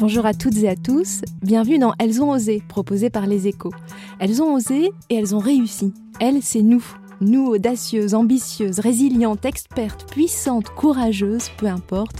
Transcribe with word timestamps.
Bonjour 0.00 0.26
à 0.26 0.34
toutes 0.34 0.58
et 0.58 0.68
à 0.68 0.74
tous, 0.74 1.20
bienvenue 1.42 1.78
dans 1.78 1.94
Elles 2.00 2.20
ont 2.20 2.30
osé, 2.30 2.62
proposé 2.66 3.10
par 3.10 3.26
les 3.26 3.46
échos. 3.46 3.72
Elles 4.18 4.42
ont 4.42 4.54
osé 4.54 4.90
et 5.08 5.14
elles 5.14 5.36
ont 5.36 5.38
réussi. 5.38 5.94
Elles, 6.20 6.42
c'est 6.42 6.62
nous. 6.62 6.84
Nous, 7.20 7.46
audacieuses, 7.46 8.14
ambitieuses, 8.14 8.80
résilientes, 8.80 9.44
expertes, 9.44 10.10
puissantes, 10.10 10.70
courageuses, 10.70 11.48
peu 11.56 11.66
importe, 11.66 12.16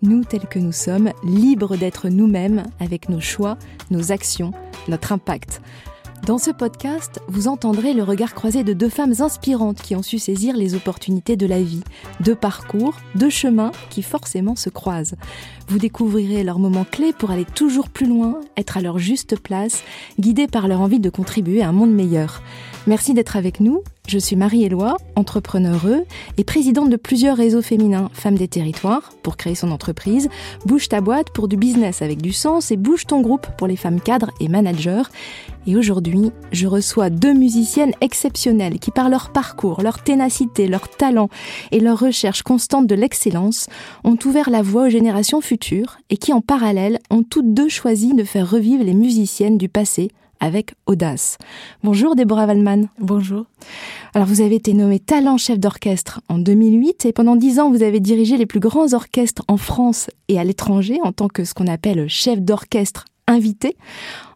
nous 0.00 0.24
tels 0.24 0.48
que 0.48 0.58
nous 0.58 0.72
sommes, 0.72 1.12
libres 1.22 1.76
d'être 1.76 2.08
nous-mêmes 2.08 2.62
avec 2.80 3.10
nos 3.10 3.20
choix, 3.20 3.58
nos 3.90 4.10
actions, 4.10 4.52
notre 4.88 5.12
impact. 5.12 5.60
Dans 6.28 6.36
ce 6.36 6.50
podcast, 6.50 7.22
vous 7.26 7.48
entendrez 7.48 7.94
le 7.94 8.02
regard 8.02 8.34
croisé 8.34 8.62
de 8.62 8.74
deux 8.74 8.90
femmes 8.90 9.14
inspirantes 9.20 9.80
qui 9.80 9.96
ont 9.96 10.02
su 10.02 10.18
saisir 10.18 10.58
les 10.58 10.74
opportunités 10.74 11.36
de 11.36 11.46
la 11.46 11.62
vie, 11.62 11.82
deux 12.20 12.34
parcours, 12.34 12.92
deux 13.14 13.30
chemins 13.30 13.72
qui 13.88 14.02
forcément 14.02 14.54
se 14.54 14.68
croisent. 14.68 15.14
Vous 15.68 15.78
découvrirez 15.78 16.44
leurs 16.44 16.58
moments 16.58 16.84
clés 16.84 17.14
pour 17.14 17.30
aller 17.30 17.46
toujours 17.46 17.88
plus 17.88 18.06
loin, 18.06 18.40
être 18.58 18.76
à 18.76 18.82
leur 18.82 18.98
juste 18.98 19.40
place, 19.40 19.82
guidés 20.20 20.48
par 20.48 20.68
leur 20.68 20.82
envie 20.82 21.00
de 21.00 21.08
contribuer 21.08 21.62
à 21.62 21.70
un 21.70 21.72
monde 21.72 21.94
meilleur. 21.94 22.42
Merci 22.88 23.12
d'être 23.12 23.36
avec 23.36 23.60
nous. 23.60 23.82
Je 24.06 24.18
suis 24.18 24.34
Marie-Éloi, 24.34 24.96
entrepreneure 25.14 25.84
et 26.38 26.44
présidente 26.44 26.88
de 26.88 26.96
plusieurs 26.96 27.36
réseaux 27.36 27.60
féminins 27.60 28.08
Femmes 28.14 28.38
des 28.38 28.48
Territoires 28.48 29.10
pour 29.22 29.36
créer 29.36 29.54
son 29.54 29.72
entreprise, 29.72 30.30
Bouge 30.64 30.88
ta 30.88 31.02
boîte 31.02 31.28
pour 31.34 31.48
du 31.48 31.58
business 31.58 32.00
avec 32.00 32.22
du 32.22 32.32
sens 32.32 32.70
et 32.70 32.78
Bouge 32.78 33.04
ton 33.04 33.20
groupe 33.20 33.46
pour 33.58 33.66
les 33.66 33.76
femmes 33.76 34.00
cadres 34.00 34.30
et 34.40 34.48
managers. 34.48 35.02
Et 35.66 35.76
aujourd'hui, 35.76 36.32
je 36.50 36.66
reçois 36.66 37.10
deux 37.10 37.34
musiciennes 37.34 37.92
exceptionnelles 38.00 38.78
qui, 38.78 38.90
par 38.90 39.10
leur 39.10 39.32
parcours, 39.32 39.82
leur 39.82 40.02
ténacité, 40.02 40.66
leur 40.66 40.88
talent 40.88 41.28
et 41.72 41.80
leur 41.80 42.00
recherche 42.00 42.40
constante 42.40 42.86
de 42.86 42.94
l'excellence, 42.94 43.66
ont 44.02 44.16
ouvert 44.24 44.48
la 44.48 44.62
voie 44.62 44.86
aux 44.86 44.90
générations 44.90 45.42
futures 45.42 45.98
et 46.08 46.16
qui, 46.16 46.32
en 46.32 46.40
parallèle, 46.40 47.00
ont 47.10 47.22
toutes 47.22 47.52
deux 47.52 47.68
choisi 47.68 48.14
de 48.14 48.24
faire 48.24 48.50
revivre 48.50 48.82
les 48.82 48.94
musiciennes 48.94 49.58
du 49.58 49.68
passé 49.68 50.08
avec 50.40 50.74
audace. 50.86 51.38
Bonjour 51.82 52.16
Déborah 52.16 52.46
Wallman. 52.46 52.88
Bonjour. 52.98 53.46
Alors 54.14 54.26
vous 54.26 54.40
avez 54.40 54.56
été 54.56 54.72
nommée 54.72 55.00
talent 55.00 55.36
chef 55.36 55.58
d'orchestre 55.58 56.20
en 56.28 56.38
2008 56.38 57.06
et 57.06 57.12
pendant 57.12 57.36
dix 57.36 57.58
ans 57.58 57.70
vous 57.70 57.82
avez 57.82 58.00
dirigé 58.00 58.36
les 58.36 58.46
plus 58.46 58.60
grands 58.60 58.94
orchestres 58.94 59.42
en 59.48 59.56
France 59.56 60.08
et 60.28 60.38
à 60.38 60.44
l'étranger 60.44 60.98
en 61.02 61.12
tant 61.12 61.28
que 61.28 61.44
ce 61.44 61.54
qu'on 61.54 61.66
appelle 61.66 62.08
chef 62.08 62.40
d'orchestre 62.40 63.04
invité. 63.28 63.76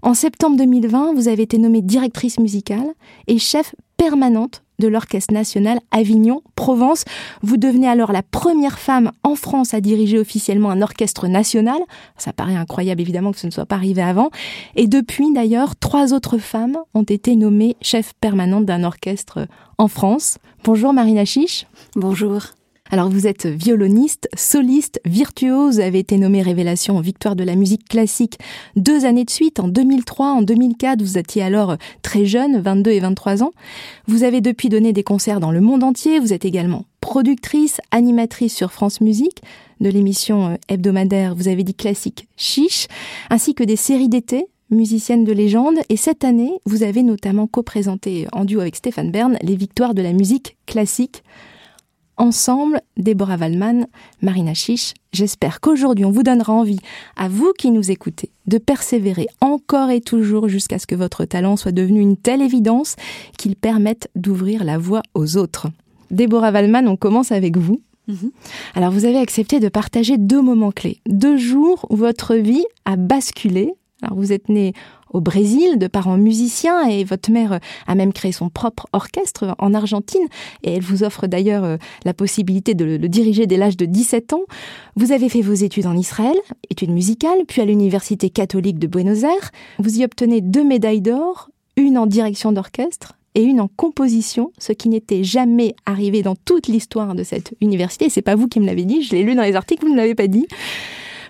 En 0.02 0.14
septembre 0.14 0.56
2020, 0.56 1.14
vous 1.14 1.28
avez 1.28 1.42
été 1.42 1.58
nommée 1.58 1.82
directrice 1.82 2.38
musicale 2.38 2.92
et 3.26 3.38
chef 3.38 3.74
permanente 3.96 4.62
de 4.82 4.88
l'Orchestre 4.88 5.32
national 5.32 5.80
Avignon-Provence. 5.92 7.04
Vous 7.42 7.56
devenez 7.56 7.88
alors 7.88 8.12
la 8.12 8.22
première 8.22 8.78
femme 8.78 9.12
en 9.22 9.34
France 9.34 9.74
à 9.74 9.80
diriger 9.80 10.18
officiellement 10.18 10.70
un 10.70 10.82
orchestre 10.82 11.28
national. 11.28 11.80
Ça 12.18 12.32
paraît 12.32 12.56
incroyable 12.56 13.00
évidemment 13.00 13.32
que 13.32 13.38
ce 13.38 13.46
ne 13.46 13.52
soit 13.52 13.66
pas 13.66 13.76
arrivé 13.76 14.02
avant. 14.02 14.30
Et 14.76 14.86
depuis 14.86 15.32
d'ailleurs, 15.32 15.76
trois 15.76 16.12
autres 16.12 16.38
femmes 16.38 16.78
ont 16.94 17.02
été 17.02 17.36
nommées 17.36 17.76
chef 17.80 18.12
permanente 18.20 18.66
d'un 18.66 18.84
orchestre 18.84 19.46
en 19.78 19.88
France. 19.88 20.38
Bonjour 20.64 20.92
Marina 20.92 21.24
Chiche. 21.24 21.66
Bonjour. 21.94 22.42
Alors 22.94 23.08
vous 23.08 23.26
êtes 23.26 23.46
violoniste, 23.46 24.28
soliste, 24.36 25.00
virtuose, 25.06 25.76
vous 25.76 25.80
avez 25.80 26.00
été 26.00 26.18
nommée 26.18 26.42
Révélation 26.42 26.98
en 26.98 27.00
victoire 27.00 27.36
de 27.36 27.42
la 27.42 27.56
musique 27.56 27.88
classique 27.88 28.38
deux 28.76 29.06
années 29.06 29.24
de 29.24 29.30
suite, 29.30 29.60
en 29.60 29.68
2003, 29.68 30.26
en 30.26 30.42
2004, 30.42 31.00
vous 31.00 31.16
étiez 31.16 31.42
alors 31.42 31.78
très 32.02 32.26
jeune, 32.26 32.60
22 32.60 32.90
et 32.90 33.00
23 33.00 33.42
ans. 33.44 33.52
Vous 34.08 34.24
avez 34.24 34.42
depuis 34.42 34.68
donné 34.68 34.92
des 34.92 35.04
concerts 35.04 35.40
dans 35.40 35.52
le 35.52 35.62
monde 35.62 35.84
entier, 35.84 36.18
vous 36.18 36.34
êtes 36.34 36.44
également 36.44 36.84
productrice, 37.00 37.80
animatrice 37.92 38.54
sur 38.54 38.72
France 38.72 39.00
Musique 39.00 39.40
de 39.80 39.88
l'émission 39.88 40.50
euh, 40.50 40.56
hebdomadaire, 40.68 41.34
vous 41.34 41.48
avez 41.48 41.64
dit 41.64 41.74
classique 41.74 42.28
chiche, 42.36 42.88
ainsi 43.30 43.54
que 43.54 43.64
des 43.64 43.76
séries 43.76 44.10
d'été 44.10 44.48
musicienne 44.68 45.24
de 45.24 45.32
légende. 45.32 45.78
Et 45.88 45.96
cette 45.96 46.24
année, 46.24 46.52
vous 46.66 46.82
avez 46.82 47.02
notamment 47.02 47.46
co-présenté 47.46 48.26
en 48.32 48.44
duo 48.44 48.60
avec 48.60 48.76
Stéphane 48.76 49.10
Bern 49.10 49.38
les 49.40 49.56
victoires 49.56 49.94
de 49.94 50.02
la 50.02 50.12
musique 50.12 50.58
classique 50.66 51.22
ensemble, 52.22 52.80
Déborah 52.96 53.36
Wallman, 53.36 53.86
Marina 54.22 54.54
Chiche. 54.54 54.94
J'espère 55.12 55.60
qu'aujourd'hui 55.60 56.04
on 56.04 56.12
vous 56.12 56.22
donnera 56.22 56.52
envie, 56.52 56.78
à 57.16 57.28
vous 57.28 57.52
qui 57.58 57.72
nous 57.72 57.90
écoutez, 57.90 58.30
de 58.46 58.58
persévérer 58.58 59.26
encore 59.40 59.90
et 59.90 60.00
toujours 60.00 60.48
jusqu'à 60.48 60.78
ce 60.78 60.86
que 60.86 60.94
votre 60.94 61.24
talent 61.24 61.56
soit 61.56 61.72
devenu 61.72 62.00
une 62.00 62.16
telle 62.16 62.40
évidence 62.40 62.94
qu'il 63.36 63.56
permette 63.56 64.08
d'ouvrir 64.14 64.62
la 64.62 64.78
voie 64.78 65.02
aux 65.14 65.36
autres. 65.36 65.66
Déborah 66.12 66.52
Wallman, 66.52 66.86
on 66.86 66.96
commence 66.96 67.32
avec 67.32 67.56
vous. 67.56 67.82
Mhm. 68.06 68.30
Alors 68.74 68.92
vous 68.92 69.04
avez 69.04 69.18
accepté 69.18 69.58
de 69.58 69.68
partager 69.68 70.16
deux 70.16 70.42
moments 70.42 70.72
clés, 70.72 71.00
deux 71.08 71.36
jours 71.36 71.86
où 71.90 71.96
votre 71.96 72.36
vie 72.36 72.64
a 72.84 72.94
basculé. 72.94 73.74
Alors 74.00 74.16
vous 74.16 74.32
êtes 74.32 74.48
né 74.48 74.74
au 75.12 75.20
Brésil 75.20 75.78
de 75.78 75.86
parents 75.86 76.16
musiciens 76.16 76.88
et 76.88 77.04
votre 77.04 77.30
mère 77.30 77.60
a 77.86 77.94
même 77.94 78.12
créé 78.12 78.32
son 78.32 78.48
propre 78.48 78.86
orchestre 78.92 79.54
en 79.58 79.74
Argentine 79.74 80.26
et 80.62 80.74
elle 80.74 80.82
vous 80.82 81.04
offre 81.04 81.26
d'ailleurs 81.26 81.64
euh, 81.64 81.76
la 82.04 82.14
possibilité 82.14 82.74
de 82.74 82.84
le 82.84 83.08
diriger 83.08 83.46
dès 83.46 83.56
l'âge 83.56 83.76
de 83.76 83.84
17 83.84 84.32
ans. 84.32 84.42
Vous 84.96 85.12
avez 85.12 85.28
fait 85.28 85.42
vos 85.42 85.52
études 85.52 85.86
en 85.86 85.96
Israël, 85.96 86.36
études 86.70 86.90
musicales, 86.90 87.38
puis 87.46 87.62
à 87.62 87.64
l'Université 87.64 88.30
catholique 88.30 88.78
de 88.78 88.86
Buenos 88.86 89.22
Aires. 89.22 89.50
Vous 89.78 90.00
y 90.00 90.04
obtenez 90.04 90.40
deux 90.40 90.64
médailles 90.64 91.00
d'or, 91.00 91.50
une 91.76 91.98
en 91.98 92.06
direction 92.06 92.52
d'orchestre 92.52 93.14
et 93.34 93.42
une 93.42 93.60
en 93.60 93.68
composition, 93.68 94.52
ce 94.58 94.72
qui 94.72 94.88
n'était 94.88 95.24
jamais 95.24 95.74
arrivé 95.86 96.22
dans 96.22 96.36
toute 96.36 96.68
l'histoire 96.68 97.14
de 97.14 97.22
cette 97.22 97.54
université. 97.60 98.10
C'est 98.10 98.22
pas 98.22 98.34
vous 98.34 98.48
qui 98.48 98.60
me 98.60 98.66
l'avez 98.66 98.84
dit, 98.84 99.02
je 99.02 99.12
l'ai 99.12 99.22
lu 99.22 99.34
dans 99.34 99.42
les 99.42 99.56
articles, 99.56 99.84
vous 99.84 99.92
ne 99.92 99.96
l'avez 99.96 100.14
pas 100.14 100.26
dit. 100.26 100.46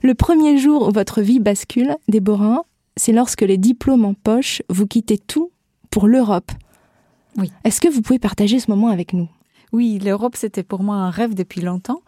Le 0.02 0.14
premier 0.14 0.58
jour 0.58 0.88
où 0.88 0.92
votre 0.92 1.22
vie 1.22 1.38
bascule, 1.38 1.94
Déborah, 2.08 2.64
c'est 2.96 3.12
lorsque 3.12 3.42
les 3.42 3.58
diplômes 3.58 4.04
en 4.04 4.14
poche, 4.14 4.62
vous 4.68 4.86
quittez 4.86 5.18
tout 5.18 5.50
pour 5.90 6.06
l'Europe. 6.06 6.50
Oui. 7.36 7.50
Est-ce 7.64 7.80
que 7.80 7.88
vous 7.88 8.02
pouvez 8.02 8.18
partager 8.18 8.58
ce 8.58 8.70
moment 8.70 8.88
avec 8.88 9.12
nous? 9.12 9.28
Oui, 9.72 9.98
l'Europe, 9.98 10.36
c'était 10.36 10.62
pour 10.62 10.82
moi 10.82 10.96
un 10.96 11.10
rêve 11.10 11.34
depuis 11.34 11.62
longtemps, 11.62 12.02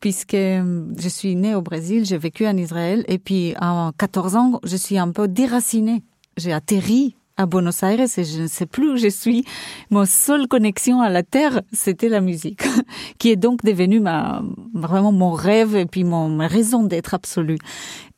puisque 0.00 0.34
euh, 0.34 0.84
je 0.96 1.08
suis 1.08 1.34
née 1.34 1.54
au 1.54 1.62
Brésil, 1.62 2.04
j'ai 2.04 2.18
vécu 2.18 2.46
en 2.46 2.56
Israël, 2.56 3.04
et 3.08 3.18
puis 3.18 3.54
à 3.56 3.90
14 3.98 4.36
ans, 4.36 4.60
je 4.62 4.76
suis 4.76 4.98
un 4.98 5.10
peu 5.10 5.26
déracinée. 5.26 6.02
J'ai 6.36 6.52
atterri 6.52 7.16
à 7.36 7.46
Buenos 7.46 7.82
Aires 7.82 8.00
et 8.00 8.24
je 8.24 8.42
ne 8.42 8.46
sais 8.46 8.66
plus 8.66 8.92
où 8.92 8.96
je 8.96 9.08
suis. 9.08 9.44
Mon 9.90 10.04
seule 10.04 10.46
connexion 10.48 11.00
à 11.00 11.08
la 11.08 11.22
terre, 11.22 11.62
c'était 11.72 12.08
la 12.08 12.20
musique, 12.20 12.62
qui 13.18 13.30
est 13.30 13.36
donc 13.36 13.64
devenue 13.64 14.00
ma, 14.00 14.42
vraiment 14.74 15.12
mon 15.12 15.32
rêve 15.32 15.74
et 15.74 15.86
puis 15.86 16.04
mon, 16.04 16.28
ma 16.28 16.48
raison 16.48 16.82
d'être 16.82 17.14
absolue. 17.14 17.58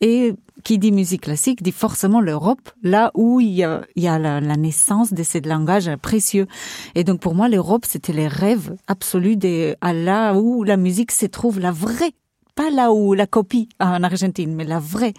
Et 0.01 0.35
qui 0.62 0.78
dit 0.78 0.93
musique 0.93 1.22
classique 1.22 1.62
dit 1.62 1.72
forcément 1.72 2.21
l'Europe, 2.21 2.71
là 2.82 3.10
où 3.15 3.41
il 3.41 3.50
y 3.50 3.65
a, 3.65 3.84
la, 4.19 4.41
naissance 4.41 5.12
de 5.12 5.22
ce 5.22 5.47
langage 5.47 5.91
précieux. 5.97 6.47
Et 6.94 7.04
donc 7.04 7.21
pour 7.21 7.34
moi, 7.34 7.48
l'Europe, 7.48 7.84
c'était 7.87 8.12
les 8.12 8.28
rêves 8.28 8.75
absolus 8.87 9.37
de 9.37 9.76
à 9.81 9.93
là 9.93 10.34
où 10.34 10.65
la 10.65 10.76
musique 10.76 11.12
se 11.12 11.26
trouve, 11.26 11.60
la 11.60 11.72
vraie 11.72 12.12
pas 12.54 12.71
là 12.71 12.93
où 12.93 13.15
la 13.15 13.26
copie 13.26 13.69
en 13.78 14.03
Argentine, 14.03 14.54
mais 14.54 14.65
la 14.65 14.81
vraie. 14.81 15.15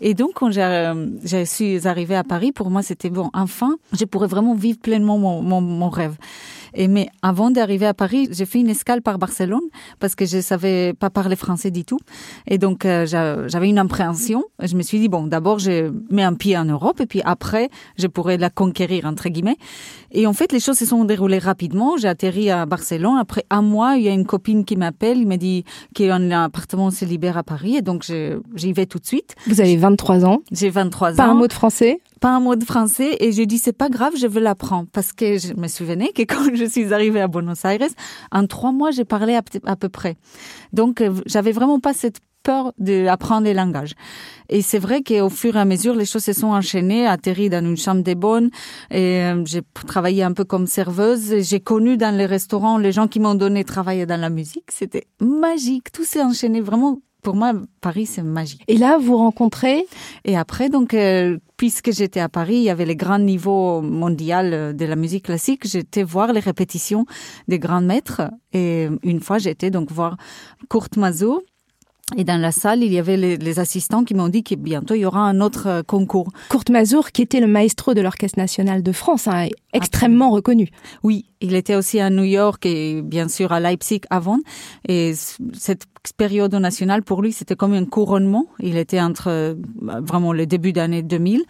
Et 0.00 0.14
donc, 0.14 0.34
quand 0.34 0.50
je 0.50 1.44
suis 1.44 1.88
arrivée 1.88 2.14
à 2.14 2.22
Paris, 2.22 2.52
pour 2.52 2.70
moi, 2.70 2.82
c'était 2.82 3.10
bon. 3.10 3.30
Enfin, 3.32 3.76
je 3.92 4.04
pourrais 4.04 4.28
vraiment 4.28 4.54
vivre 4.54 4.78
pleinement 4.78 5.18
mon, 5.18 5.42
mon, 5.42 5.60
mon 5.60 5.88
rêve. 5.88 6.16
Et 6.76 6.88
mais 6.88 7.08
avant 7.22 7.50
d'arriver 7.50 7.86
à 7.86 7.94
Paris, 7.94 8.28
j'ai 8.30 8.44
fait 8.44 8.60
une 8.60 8.68
escale 8.68 9.00
par 9.00 9.18
Barcelone 9.18 9.66
parce 9.98 10.14
que 10.14 10.26
je 10.26 10.40
savais 10.40 10.92
pas 10.92 11.08
parler 11.08 11.34
français 11.34 11.70
du 11.70 11.84
tout. 11.84 11.98
Et 12.46 12.58
donc 12.58 12.84
euh, 12.84 13.06
j'avais 13.06 13.68
une 13.68 13.78
appréhension. 13.78 14.44
Je 14.62 14.76
me 14.76 14.82
suis 14.82 15.00
dit 15.00 15.08
bon, 15.08 15.26
d'abord 15.26 15.58
je 15.58 15.90
mets 16.10 16.22
un 16.22 16.34
pied 16.34 16.56
en 16.56 16.66
Europe 16.66 17.00
et 17.00 17.06
puis 17.06 17.22
après 17.24 17.70
je 17.98 18.06
pourrais 18.06 18.36
la 18.36 18.50
conquérir 18.50 19.06
entre 19.06 19.30
guillemets. 19.30 19.56
Et 20.12 20.26
en 20.26 20.34
fait 20.34 20.52
les 20.52 20.60
choses 20.60 20.76
se 20.76 20.84
sont 20.84 21.04
déroulées 21.04 21.38
rapidement. 21.38 21.96
J'ai 21.96 22.08
atterri 22.08 22.50
à 22.50 22.66
Barcelone. 22.66 23.16
Après 23.18 23.44
un 23.48 23.62
mois, 23.62 23.96
il 23.96 24.02
y 24.02 24.08
a 24.08 24.12
une 24.12 24.26
copine 24.26 24.66
qui 24.66 24.76
m'appelle, 24.76 25.18
il 25.18 25.26
me 25.26 25.36
dit 25.36 25.64
qu'un 25.94 26.30
appartement 26.30 26.90
se 26.90 27.06
libère 27.06 27.38
à 27.38 27.42
Paris 27.42 27.76
et 27.76 27.82
donc 27.82 28.04
j'y 28.04 28.72
vais 28.74 28.86
tout 28.86 28.98
de 28.98 29.06
suite. 29.06 29.34
Vous 29.46 29.62
avez 29.62 29.76
23 29.76 30.26
ans. 30.26 30.42
J'ai 30.52 30.68
23 30.68 31.12
ans. 31.12 31.16
Pas 31.16 31.24
un 31.24 31.34
mot 31.34 31.48
de 31.48 31.54
français? 31.54 32.00
Pas 32.20 32.30
un 32.30 32.40
mot 32.40 32.56
de 32.56 32.64
français 32.64 33.16
et 33.20 33.32
j'ai 33.32 33.46
dit 33.46 33.58
c'est 33.58 33.72
pas 33.72 33.88
grave, 33.88 34.14
je 34.18 34.26
veux 34.26 34.40
l'apprendre 34.40 34.88
parce 34.92 35.12
que 35.12 35.38
je 35.38 35.54
me 35.54 35.68
souvenais 35.68 36.12
que 36.12 36.22
quand 36.28 36.54
je 36.54 36.64
suis 36.64 36.92
arrivée 36.92 37.20
à 37.20 37.28
Buenos 37.28 37.64
Aires, 37.64 37.88
en 38.32 38.46
trois 38.46 38.72
mois 38.72 38.90
j'ai 38.90 39.04
parlé 39.04 39.34
à, 39.34 39.76
peu 39.76 39.88
près. 39.88 40.16
Donc 40.72 41.00
euh, 41.00 41.12
j'avais 41.26 41.52
vraiment 41.52 41.80
pas 41.80 41.92
cette 41.92 42.18
peur 42.42 42.72
d'apprendre 42.78 43.44
les 43.44 43.54
langages. 43.54 43.94
Et 44.48 44.62
c'est 44.62 44.78
vrai 44.78 45.02
qu'au 45.02 45.28
fur 45.28 45.56
et 45.56 45.58
à 45.58 45.64
mesure, 45.64 45.96
les 45.96 46.06
choses 46.06 46.22
se 46.22 46.32
sont 46.32 46.46
enchaînées, 46.48 47.04
atterri 47.04 47.50
dans 47.50 47.64
une 47.64 47.76
chambre 47.76 48.02
des 48.02 48.14
bonnes, 48.14 48.50
et 48.92 49.20
euh, 49.22 49.44
j'ai 49.44 49.62
travaillé 49.86 50.22
un 50.22 50.32
peu 50.32 50.44
comme 50.44 50.68
serveuse. 50.68 51.40
J'ai 51.40 51.58
connu 51.58 51.96
dans 51.96 52.16
les 52.16 52.26
restaurants 52.26 52.78
les 52.78 52.92
gens 52.92 53.08
qui 53.08 53.18
m'ont 53.18 53.34
donné 53.34 53.64
travailler 53.64 54.06
dans 54.06 54.20
la 54.20 54.30
musique. 54.30 54.70
C'était 54.70 55.08
magique. 55.20 55.90
Tout 55.90 56.04
s'est 56.04 56.22
enchaîné 56.22 56.60
vraiment 56.60 57.00
pour 57.26 57.34
moi, 57.34 57.54
Paris, 57.80 58.06
c'est 58.06 58.22
magique. 58.22 58.62
Et 58.68 58.78
là, 58.78 58.98
vous 58.98 59.16
rencontrez 59.16 59.84
Et 60.24 60.36
après, 60.36 60.68
donc, 60.68 60.94
euh, 60.94 61.38
puisque 61.56 61.90
j'étais 61.90 62.20
à 62.20 62.28
Paris, 62.28 62.54
il 62.54 62.62
y 62.62 62.70
avait 62.70 62.84
les 62.84 62.94
grands 62.94 63.18
niveaux 63.18 63.82
mondiaux 63.82 64.72
de 64.72 64.84
la 64.84 64.94
musique 64.94 65.24
classique. 65.24 65.66
J'étais 65.66 66.04
voir 66.04 66.32
les 66.32 66.38
répétitions 66.38 67.04
des 67.48 67.58
grands 67.58 67.80
maîtres. 67.80 68.30
Et 68.52 68.86
une 69.02 69.18
fois, 69.18 69.38
j'étais 69.38 69.72
donc 69.72 69.90
voir 69.90 70.16
Kurt 70.70 70.96
Mazur 70.98 71.42
Et 72.14 72.22
dans 72.22 72.40
la 72.40 72.52
salle, 72.52 72.84
il 72.84 72.92
y 72.92 73.00
avait 73.00 73.16
les, 73.16 73.36
les 73.36 73.58
assistants 73.58 74.04
qui 74.04 74.14
m'ont 74.14 74.28
dit 74.28 74.44
que 74.44 74.54
bientôt 74.54 74.94
il 74.94 75.00
y 75.00 75.04
aura 75.04 75.22
un 75.22 75.40
autre 75.40 75.66
euh, 75.66 75.82
concours. 75.82 76.30
Kurt 76.50 76.70
Mazur, 76.70 77.10
qui 77.10 77.22
était 77.22 77.40
le 77.40 77.48
maestro 77.48 77.94
de 77.94 78.00
l'Orchestre 78.00 78.38
national 78.38 78.84
de 78.84 78.92
France, 78.92 79.26
hein, 79.26 79.48
extrêmement 79.72 80.30
reconnu. 80.30 80.68
Oui, 81.02 81.24
il 81.40 81.56
était 81.56 81.74
aussi 81.74 81.98
à 81.98 82.08
New 82.08 82.22
York 82.22 82.64
et 82.64 83.02
bien 83.02 83.26
sûr 83.26 83.50
à 83.50 83.58
Leipzig 83.58 84.02
avant. 84.08 84.38
Et 84.86 85.14
cette 85.52 85.86
période 86.16 86.54
nationale, 86.54 87.02
pour 87.02 87.22
lui, 87.22 87.32
c'était 87.32 87.56
comme 87.56 87.72
un 87.72 87.84
couronnement. 87.84 88.46
Il 88.60 88.76
était 88.76 89.00
entre 89.00 89.26
euh, 89.28 89.54
vraiment 89.80 90.32
le 90.32 90.46
début 90.46 90.72
d'année 90.72 91.02
2000 91.02 91.42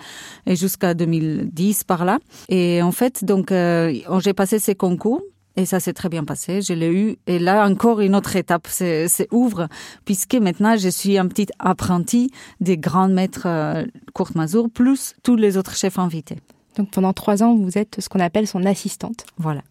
et 0.47 0.57
jusqu'à 0.57 0.95
2010 0.95 1.85
par 1.85 2.07
là. 2.07 2.19
Et 2.49 2.81
en 2.81 2.93
fait, 2.93 3.27
donc, 3.27 3.53
euh, 3.53 3.93
j'ai 4.21 4.33
passé 4.33 4.59
ces 4.59 4.75
concours 4.75 5.21
et 5.57 5.65
ça 5.65 5.81
s'est 5.81 5.93
très 5.93 6.09
bien 6.09 6.25
passé, 6.25 6.61
je 6.61 6.73
l'ai 6.73 6.93
eu. 6.93 7.17
Et 7.27 7.39
là, 7.39 7.67
encore 7.67 8.01
une 8.01 8.15
autre 8.15 8.37
étape 8.37 8.69
c'est 8.69 9.29
ouvre, 9.31 9.69
puisque 10.05 10.35
maintenant, 10.35 10.77
je 10.77 10.89
suis 10.89 11.19
un 11.19 11.27
petit 11.27 11.49
apprenti 11.59 12.31
des 12.61 12.77
grands 12.79 13.09
maîtres 13.09 13.47
euh, 13.47 13.85
Kurt 14.15 14.35
Mazur, 14.35 14.69
plus 14.71 15.15
tous 15.23 15.37
les 15.37 15.57
autres 15.57 15.75
chefs 15.75 15.99
invités. 15.99 16.37
Donc 16.77 16.91
pendant 16.91 17.13
trois 17.13 17.43
ans, 17.43 17.55
vous 17.55 17.79
êtes 17.79 18.01
ce 18.01 18.09
qu'on 18.09 18.21
appelle 18.21 18.47
son 18.47 18.65
assistante. 18.65 19.25
Voilà. 19.39 19.63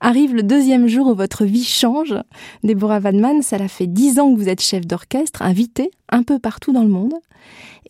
Arrive 0.00 0.34
le 0.34 0.42
deuxième 0.42 0.86
jour 0.86 1.06
où 1.06 1.14
votre 1.14 1.44
vie 1.44 1.64
change. 1.64 2.14
Deborah 2.62 3.00
Vadman, 3.00 3.42
ça 3.42 3.58
l'a 3.58 3.68
fait 3.68 3.86
dix 3.86 4.18
ans 4.18 4.34
que 4.34 4.38
vous 4.38 4.48
êtes 4.48 4.60
chef 4.60 4.86
d'orchestre, 4.86 5.42
invité 5.42 5.90
un 6.10 6.22
peu 6.22 6.38
partout 6.38 6.72
dans 6.72 6.82
le 6.82 6.88
monde. 6.88 7.14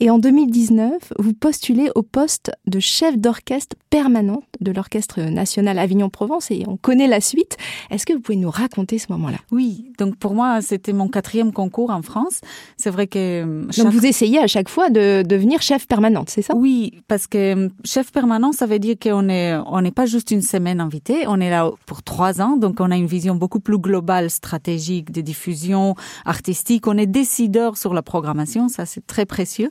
Et 0.01 0.11
en 0.11 0.19
2019, 0.19 1.13
vous 1.19 1.35
postulez 1.35 1.91
au 1.95 2.03
poste 2.03 2.51
de 2.67 2.81
chef 2.81 3.17
d'orchestre 3.17 3.77
permanente 3.91 4.45
de 4.61 4.73
l'Orchestre 4.73 5.21
national 5.21 5.79
Avignon-Provence 5.79 6.51
et 6.51 6.65
on 6.67 6.77
connaît 6.77 7.07
la 7.07 7.21
suite. 7.21 7.57
Est-ce 7.91 8.07
que 8.07 8.13
vous 8.13 8.21
pouvez 8.21 8.37
nous 8.37 8.51
raconter 8.51 8.99
ce 8.99 9.07
moment-là? 9.11 9.39
Oui, 9.53 9.93
donc 9.99 10.17
pour 10.17 10.35
moi, 10.35 10.61
c'était 10.63 10.93
mon 10.93 11.09
quatrième 11.09 11.53
concours 11.53 11.91
en 11.91 12.03
France. 12.03 12.41
C'est 12.77 12.91
vrai 12.91 13.07
que... 13.07 13.19
Euh, 13.19 13.65
donc 13.77 13.93
vous 13.93 14.05
essayez 14.05 14.39
à 14.39 14.47
chaque 14.47 14.69
fois 14.69 14.91
de 14.91 15.23
devenir 15.23 15.63
chef 15.63 15.87
permanente, 15.87 16.31
c'est 16.31 16.43
ça? 16.43 16.55
Oui, 16.57 16.93
parce 17.07 17.27
que 17.27 17.55
euh, 17.55 17.69
chef 17.85 18.11
permanent, 18.11 18.53
ça 18.53 18.67
veut 18.67 18.79
dire 18.79 18.97
qu'on 19.01 19.29
est, 19.29 19.55
on 19.67 19.81
n'est 19.81 19.93
pas 19.93 20.07
juste 20.07 20.31
une 20.31 20.43
semaine 20.43 20.81
invité, 20.81 21.27
on 21.27 21.41
est 21.41 21.51
là 21.51 21.71
pour 21.87 22.03
trois 22.03 22.41
ans, 22.41 22.57
donc 22.57 22.81
on 22.81 22.91
a 22.91 22.97
une 22.97 23.07
vision 23.07 23.35
beaucoup 23.35 23.61
plus 23.61 23.79
globale, 23.79 24.31
stratégique, 24.31 25.13
de 25.13 25.21
diffusion 25.21 25.95
artistique. 26.25 26.87
On 26.87 26.97
est 26.97 27.07
décideur 27.07 27.77
sur 27.77 27.95
la 27.95 28.03
programmation, 28.03 28.69
ça 28.69 28.87
c'est 28.87 29.07
très 29.07 29.27
précieux. 29.27 29.71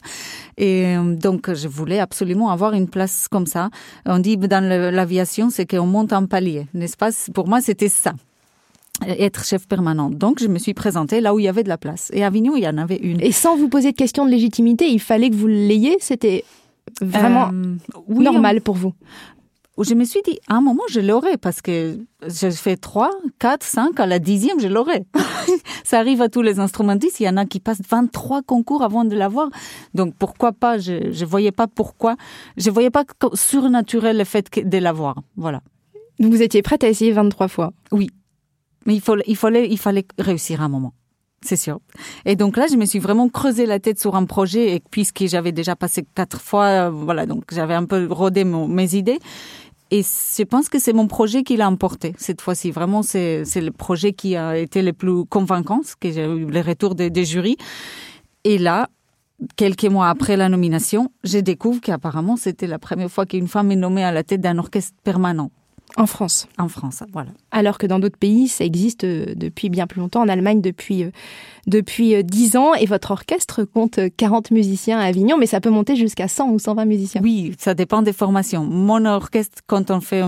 Et 0.58 0.96
euh, 0.96 1.16
donc, 1.16 1.54
je 1.54 1.68
voulais 1.68 2.00
absolument 2.00 2.50
avoir 2.50 2.74
une 2.74 2.88
place 2.88 3.28
comme 3.28 3.48
ça. 3.48 3.70
On 4.06 4.20
dit 4.20 4.38
dans 4.38 4.64
l'aviation, 4.64 5.50
c'est 5.50 5.66
qu'on 5.66 5.86
monte 5.86 6.14
un 6.14 6.26
palier, 6.26 6.68
n'est-ce 6.74 6.98
pas? 6.98 7.10
Pour 7.34 7.48
moi, 7.48 7.62
c'était 7.62 7.90
ça 7.90 8.14
être 9.02 9.44
chef 9.44 9.68
permanent. 9.68 10.10
Donc, 10.10 10.40
je 10.40 10.48
me 10.48 10.60
suis 10.60 10.74
présentée 10.74 11.22
là 11.22 11.34
où 11.34 11.40
il 11.40 11.46
y 11.46 11.48
avait 11.48 11.64
de 11.64 11.70
la 11.70 11.78
place. 11.78 12.10
Et 12.14 12.24
à 12.24 12.28
Avignon, 12.28 12.56
il 12.56 12.64
y 12.64 12.68
en 12.68 12.78
avait 12.78 12.98
une. 12.98 13.22
Et 13.22 13.32
sans 13.32 13.58
vous 13.58 13.68
poser 13.70 13.92
de 13.92 13.98
questions 13.98 14.26
de 14.26 14.32
légitimité, 14.32 14.88
il 14.88 15.00
fallait 15.00 15.30
que 15.30 15.36
vous 15.36 15.48
l'ayez? 15.48 15.98
C'était 16.00 16.46
vraiment 17.02 17.50
euh, 17.52 17.76
normal 18.08 18.62
pour 18.62 18.76
vous? 18.76 18.94
Où 19.78 19.84
je 19.84 19.96
me 19.96 20.04
suis 20.04 20.22
dit, 20.24 20.40
à 20.48 20.56
un 20.56 20.62
moment, 20.62 20.84
je 20.90 21.00
l'aurai 21.00 21.38
parce 21.38 21.62
que 21.62 21.98
je 22.22 22.50
fais 22.52 22.78
3, 22.78 23.10
4, 23.40 23.64
5, 23.64 24.00
à 24.00 24.06
la 24.06 24.20
dixième, 24.20 24.60
je 24.60 24.68
l'aurai. 24.68 25.04
ça 25.84 26.00
arrive 26.00 26.22
à 26.22 26.30
tous 26.30 26.42
les 26.42 26.60
instrumentistes. 26.60 27.20
Il 27.20 27.24
y 27.24 27.30
en 27.30 27.38
a 27.38 27.46
qui 27.46 27.60
passent 27.60 27.82
23 27.90 28.44
concours 28.44 28.84
avant 28.84 29.04
de 29.04 29.16
l'avoir. 29.16 29.50
Donc, 29.96 30.14
pourquoi 30.16 30.52
pas? 30.52 30.78
Je, 30.78 31.12
je 31.12 31.26
voyais 31.26 31.52
pas 31.52 31.68
pourquoi. 31.68 32.16
Je 32.56 32.70
voyais 32.70 32.92
pas 32.92 33.04
surnaturel 33.34 34.18
le 34.18 34.24
fait 34.26 34.60
de 34.60 34.78
l'avoir. 34.78 35.16
Voilà. 35.38 35.62
Vous 36.20 36.42
étiez 36.42 36.62
prête 36.62 36.84
à 36.84 36.90
essayer 36.90 37.12
23 37.12 37.48
fois? 37.48 37.74
Oui. 37.92 38.10
Mais 38.86 38.96
il, 38.96 39.02
faut, 39.02 39.18
il, 39.26 39.36
fallait, 39.36 39.68
il 39.70 39.80
fallait 39.80 40.06
réussir 40.20 40.62
à 40.62 40.66
un 40.66 40.70
moment. 40.70 40.94
C'est 41.44 41.58
sûr. 41.58 41.80
Et 42.26 42.36
donc 42.36 42.56
là, 42.58 42.68
je 42.72 42.76
me 42.78 42.86
suis 42.86 43.00
vraiment 43.00 43.28
creusé 43.28 43.66
la 43.66 43.80
tête 43.80 44.00
sur 44.00 44.16
un 44.16 44.26
projet 44.26 44.76
et 44.76 44.82
puisque 44.92 45.26
j'avais 45.26 45.52
déjà 45.52 45.76
passé 45.76 46.06
quatre 46.16 46.40
fois, 46.40 46.90
voilà, 46.90 47.26
donc 47.26 47.44
j'avais 47.52 47.74
un 47.74 47.86
peu 47.86 48.08
rodé 48.10 48.46
mes 48.46 48.96
idées. 48.96 49.20
Et 49.92 50.02
je 50.02 50.44
pense 50.44 50.70
que 50.70 50.80
c'est 50.80 50.94
mon 50.94 51.08
projet 51.08 51.44
qui 51.44 51.58
l'a 51.58 51.70
emporté 51.70 52.16
cette 52.18 52.42
fois-ci. 52.42 52.72
Vraiment, 52.72 53.04
c'est 53.04 53.44
le 53.44 53.72
projet 53.72 54.14
qui 54.14 54.36
a 54.36 54.58
été 54.58 54.82
le 54.82 54.94
plus 54.94 55.26
convaincant, 55.26 55.82
que 56.00 56.12
j'ai 56.12 56.26
eu 56.26 56.50
les 56.50 56.62
retours 56.62 56.96
des, 56.96 57.10
des 57.10 57.26
jurys. 57.26 57.58
Et 58.44 58.58
là, 58.58 58.90
quelques 59.56 59.86
mois 59.86 60.10
après 60.10 60.38
la 60.38 60.50
nomination, 60.50 61.12
je 61.24 61.38
découvre 61.40 61.82
qu'apparemment 61.82 62.38
c'était 62.38 62.68
la 62.68 62.80
première 62.80 63.12
fois 63.12 63.26
qu'une 63.26 63.48
femme 63.48 63.72
est 63.72 63.76
nommée 63.76 64.04
à 64.04 64.12
la 64.12 64.24
tête 64.24 64.42
d'un 64.42 64.58
orchestre 64.58 64.96
permanent. 65.04 65.52
En 65.96 66.08
France. 66.08 66.48
En 66.58 66.68
France, 66.68 67.04
voilà. 67.14 67.30
Alors 67.52 67.78
que 67.78 67.86
dans 67.86 68.00
d'autres 68.00 68.18
pays, 68.18 68.48
ça 68.48 68.64
existe 68.64 69.04
euh, 69.04 69.34
depuis 69.36 69.70
bien 69.70 69.86
plus 69.86 70.00
longtemps. 70.00 70.22
En 70.22 70.28
Allemagne, 70.28 70.60
depuis 70.60 71.04
euh, 71.04 71.12
depuis 71.68 72.24
10 72.24 72.56
euh, 72.56 72.60
ans. 72.60 72.74
Et 72.74 72.86
votre 72.88 73.12
orchestre 73.12 73.64
compte 73.64 74.00
40 74.18 74.50
musiciens 74.52 75.00
à 75.00 75.04
Avignon, 75.04 75.38
mais 75.38 75.46
ça 75.46 75.62
peut 75.62 75.70
monter 75.70 75.96
jusqu'à 75.96 76.28
100 76.28 76.50
ou 76.50 76.58
120 76.58 76.86
musiciens. 76.86 77.22
Oui, 77.24 77.54
ça 77.60 77.76
dépend 77.76 78.02
des 78.02 78.14
formations. 78.14 78.64
Mon 78.64 79.06
orchestre, 79.06 79.62
quand 79.68 79.92
on 79.92 80.02
fait 80.02 80.24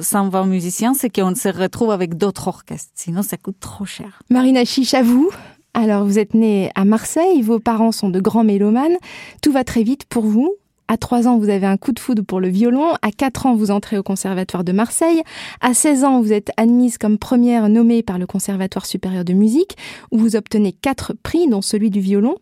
120 0.00 0.46
musiciens, 0.46 0.94
c'est 0.94 1.10
qu'on 1.10 1.34
se 1.34 1.48
retrouve 1.48 1.90
avec 1.90 2.16
d'autres 2.16 2.48
orchestres. 2.48 2.90
Sinon, 2.94 3.22
ça 3.22 3.36
coûte 3.36 3.60
trop 3.60 3.84
cher. 3.84 4.22
Marina 4.30 4.64
Chiche, 4.64 4.94
à 4.94 5.02
vous. 5.02 5.30
Alors, 5.74 6.04
vous 6.04 6.18
êtes 6.18 6.34
née 6.34 6.70
à 6.74 6.84
Marseille, 6.84 7.42
vos 7.42 7.60
parents 7.60 7.92
sont 7.92 8.08
de 8.08 8.20
grands 8.20 8.42
mélomanes. 8.42 8.96
Tout 9.42 9.52
va 9.52 9.64
très 9.64 9.82
vite 9.82 10.04
pour 10.06 10.24
vous. 10.24 10.56
À 10.90 10.96
3 10.96 11.28
ans, 11.28 11.38
vous 11.38 11.50
avez 11.50 11.68
un 11.68 11.76
coup 11.76 11.92
de 11.92 12.00
foudre 12.00 12.24
pour 12.24 12.40
le 12.40 12.48
violon. 12.48 12.94
À 13.00 13.12
4 13.12 13.46
ans, 13.46 13.54
vous 13.54 13.70
entrez 13.70 13.96
au 13.96 14.02
Conservatoire 14.02 14.64
de 14.64 14.72
Marseille. 14.72 15.22
À 15.60 15.72
16 15.72 16.02
ans, 16.02 16.20
vous 16.20 16.32
êtes 16.32 16.50
admise 16.56 16.98
comme 16.98 17.16
première 17.16 17.68
nommée 17.68 18.02
par 18.02 18.18
le 18.18 18.26
Conservatoire 18.26 18.86
supérieur 18.86 19.24
de 19.24 19.32
musique, 19.32 19.76
où 20.10 20.18
vous 20.18 20.34
obtenez 20.34 20.72
4 20.72 21.14
prix, 21.22 21.46
dont 21.46 21.62
celui 21.62 21.90
du 21.90 22.00
violon. 22.00 22.34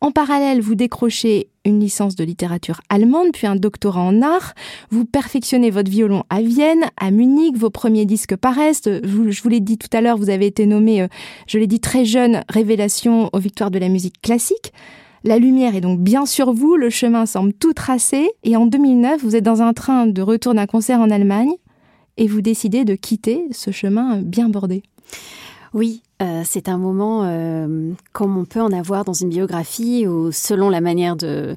En 0.00 0.10
parallèle, 0.10 0.60
vous 0.60 0.74
décrochez 0.74 1.46
une 1.64 1.78
licence 1.78 2.16
de 2.16 2.24
littérature 2.24 2.80
allemande, 2.88 3.28
puis 3.32 3.46
un 3.46 3.54
doctorat 3.54 4.00
en 4.00 4.20
art. 4.20 4.54
Vous 4.90 5.04
perfectionnez 5.04 5.70
votre 5.70 5.88
violon 5.88 6.24
à 6.28 6.42
Vienne, 6.42 6.82
à 6.96 7.12
Munich. 7.12 7.56
Vos 7.56 7.70
premiers 7.70 8.04
disques 8.04 8.34
paraissent. 8.34 8.82
Je 8.84 9.42
vous 9.42 9.48
l'ai 9.48 9.60
dit 9.60 9.78
tout 9.78 9.90
à 9.92 10.00
l'heure, 10.00 10.16
vous 10.16 10.28
avez 10.28 10.46
été 10.46 10.66
nommée, 10.66 11.02
euh, 11.02 11.08
je 11.46 11.56
l'ai 11.56 11.68
dit 11.68 11.78
très 11.78 12.04
jeune, 12.04 12.42
révélation 12.48 13.30
aux 13.32 13.38
victoires 13.38 13.70
de 13.70 13.78
la 13.78 13.88
musique 13.88 14.20
classique. 14.20 14.72
La 15.24 15.38
lumière 15.38 15.76
est 15.76 15.80
donc 15.80 16.00
bien 16.00 16.26
sur 16.26 16.52
vous, 16.52 16.74
le 16.74 16.90
chemin 16.90 17.26
semble 17.26 17.52
tout 17.52 17.72
tracé, 17.72 18.32
et 18.42 18.56
en 18.56 18.66
2009, 18.66 19.22
vous 19.22 19.36
êtes 19.36 19.44
dans 19.44 19.62
un 19.62 19.72
train 19.72 20.06
de 20.06 20.20
retour 20.20 20.52
d'un 20.52 20.66
concert 20.66 20.98
en 20.98 21.10
Allemagne, 21.10 21.52
et 22.16 22.26
vous 22.26 22.40
décidez 22.40 22.84
de 22.84 22.96
quitter 22.96 23.46
ce 23.52 23.70
chemin 23.70 24.20
bien 24.20 24.48
bordé. 24.48 24.82
Oui, 25.74 26.02
euh, 26.20 26.42
c'est 26.44 26.68
un 26.68 26.76
moment 26.76 27.22
euh, 27.24 27.92
comme 28.12 28.36
on 28.36 28.44
peut 28.44 28.60
en 28.60 28.72
avoir 28.72 29.04
dans 29.04 29.12
une 29.12 29.28
biographie, 29.28 30.08
ou 30.08 30.32
selon 30.32 30.68
la 30.68 30.80
manière 30.80 31.14
de, 31.14 31.54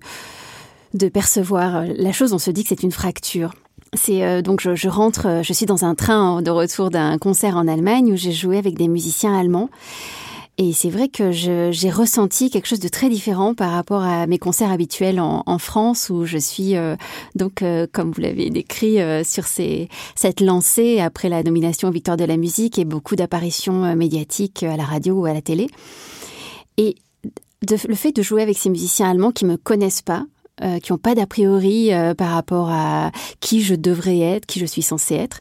percevoir 1.11 1.85
la 1.87 2.11
chose, 2.11 2.33
on 2.33 2.39
se 2.39 2.51
dit 2.51 2.61
que 2.61 2.69
c'est 2.69 2.83
une 2.83 2.91
fracture. 2.91 3.53
C'est 3.95 4.23
euh, 4.23 4.43
donc 4.43 4.61
je, 4.61 4.87
rentre, 4.87 5.41
je 5.43 5.53
suis 5.53 5.65
dans 5.65 5.85
un 5.85 5.95
train 5.95 6.43
de 6.43 6.51
retour 6.51 6.91
d'un 6.91 7.17
concert 7.17 7.57
en 7.57 7.67
Allemagne 7.67 8.13
où 8.13 8.15
j'ai 8.15 8.31
joué 8.31 8.59
avec 8.59 8.77
des 8.77 8.87
musiciens 8.87 9.37
allemands. 9.37 9.69
Et 10.57 10.71
c'est 10.71 10.89
vrai 10.89 11.09
que 11.09 11.31
j'ai 11.31 11.89
ressenti 11.89 12.49
quelque 12.49 12.67
chose 12.67 12.79
de 12.79 12.87
très 12.87 13.09
différent 13.09 13.53
par 13.53 13.71
rapport 13.71 14.03
à 14.03 14.25
mes 14.25 14.37
concerts 14.37 14.71
habituels 14.71 15.19
en, 15.19 15.43
en 15.45 15.57
France, 15.57 16.09
où 16.09 16.23
je 16.23 16.37
suis 16.37 16.77
euh, 16.77 16.95
donc, 17.35 17.61
euh, 17.61 17.87
comme 17.91 18.11
vous 18.11 18.21
l'avez 18.21 18.49
décrit, 18.49 19.01
euh, 19.01 19.25
sur 19.25 19.45
ces, 19.45 19.89
cette 20.15 20.39
lancée 20.39 21.01
après 21.01 21.27
la 21.27 21.43
nomination 21.43 21.89
Victoire 21.89 22.15
de 22.15 22.23
la 22.23 22.37
musique 22.37 22.79
et 22.79 22.85
beaucoup 22.85 23.17
d'apparitions 23.17 23.95
médiatiques 23.95 24.63
à 24.63 24.77
la 24.77 24.85
radio 24.85 25.15
ou 25.15 25.25
à 25.25 25.33
la 25.33 25.41
télé. 25.41 25.67
Et 26.77 26.95
de, 27.67 27.75
le 27.87 27.95
fait 27.95 28.13
de 28.13 28.21
jouer 28.21 28.41
avec 28.41 28.57
ces 28.57 28.69
musiciens 28.69 29.09
allemands 29.09 29.31
qui 29.31 29.45
me 29.45 29.57
connaissent 29.57 30.01
pas, 30.01 30.25
qui 30.81 30.91
n'ont 30.91 30.97
pas 30.97 31.15
d'a 31.15 31.25
priori 31.25 31.91
par 32.17 32.31
rapport 32.31 32.69
à 32.69 33.11
qui 33.39 33.61
je 33.61 33.75
devrais 33.75 34.19
être, 34.19 34.45
qui 34.45 34.59
je 34.59 34.65
suis 34.65 34.81
censée 34.81 35.15
être, 35.15 35.39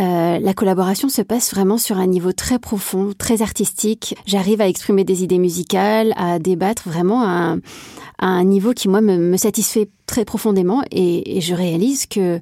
euh, 0.00 0.38
la 0.38 0.54
collaboration 0.54 1.08
se 1.08 1.22
passe 1.22 1.52
vraiment 1.52 1.76
sur 1.76 1.98
un 1.98 2.06
niveau 2.06 2.32
très 2.32 2.58
profond, 2.58 3.12
très 3.16 3.42
artistique. 3.42 4.14
J'arrive 4.26 4.60
à 4.60 4.68
exprimer 4.68 5.04
des 5.04 5.22
idées 5.22 5.38
musicales, 5.38 6.14
à 6.16 6.38
débattre 6.38 6.88
vraiment 6.88 7.22
à 7.22 7.56
un, 8.18 8.44
niveau 8.44 8.72
qui, 8.72 8.88
moi, 8.88 9.00
me, 9.00 9.36
satisfait 9.36 9.90
très 10.06 10.24
profondément. 10.24 10.82
Et 10.90 11.40
je 11.40 11.54
réalise 11.54 12.06
que 12.06 12.40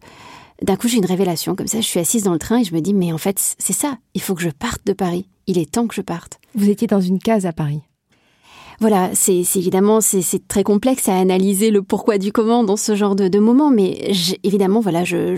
d'un 0.62 0.76
coup, 0.76 0.88
j'ai 0.88 0.98
une 0.98 1.06
révélation. 1.06 1.56
Comme 1.56 1.66
ça, 1.66 1.80
je 1.80 1.86
suis 1.86 2.00
assise 2.00 2.24
dans 2.24 2.32
le 2.32 2.38
train 2.38 2.58
et 2.60 2.64
je 2.64 2.74
me 2.74 2.80
dis, 2.80 2.94
mais 2.94 3.12
en 3.12 3.18
fait, 3.18 3.38
c'est 3.58 3.72
ça. 3.72 3.98
Il 4.14 4.22
faut 4.22 4.34
que 4.34 4.42
je 4.42 4.50
parte 4.50 4.86
de 4.86 4.92
Paris. 4.92 5.28
Il 5.46 5.58
est 5.58 5.70
temps 5.70 5.86
que 5.86 5.94
je 5.94 6.02
parte. 6.02 6.38
Vous 6.54 6.68
étiez 6.68 6.86
dans 6.86 7.00
une 7.00 7.18
case 7.18 7.46
à 7.46 7.52
Paris 7.52 7.82
voilà, 8.80 9.10
c'est 9.14 9.42
évidemment 9.56 10.00
c'est 10.00 10.46
très 10.46 10.62
complexe 10.62 11.08
à 11.08 11.18
analyser 11.18 11.70
le 11.70 11.82
pourquoi 11.82 12.16
du 12.16 12.30
comment 12.30 12.62
dans 12.62 12.76
ce 12.76 12.94
genre 12.94 13.16
de, 13.16 13.26
de 13.26 13.38
moment, 13.40 13.70
mais 13.70 14.12
évidemment 14.44 14.80
voilà, 14.80 15.02
je 15.04 15.34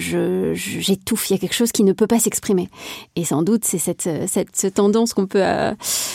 j'étouffe. 0.54 1.30
Il 1.30 1.34
y 1.34 1.36
a 1.36 1.38
quelque 1.38 1.54
chose 1.54 1.72
qui 1.72 1.82
ne 1.82 1.92
peut 1.92 2.06
pas 2.06 2.18
s'exprimer, 2.18 2.68
et 3.16 3.24
sans 3.24 3.42
doute 3.42 3.64
c'est 3.64 3.78
cette, 3.78 4.08
cette, 4.26 4.74
tendance 4.74 5.14
qu'on 5.14 5.26
peut 5.26 5.42
euh, 5.42 5.72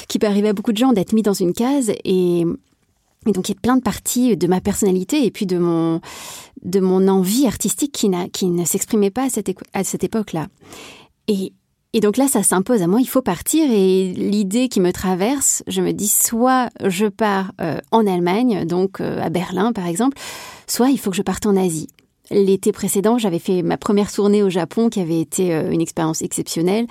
qui 0.08 0.20
peut 0.20 0.28
arriver 0.28 0.50
à 0.50 0.54
beaucoup 0.54 0.72
de 0.72 0.78
gens 0.78 0.94
d'être 0.94 1.14
mis 1.14 1.24
dans 1.24 1.34
une 1.34 1.54
case 1.54 1.92
et 2.04 2.46
donc 3.26 3.50
il 3.50 3.54
y 3.54 3.58
a 3.58 3.60
plein 3.60 3.78
de 3.78 3.82
parties 3.82 4.38
de 4.38 4.48
ma 4.48 4.62
personnalité 4.62 5.26
et 5.26 5.32
puis 5.32 5.48
de 5.48 5.58
mon 5.58 6.02
de 6.64 6.80
mon 6.80 7.08
envie 7.08 7.48
artistique 7.48 7.92
qui 7.92 8.10
n'a 8.10 8.30
qui 8.30 8.48
ne 8.48 8.66
s'exprimait 8.66 9.10
pas 9.10 9.24
à 9.24 9.30
cette 9.30 9.52
à 9.74 9.84
cette 9.84 10.04
époque-là. 10.04 10.48
Et 11.28 11.54
Et 11.96 12.02
donc 12.02 12.18
là, 12.18 12.28
ça 12.28 12.44
s'impose 12.44 12.82
à 12.82 12.88
moi, 12.88 13.00
il 13.00 13.08
faut 13.08 13.22
partir. 13.22 13.72
Et 13.72 14.12
l'idée 14.18 14.68
qui 14.68 14.82
me 14.82 14.92
traverse, 14.92 15.64
je 15.66 15.80
me 15.80 15.94
dis, 15.94 16.10
soit 16.10 16.70
je 16.84 17.06
pars 17.06 17.54
euh, 17.62 17.78
en 17.92 18.06
Allemagne, 18.06 18.66
donc 18.66 19.00
euh, 19.00 19.22
à 19.22 19.30
Berlin 19.30 19.72
par 19.72 19.88
exemple, 19.88 20.18
soit 20.68 20.90
il 20.90 21.00
faut 21.00 21.10
que 21.10 21.16
je 21.16 21.22
parte 21.22 21.46
en 21.46 21.56
Asie. 21.56 21.88
L'été 22.32 22.74
précédent, 22.74 23.18
j'avais 23.18 23.40
fait 23.40 23.62
ma 23.62 23.78
première 23.78 24.12
tournée 24.12 24.44
au 24.44 24.50
Japon 24.50 24.90
qui 24.90 25.00
avait 25.00 25.22
été 25.22 25.56
euh, 25.56 25.72
une 25.72 25.80
expérience 25.80 26.22
exceptionnelle. 26.22 26.86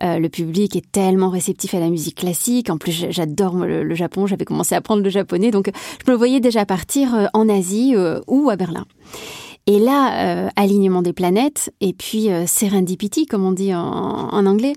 le 0.00 0.28
public 0.28 0.76
est 0.76 0.88
tellement 0.92 1.30
réceptif 1.30 1.74
à 1.74 1.80
la 1.80 1.90
musique 1.90 2.18
classique. 2.18 2.70
En 2.70 2.78
plus, 2.78 3.06
j'adore 3.10 3.56
le, 3.56 3.82
le, 3.82 3.94
Japon. 3.96 4.28
J'avais 4.28 4.44
commencé 4.44 4.76
à 4.76 4.78
apprendre 4.78 5.02
le 5.02 5.10
japonais. 5.10 5.50
Donc, 5.50 5.68
je 6.06 6.12
me 6.12 6.16
voyais 6.16 6.38
déjà 6.38 6.64
partir 6.64 7.28
en 7.32 7.48
Asie 7.48 7.96
ou 8.28 8.50
à 8.50 8.54
Berlin. 8.54 8.86
Et 9.66 9.78
là, 9.78 10.44
euh, 10.46 10.48
alignement 10.56 11.00
des 11.00 11.14
planètes, 11.14 11.72
et 11.80 11.94
puis 11.94 12.30
euh, 12.30 12.46
serendipity, 12.46 13.26
comme 13.26 13.44
on 13.44 13.52
dit 13.52 13.74
en, 13.74 14.46
anglais, 14.46 14.74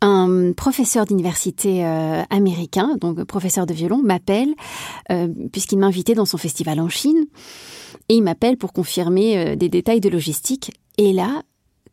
un 0.00 0.52
professeur 0.52 1.04
d'université 1.04 1.84
euh, 1.84 2.22
américain, 2.30 2.96
donc 3.00 3.24
professeur 3.24 3.66
de 3.66 3.74
violon, 3.74 4.00
m'appelle, 4.02 4.54
puisqu'il 5.52 5.78
m'a 5.78 5.86
invité 5.86 6.14
dans 6.14 6.26
son 6.26 6.38
festival 6.38 6.80
en 6.80 6.88
Chine, 6.88 7.26
et 8.08 8.14
il 8.14 8.22
m'appelle 8.22 8.56
pour 8.56 8.72
confirmer 8.72 9.56
des 9.56 9.68
détails 9.68 10.00
de 10.00 10.08
logistique. 10.08 10.70
Et 10.96 11.12
là, 11.12 11.42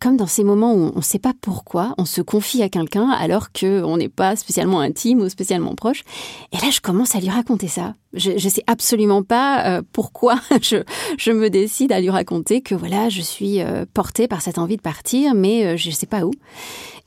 comme 0.04 0.18
dans 0.18 0.28
ces 0.28 0.44
moments 0.44 0.74
où 0.74 0.92
on 0.94 0.98
ne 0.98 1.02
sait 1.02 1.18
pas 1.18 1.32
pourquoi, 1.40 1.96
on 1.98 2.04
se 2.04 2.22
confie 2.22 2.62
à 2.62 2.68
quelqu'un 2.68 3.10
alors 3.10 3.54
qu'on 3.54 3.96
n'est 3.96 4.10
pas 4.10 4.36
spécialement 4.36 4.82
intime 4.82 5.22
ou 5.22 5.30
spécialement 5.30 5.76
proche. 5.76 6.04
Et 6.52 6.58
là, 6.58 6.72
je 6.72 6.82
commence 6.82 7.16
à 7.16 7.22
lui 7.22 7.30
raconter 7.30 7.70
ça. 7.70 7.94
Je 8.14 8.32
ne 8.32 8.38
sais 8.38 8.64
absolument 8.68 9.24
pas 9.24 9.66
euh, 9.66 9.82
pourquoi 9.94 10.42
je, 10.62 11.32
me 11.32 11.48
décide 11.48 11.94
à 11.94 12.02
lui 12.02 12.10
raconter 12.10 12.60
que 12.60 12.76
voilà, 12.76 13.08
je 13.08 13.22
suis 13.22 13.62
euh, 13.62 13.86
portée 13.94 14.28
par 14.28 14.42
cette 14.42 14.58
envie 14.58 14.76
de 14.76 14.82
partir, 14.82 15.36
mais 15.36 15.66
euh, 15.66 15.78
je 15.78 15.88
ne 15.88 15.94
sais 15.94 16.06
pas 16.06 16.26
où. 16.26 16.32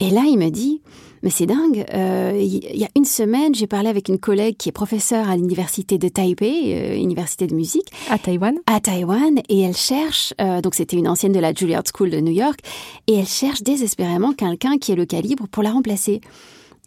Et 0.01 0.09
là, 0.09 0.23
il 0.27 0.39
me 0.39 0.49
dit, 0.49 0.81
mais 1.23 1.31
c'est 1.31 1.47
dingue. 1.47 1.85
Euh, 1.93 2.39
il 2.41 2.77
y 2.77 2.85
a 2.85 2.89
une 2.95 3.05
semaine, 3.05 3.55
j'ai 3.55 3.67
parlé 3.67 3.89
avec 3.89 4.09
une 4.09 4.19
collègue 4.19 4.57
qui 4.57 4.69
est 4.69 4.73
professeure 4.73 5.29
à 5.29 5.37
l'université 5.37 5.99
de 5.99 6.09
Taipei, 6.09 6.75
euh, 6.75 6.97
université 6.97 7.47
de 7.47 7.55
musique. 7.55 7.89
À 8.11 8.19
Taïwan 8.19 8.57
À 8.67 8.81
Taïwan. 8.81 9.41
Et 9.49 9.63
elle 9.63 9.77
cherche, 9.77 10.35
euh, 10.41 10.61
donc 10.61 10.75
c'était 10.75 10.97
une 10.97 11.09
ancienne 11.09 11.33
de 11.33 11.41
la 11.41 11.53
Juilliard 11.53 11.85
School 11.93 12.11
de 12.11 12.21
New 12.21 12.33
York, 12.33 12.61
et 13.07 13.15
elle 13.15 13.27
cherche 13.27 13.63
désespérément 13.63 14.33
quelqu'un 14.33 14.79
qui 14.79 14.93
ait 14.93 14.97
le 14.97 15.07
calibre 15.07 15.47
pour 15.49 15.63
la 15.63 15.71
remplacer. 15.71 16.21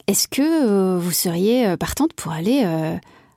Est-ce 0.08 0.28
que 0.28 0.98
vous 0.98 1.12
seriez 1.12 1.78
partante 1.78 2.14
pour 2.14 2.32
aller 2.32 2.64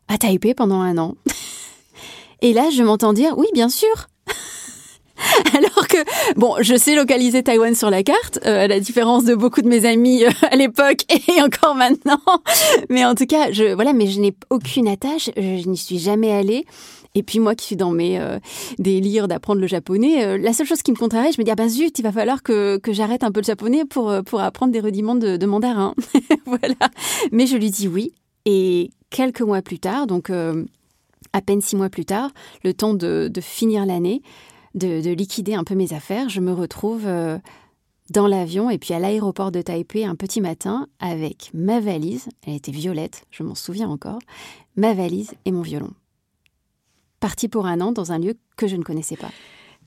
à 0.08 0.18
Taipei 0.18 0.54
pendant 0.54 0.80
un 0.80 0.96
an? 0.96 1.16
Et 2.40 2.52
là, 2.54 2.70
je 2.75 2.82
m'entends 2.82 3.12
dire, 3.12 3.37
oui, 3.37 3.46
bien 3.52 3.68
sûr. 3.68 4.08
Alors 5.57 5.88
que, 5.88 5.99
bon, 6.37 6.57
je 6.61 6.76
sais 6.76 6.95
localiser 6.95 7.43
Taïwan 7.43 7.75
sur 7.75 7.91
la 7.91 8.02
carte, 8.02 8.38
euh, 8.47 8.64
à 8.64 8.69
la 8.69 8.81
différence 8.81 9.25
de 9.25 9.35
beaucoup 9.35 9.62
de 9.62 9.69
mes 9.69 9.85
amis 9.85 10.25
euh, 10.25 10.31
à 10.50 10.57
l'époque 10.57 11.00
et 11.29 11.43
encore 11.43 11.75
maintenant. 11.75 12.21
Mais 12.91 13.05
en 13.05 13.14
tout 13.14 13.26
cas, 13.26 13.52
je, 13.52 13.75
voilà, 13.75 13.93
mais 13.93 14.07
je 14.07 14.21
n'ai 14.21 14.35
aucune 14.50 14.88
attache, 14.88 15.31
je, 15.37 15.69
n'y 15.69 15.76
suis 15.76 15.99
jamais 15.99 16.33
allée. 16.33 16.64
Et 17.14 17.23
puis 17.23 17.41
moi 17.41 17.55
qui 17.55 17.67
suis 17.67 17.76
dans 17.76 17.91
mes 17.91 18.19
euh, 18.19 18.38
délires 18.79 19.29
d'apprendre 19.29 19.61
le 19.61 19.67
japonais, 19.67 20.38
la 20.38 20.52
seule 20.55 20.67
chose 20.67 20.83
qui 20.83 20.93
me 20.93 20.97
contrarie, 20.97 21.31
je 21.31 21.38
me 21.38 21.45
dis 21.45 21.50
ah 21.50 21.55
ben 21.55 21.69
zut, 21.69 21.99
il 21.99 22.02
va 22.02 22.11
falloir 22.11 22.43
que, 22.43 22.79
que 22.79 22.95
j'arrête 22.95 23.23
un 23.23 23.31
peu 23.31 23.41
le 23.41 23.45
japonais 23.45 23.85
pour 23.85 24.14
pour 24.25 24.41
apprendre 24.41 24.73
des 24.73 24.81
rudiments 24.81 25.14
de, 25.14 25.37
de 25.37 25.47
mandarin. 25.47 25.95
voilà. 26.47 26.75
Mais 27.31 27.47
je 27.47 27.59
lui 27.59 27.71
dis 27.71 27.87
oui. 27.87 28.14
Et 28.47 28.91
quelques 29.11 29.43
mois 29.43 29.61
plus 29.61 29.79
tard, 29.79 30.07
donc 30.07 30.31
à 30.31 31.41
peine 31.43 31.61
six 31.61 31.76
mois 31.76 31.91
plus 31.91 32.07
tard, 32.07 32.31
le 32.64 32.73
temps 32.73 32.95
de, 32.95 33.29
de 33.33 33.41
finir 33.43 33.85
l'année, 33.85 34.23
de, 34.75 35.12
liquider 35.12 35.55
un 35.55 35.64
peu 35.64 35.75
mes 35.75 35.93
affaires, 35.93 36.29
je 36.29 36.41
me 36.41 36.52
retrouve 36.52 37.07
euh, 37.07 37.38
dans 38.11 38.26
l'avion 38.26 38.71
et 38.71 38.79
puis 38.79 38.95
à 38.95 38.99
l'aéroport 38.99 39.52
de 39.52 39.62
Taipei 39.62 40.05
un 40.05 40.14
petit 40.14 40.41
matin 40.41 40.88
avec 40.99 41.50
ma 41.55 41.81
valise, 41.81 42.29
elle 42.47 42.55
était 42.55 42.73
violette, 42.73 43.25
je 43.31 43.43
m'en 43.43 43.55
souviens 43.55 43.88
encore, 43.88 44.19
ma 44.76 44.95
valise 44.95 45.33
et 45.45 45.52
mon 45.52 45.62
violon. 45.62 45.91
Parti 47.21 47.49
pour 47.49 47.67
un 47.67 47.81
an 47.81 47.93
dans 47.93 48.12
un 48.12 48.19
lieu 48.19 48.35
que 48.57 48.67
je 48.67 48.76
ne 48.76 48.83
connaissais 48.83 49.17
pas. 49.17 49.31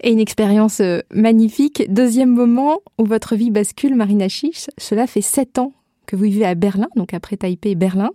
Et 0.01 0.11
une 0.11 0.19
expérience 0.19 0.81
euh, 0.81 0.99
magnifique. 1.11 1.83
Deuxième 1.89 2.29
moment 2.29 2.79
où 2.97 3.05
votre 3.05 3.35
vie 3.35 3.51
bascule, 3.51 3.95
Marina 3.95 4.27
Chiche, 4.27 4.69
cela 4.77 5.07
fait 5.07 5.21
sept 5.21 5.57
ans 5.57 5.73
que 6.05 6.15
vous 6.15 6.23
vivez 6.23 6.45
à 6.45 6.55
Berlin, 6.55 6.87
donc 6.95 7.13
après 7.13 7.35
Taipei 7.35 7.75
Berlin, 7.75 8.11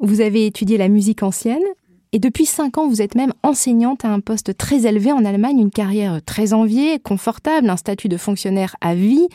vous 0.00 0.20
avez 0.20 0.46
étudié 0.46 0.76
la 0.76 0.88
musique 0.88 1.22
ancienne 1.22 1.62
et 2.12 2.18
depuis 2.18 2.46
cinq 2.46 2.78
ans, 2.78 2.88
vous 2.88 3.02
êtes 3.02 3.14
même 3.14 3.34
enseignante 3.42 4.04
à 4.04 4.08
un 4.08 4.20
poste 4.20 4.56
très 4.56 4.86
élevé 4.86 5.12
en 5.12 5.24
Allemagne, 5.24 5.58
une 5.58 5.70
carrière 5.70 6.20
très 6.24 6.52
enviée, 6.52 6.98
confortable, 6.98 7.68
un 7.68 7.76
statut 7.76 8.08
de 8.08 8.16
fonctionnaire 8.16 8.76
à 8.80 8.94
vie. 8.94 9.28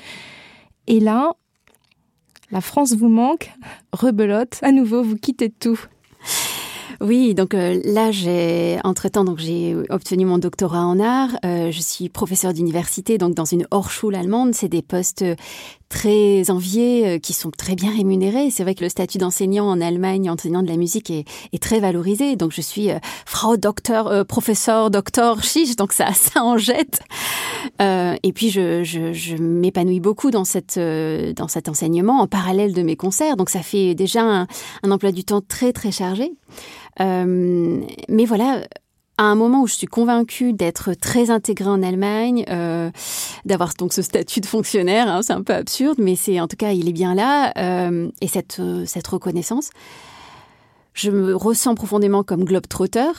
Et 0.87 0.99
là, 0.99 1.33
la 2.51 2.61
France 2.61 2.93
vous 2.93 3.09
manque, 3.09 3.51
rebelote, 3.93 4.59
à 4.63 4.71
nouveau, 4.71 5.03
vous 5.03 5.15
quittez 5.15 5.49
tout. 5.49 5.79
Oui, 7.01 7.35
donc 7.35 7.53
euh, 7.53 7.81
là, 7.83 8.11
j'ai 8.11 8.79
entre-temps, 8.83 9.25
donc 9.25 9.39
j'ai 9.39 9.75
obtenu 9.89 10.25
mon 10.25 10.37
doctorat 10.37 10.85
en 10.85 10.99
art. 10.99 11.31
Euh, 11.43 11.69
je 11.69 11.81
suis 11.81 12.07
professeur 12.07 12.53
d'université, 12.53 13.17
donc 13.17 13.35
dans 13.35 13.45
une 13.45 13.67
Hochschule 13.71 14.15
allemande. 14.15 14.53
C'est 14.53 14.69
des 14.69 14.81
postes 14.81 15.25
très 15.93 16.49
enviés, 16.49 17.07
euh, 17.07 17.19
qui 17.19 17.33
sont 17.33 17.51
très 17.51 17.75
bien 17.75 17.91
rémunérés. 17.91 18.49
C'est 18.49 18.63
vrai 18.63 18.75
que 18.75 18.83
le 18.83 18.89
statut 18.89 19.19
d'enseignant 19.19 19.67
en 19.67 19.79
Allemagne, 19.79 20.29
enseignant 20.29 20.63
de 20.63 20.67
la 20.67 20.77
musique, 20.77 21.09
est, 21.09 21.25
est 21.53 21.61
très 21.61 21.79
valorisé. 21.79 22.35
Donc 22.35 22.51
je 22.51 22.61
suis 22.61 22.89
Frau 23.25 23.57
Docteur, 23.57 24.25
professeur, 24.25 24.89
docteur 24.89 25.43
Chiche, 25.43 25.75
donc 25.75 25.93
ça, 25.93 26.11
ça 26.13 26.43
en 26.43 26.57
jette. 26.57 27.01
et 27.79 28.33
puis 28.33 28.49
je, 28.49 28.83
je, 28.83 29.13
je 29.13 29.35
m'épanouis 29.35 29.99
beaucoup 29.99 30.31
dans 30.31 30.45
cette 30.45 30.79
dans 30.79 31.47
cet 31.47 31.69
enseignement 31.69 32.19
en 32.21 32.27
parallèle 32.27 32.73
de 32.73 32.81
mes 32.81 32.95
concerts. 32.95 33.37
Donc 33.37 33.49
ça 33.49 33.61
fait 33.61 33.95
déjà 33.95 34.21
un, 34.23 34.47
un 34.83 34.91
emploi 34.91 35.11
du 35.11 35.23
temps 35.23 35.41
très 35.41 35.73
très 35.73 35.91
chargé. 35.91 36.33
Euh, 36.99 37.81
mais 38.09 38.25
voilà, 38.25 38.61
à 39.17 39.23
un 39.23 39.35
moment 39.35 39.61
où 39.61 39.67
je 39.67 39.75
suis 39.75 39.87
convaincue 39.87 40.53
d'être 40.53 40.93
très 40.93 41.29
intégrée 41.29 41.69
en 41.69 41.83
Allemagne, 41.83 42.45
euh, 42.49 42.89
d'avoir 43.45 43.73
donc 43.77 43.93
ce 43.93 44.01
statut 44.01 44.41
de 44.41 44.45
fonctionnaire, 44.45 45.07
hein, 45.07 45.21
c'est 45.21 45.33
un 45.33 45.43
peu 45.43 45.53
absurde, 45.53 45.97
mais 45.99 46.15
c'est 46.15 46.39
en 46.39 46.47
tout 46.47 46.55
cas 46.55 46.71
il 46.71 46.89
est 46.89 46.93
bien 46.93 47.13
là, 47.13 47.51
euh, 47.57 48.09
et 48.21 48.27
cette 48.27 48.61
cette 48.85 49.07
reconnaissance, 49.07 49.69
je 50.93 51.11
me 51.11 51.35
ressens 51.35 51.75
profondément 51.75 52.23
comme 52.23 52.43
globe-trotter, 52.43 53.11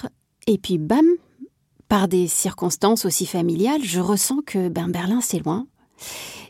et 0.46 0.58
puis 0.58 0.78
bam, 0.78 1.06
par 1.88 2.08
des 2.08 2.26
circonstances 2.26 3.04
aussi 3.04 3.26
familiales, 3.26 3.84
je 3.84 4.00
ressens 4.00 4.40
que 4.44 4.68
ben 4.68 4.88
Berlin 4.88 5.20
c'est 5.20 5.44
loin, 5.44 5.66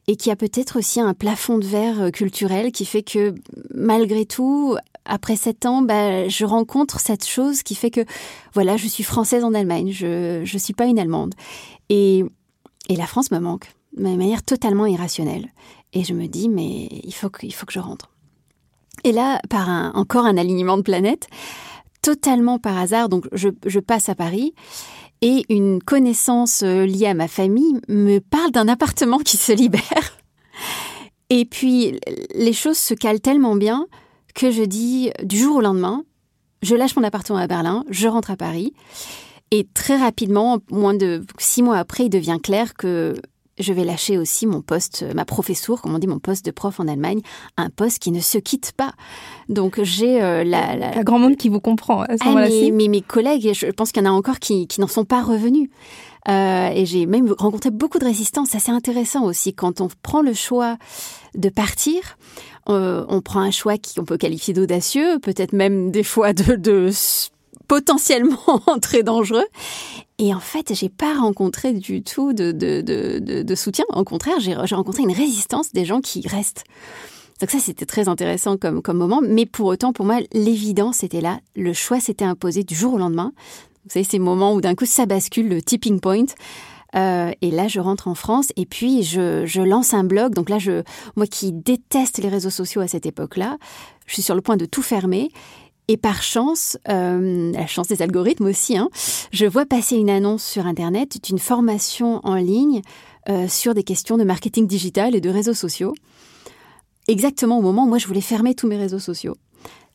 et 0.06 0.16
qu'il 0.16 0.30
y 0.30 0.32
a 0.32 0.36
peut-être 0.36 0.78
aussi 0.78 1.00
un 1.00 1.12
plafond 1.12 1.58
de 1.58 1.66
verre 1.66 2.10
culturel 2.12 2.72
qui 2.72 2.86
fait 2.86 3.02
que 3.02 3.34
malgré 3.74 4.24
tout, 4.24 4.76
après 5.04 5.36
sept 5.36 5.66
ans, 5.66 5.82
bah, 5.82 6.28
je 6.28 6.44
rencontre 6.44 7.00
cette 7.00 7.26
chose 7.26 7.62
qui 7.62 7.74
fait 7.74 7.90
que, 7.90 8.04
voilà, 8.54 8.76
je 8.76 8.86
suis 8.86 9.04
française 9.04 9.44
en 9.44 9.54
Allemagne, 9.54 9.90
je 9.92 10.40
ne 10.40 10.58
suis 10.58 10.74
pas 10.74 10.86
une 10.86 10.98
Allemande. 10.98 11.34
Et, 11.88 12.24
la 12.88 13.06
France 13.06 13.30
me 13.30 13.38
manque, 13.38 13.72
de 13.96 14.02
manière 14.02 14.42
totalement 14.42 14.86
irrationnelle. 14.86 15.48
Et 15.92 16.04
je 16.04 16.12
me 16.12 16.26
dis, 16.26 16.48
mais 16.48 16.88
il 17.04 17.12
faut 17.14 17.30
que, 17.30 17.46
je 17.48 17.78
rentre. 17.78 18.10
Et 19.04 19.12
là, 19.12 19.40
par 19.48 19.68
encore 19.94 20.26
un 20.26 20.36
alignement 20.36 20.76
de 20.76 20.82
planètes, 20.82 21.28
totalement 22.02 22.58
par 22.58 22.76
hasard, 22.76 23.08
donc 23.08 23.26
je, 23.32 23.48
je 23.64 23.80
passe 23.80 24.08
à 24.08 24.14
Paris 24.14 24.54
et 25.22 25.44
une 25.48 25.82
connaissance 25.82 26.62
euh, 26.62 26.84
liée 26.84 27.06
à 27.06 27.14
ma 27.14 27.28
famille 27.28 27.80
me 27.88 28.18
parle 28.18 28.50
d'un 28.50 28.68
appartement 28.68 29.18
qui 29.18 29.38
se 29.38 29.52
libère. 29.52 30.18
Et 31.30 31.46
puis, 31.46 31.98
les 32.34 32.52
choses 32.52 32.76
se 32.76 32.92
calent 32.92 33.20
tellement 33.20 33.56
bien 33.56 33.86
que 34.34 34.50
je 34.50 34.62
dis 34.62 35.10
du 35.22 35.38
jour 35.38 35.56
au 35.56 35.60
lendemain, 35.60 36.04
je 36.62 36.74
lâche 36.74 36.96
mon 36.96 37.04
appartement 37.04 37.38
à 37.38 37.46
Berlin, 37.46 37.84
je 37.90 38.08
rentre 38.08 38.30
à 38.30 38.36
Paris. 38.36 38.72
Et 39.50 39.66
très 39.74 39.96
rapidement, 39.96 40.58
moins 40.70 40.94
de 40.94 41.24
six 41.38 41.62
mois 41.62 41.76
après, 41.76 42.06
il 42.06 42.10
devient 42.10 42.38
clair 42.42 42.74
que 42.74 43.14
je 43.58 43.72
vais 43.72 43.84
lâcher 43.84 44.18
aussi 44.18 44.46
mon 44.46 44.62
poste, 44.62 45.04
ma 45.14 45.24
professoure, 45.24 45.80
comme 45.80 45.94
on 45.94 45.98
dit, 45.98 46.06
mon 46.06 46.18
poste 46.18 46.44
de 46.44 46.50
prof 46.50 46.80
en 46.80 46.88
Allemagne, 46.88 47.20
un 47.56 47.70
poste 47.70 48.00
qui 48.00 48.10
ne 48.10 48.20
se 48.20 48.38
quitte 48.38 48.72
pas. 48.72 48.92
Donc 49.48 49.80
j'ai 49.82 50.22
euh, 50.22 50.42
la, 50.42 50.74
la... 50.74 51.04
grand 51.04 51.18
monde 51.18 51.36
qui 51.36 51.48
vous 51.48 51.60
comprend 51.60 52.02
à 52.02 52.16
ce 52.16 52.22
ah, 52.22 52.26
moment-là. 52.26 52.48
Mais, 52.72 52.88
mes 52.88 53.00
collègues, 53.00 53.52
je 53.54 53.66
pense 53.66 53.92
qu'il 53.92 54.02
y 54.02 54.06
en 54.06 54.10
a 54.10 54.14
encore 54.14 54.40
qui, 54.40 54.66
qui 54.66 54.80
n'en 54.80 54.88
sont 54.88 55.04
pas 55.04 55.22
revenus. 55.22 55.68
Euh, 56.26 56.68
et 56.68 56.86
j'ai 56.86 57.04
même 57.06 57.32
rencontré 57.38 57.70
beaucoup 57.70 57.98
de 57.98 58.04
résistance. 58.04 58.48
C'est 58.50 58.56
assez 58.56 58.72
intéressant 58.72 59.24
aussi 59.24 59.54
quand 59.54 59.80
on 59.80 59.88
prend 60.02 60.22
le 60.22 60.32
choix 60.32 60.78
de 61.34 61.48
partir. 61.48 62.16
Euh, 62.68 63.04
on 63.08 63.20
prend 63.20 63.40
un 63.40 63.50
choix 63.50 63.74
qu'on 63.78 64.04
peut 64.04 64.16
qualifier 64.16 64.54
d'audacieux, 64.54 65.18
peut-être 65.18 65.52
même 65.52 65.90
des 65.90 66.02
fois 66.02 66.32
de, 66.32 66.90
potentiellement 67.68 68.60
très 68.82 69.02
dangereux. 69.02 69.46
Et 70.18 70.32
en 70.32 70.40
fait, 70.40 70.72
j'ai 70.74 70.88
pas 70.88 71.14
rencontré 71.14 71.72
du 71.72 72.02
tout 72.02 72.32
de 72.32 73.54
soutien. 73.54 73.84
Au 73.92 74.04
contraire, 74.04 74.38
j'ai 74.40 74.54
rencontré 74.54 75.02
une 75.02 75.12
résistance 75.12 75.72
des 75.72 75.84
gens 75.84 76.00
qui 76.00 76.26
restent. 76.26 76.64
Donc 77.40 77.50
ça, 77.50 77.58
c'était 77.58 77.86
très 77.86 78.08
intéressant 78.08 78.56
comme, 78.56 78.80
comme 78.80 78.98
moment. 78.98 79.20
Mais 79.22 79.44
pour 79.44 79.66
autant, 79.66 79.92
pour 79.92 80.06
moi, 80.06 80.20
l'évidence 80.32 81.02
était 81.02 81.20
là. 81.20 81.40
Le 81.56 81.72
choix 81.72 82.00
s'était 82.00 82.24
imposé 82.24 82.62
du 82.62 82.74
jour 82.74 82.94
au 82.94 82.98
lendemain. 82.98 83.32
Vous 83.84 83.90
savez, 83.90 84.04
ces 84.04 84.18
moments 84.18 84.54
où 84.54 84.60
d'un 84.60 84.74
coup, 84.74 84.86
ça 84.86 85.04
bascule, 85.04 85.48
le 85.48 85.60
tipping 85.60 86.00
point. 86.00 86.24
Euh, 86.96 87.32
et 87.40 87.50
là, 87.50 87.68
je 87.68 87.80
rentre 87.80 88.08
en 88.08 88.14
France 88.14 88.52
et 88.56 88.66
puis 88.66 89.02
je, 89.02 89.62
lance 89.62 89.94
un 89.94 90.04
blog. 90.04 90.34
Donc 90.34 90.48
là, 90.48 90.58
moi 91.16 91.26
qui 91.26 91.52
déteste 91.52 92.18
les 92.18 92.28
réseaux 92.28 92.50
sociaux 92.50 92.80
à 92.80 92.88
cette 92.88 93.06
époque-là, 93.06 93.58
je 94.06 94.14
suis 94.14 94.22
sur 94.22 94.34
le 94.34 94.40
point 94.40 94.56
de 94.56 94.66
tout 94.66 94.82
fermer. 94.82 95.30
Et 95.86 95.96
par 95.98 96.22
chance, 96.22 96.78
euh, 96.88 97.52
la 97.52 97.66
chance 97.66 97.88
des 97.88 98.00
algorithmes 98.00 98.46
aussi, 98.46 98.78
hein, 98.78 98.88
je 99.32 99.44
vois 99.44 99.66
passer 99.66 99.96
une 99.96 100.08
annonce 100.08 100.42
sur 100.42 100.66
Internet 100.66 101.22
d'une 101.22 101.38
formation 101.38 102.20
en 102.24 102.36
ligne 102.36 102.80
euh, 103.28 103.48
sur 103.48 103.74
des 103.74 103.82
questions 103.82 104.16
de 104.16 104.24
marketing 104.24 104.66
digital 104.66 105.14
et 105.14 105.20
de 105.20 105.28
réseaux 105.28 105.54
sociaux. 105.54 105.92
Exactement 107.06 107.58
au 107.58 107.62
moment 107.62 107.84
où 107.84 107.88
moi 107.88 107.98
je 107.98 108.06
voulais 108.06 108.22
fermer 108.22 108.54
tous 108.54 108.66
mes 108.66 108.78
réseaux 108.78 108.98
sociaux. 108.98 109.36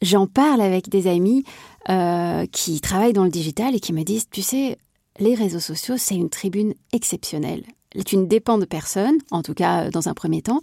J'en 0.03 0.27
parle 0.27 0.61
avec 0.61 0.89
des 0.89 1.07
amis 1.07 1.43
qui 2.51 2.81
travaillent 2.81 3.13
dans 3.13 3.23
le 3.23 3.31
digital 3.31 3.75
et 3.75 3.79
qui 3.79 3.93
me 3.93 4.03
disent, 4.03 4.27
tu 4.29 4.43
sais, 4.43 4.77
les 5.19 5.35
réseaux 5.35 5.59
sociaux, 5.59 5.95
c'est 5.97 6.15
une 6.15 6.29
tribune 6.29 6.73
exceptionnelle. 6.93 7.63
Tu 8.05 8.17
ne 8.17 8.25
dépends 8.25 8.57
de 8.57 8.65
personne, 8.65 9.17
en 9.31 9.41
tout 9.41 9.53
cas 9.53 9.89
dans 9.89 10.09
un 10.09 10.13
premier 10.13 10.41
temps. 10.41 10.61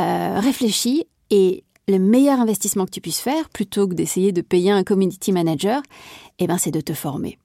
Euh, 0.00 0.40
réfléchis 0.40 1.06
et 1.30 1.64
le 1.86 1.98
meilleur 1.98 2.40
investissement 2.40 2.86
que 2.86 2.90
tu 2.90 3.00
puisses 3.00 3.20
faire, 3.20 3.48
plutôt 3.50 3.86
que 3.86 3.94
d'essayer 3.94 4.32
de 4.32 4.40
payer 4.40 4.70
un 4.70 4.84
community 4.84 5.32
manager, 5.32 5.82
eh 6.38 6.46
ben, 6.46 6.58
c'est 6.58 6.70
de 6.70 6.80
te 6.80 6.94
former. 6.94 7.38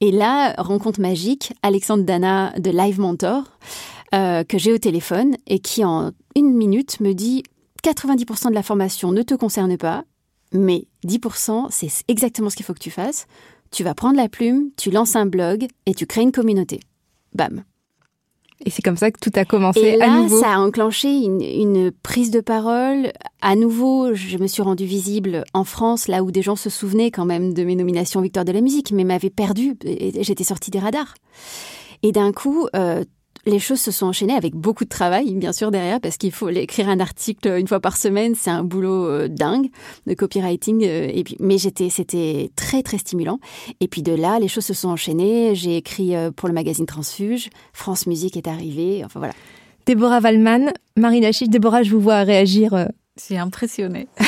Et 0.00 0.12
là, 0.12 0.54
rencontre 0.58 1.00
magique, 1.00 1.52
Alexandre 1.62 2.04
Dana 2.04 2.52
de 2.58 2.70
Live 2.70 3.00
Mentor, 3.00 3.44
euh, 4.14 4.44
que 4.44 4.58
j'ai 4.58 4.72
au 4.72 4.78
téléphone 4.78 5.36
et 5.46 5.58
qui 5.58 5.84
en 5.84 6.12
une 6.36 6.54
minute 6.54 7.00
me 7.00 7.12
dit 7.14 7.42
90% 7.82 8.50
de 8.50 8.54
la 8.54 8.62
formation 8.62 9.12
ne 9.12 9.22
te 9.22 9.34
concerne 9.34 9.76
pas, 9.76 10.04
mais 10.52 10.86
10%, 11.04 11.66
c'est 11.70 11.90
exactement 12.08 12.50
ce 12.50 12.56
qu'il 12.56 12.64
faut 12.64 12.74
que 12.74 12.78
tu 12.78 12.90
fasses. 12.90 13.26
Tu 13.74 13.82
vas 13.82 13.94
prendre 13.94 14.16
la 14.16 14.28
plume, 14.28 14.70
tu 14.76 14.92
lances 14.92 15.16
un 15.16 15.26
blog 15.26 15.66
et 15.86 15.94
tu 15.94 16.06
crées 16.06 16.22
une 16.22 16.30
communauté. 16.30 16.78
Bam. 17.34 17.64
Et 18.64 18.70
c'est 18.70 18.82
comme 18.82 18.96
ça 18.96 19.10
que 19.10 19.18
tout 19.18 19.32
a 19.34 19.44
commencé 19.44 19.80
et 19.80 19.96
là, 19.96 20.12
à 20.12 20.16
nouveau. 20.16 20.40
Ça 20.40 20.54
a 20.54 20.58
enclenché 20.58 21.08
une, 21.08 21.42
une, 21.42 21.90
prise 21.90 22.30
de 22.30 22.38
parole. 22.40 23.10
À 23.42 23.56
nouveau, 23.56 24.14
je 24.14 24.38
me 24.38 24.46
suis 24.46 24.62
rendue 24.62 24.84
visible 24.84 25.42
en 25.54 25.64
France, 25.64 26.06
là 26.06 26.22
où 26.22 26.30
des 26.30 26.40
gens 26.40 26.54
se 26.54 26.70
souvenaient 26.70 27.10
quand 27.10 27.24
même 27.24 27.52
de 27.52 27.64
mes 27.64 27.74
nominations 27.74 28.20
Victoire 28.20 28.44
de 28.44 28.52
la 28.52 28.60
musique, 28.60 28.92
mais 28.92 29.02
m'avaient 29.02 29.28
perdue. 29.28 29.76
J'étais 30.20 30.44
sortie 30.44 30.70
des 30.70 30.78
radars. 30.78 31.14
Et 32.04 32.12
d'un 32.12 32.30
coup, 32.30 32.68
euh, 32.76 33.02
les 33.46 33.58
choses 33.58 33.80
se 33.80 33.90
sont 33.90 34.06
enchaînées 34.06 34.34
avec 34.34 34.54
beaucoup 34.54 34.84
de 34.84 34.88
travail, 34.88 35.34
bien 35.34 35.52
sûr, 35.52 35.70
derrière, 35.70 36.00
parce 36.00 36.16
qu'il 36.16 36.32
faut 36.32 36.48
écrire 36.48 36.88
un 36.88 37.00
article 37.00 37.48
une 37.48 37.68
fois 37.68 37.80
par 37.80 37.96
semaine. 37.96 38.34
C'est 38.34 38.50
un 38.50 38.64
boulot 38.64 39.06
euh, 39.06 39.28
dingue 39.28 39.68
de 40.06 40.14
copywriting. 40.14 40.84
Euh, 40.84 41.10
et 41.12 41.24
puis, 41.24 41.36
mais 41.40 41.58
j'étais, 41.58 41.90
c'était 41.90 42.50
très, 42.56 42.82
très 42.82 42.98
stimulant. 42.98 43.38
Et 43.80 43.88
puis 43.88 44.02
de 44.02 44.12
là, 44.12 44.38
les 44.38 44.48
choses 44.48 44.64
se 44.64 44.74
sont 44.74 44.88
enchaînées. 44.88 45.54
J'ai 45.54 45.76
écrit 45.76 46.16
euh, 46.16 46.30
pour 46.30 46.48
le 46.48 46.54
magazine 46.54 46.86
Transfuge. 46.86 47.50
France 47.72 48.06
Musique 48.06 48.36
est 48.36 48.48
arrivée. 48.48 49.02
Enfin, 49.04 49.20
voilà. 49.20 49.34
Déborah 49.86 50.20
Valman, 50.20 50.72
Marina 50.96 51.30
Chiche. 51.32 51.48
Déborah, 51.48 51.82
je 51.82 51.90
vous 51.90 52.00
vois 52.00 52.22
réagir. 52.22 52.88
Je 53.18 53.22
suis 53.22 53.36
impressionnée. 53.36 54.08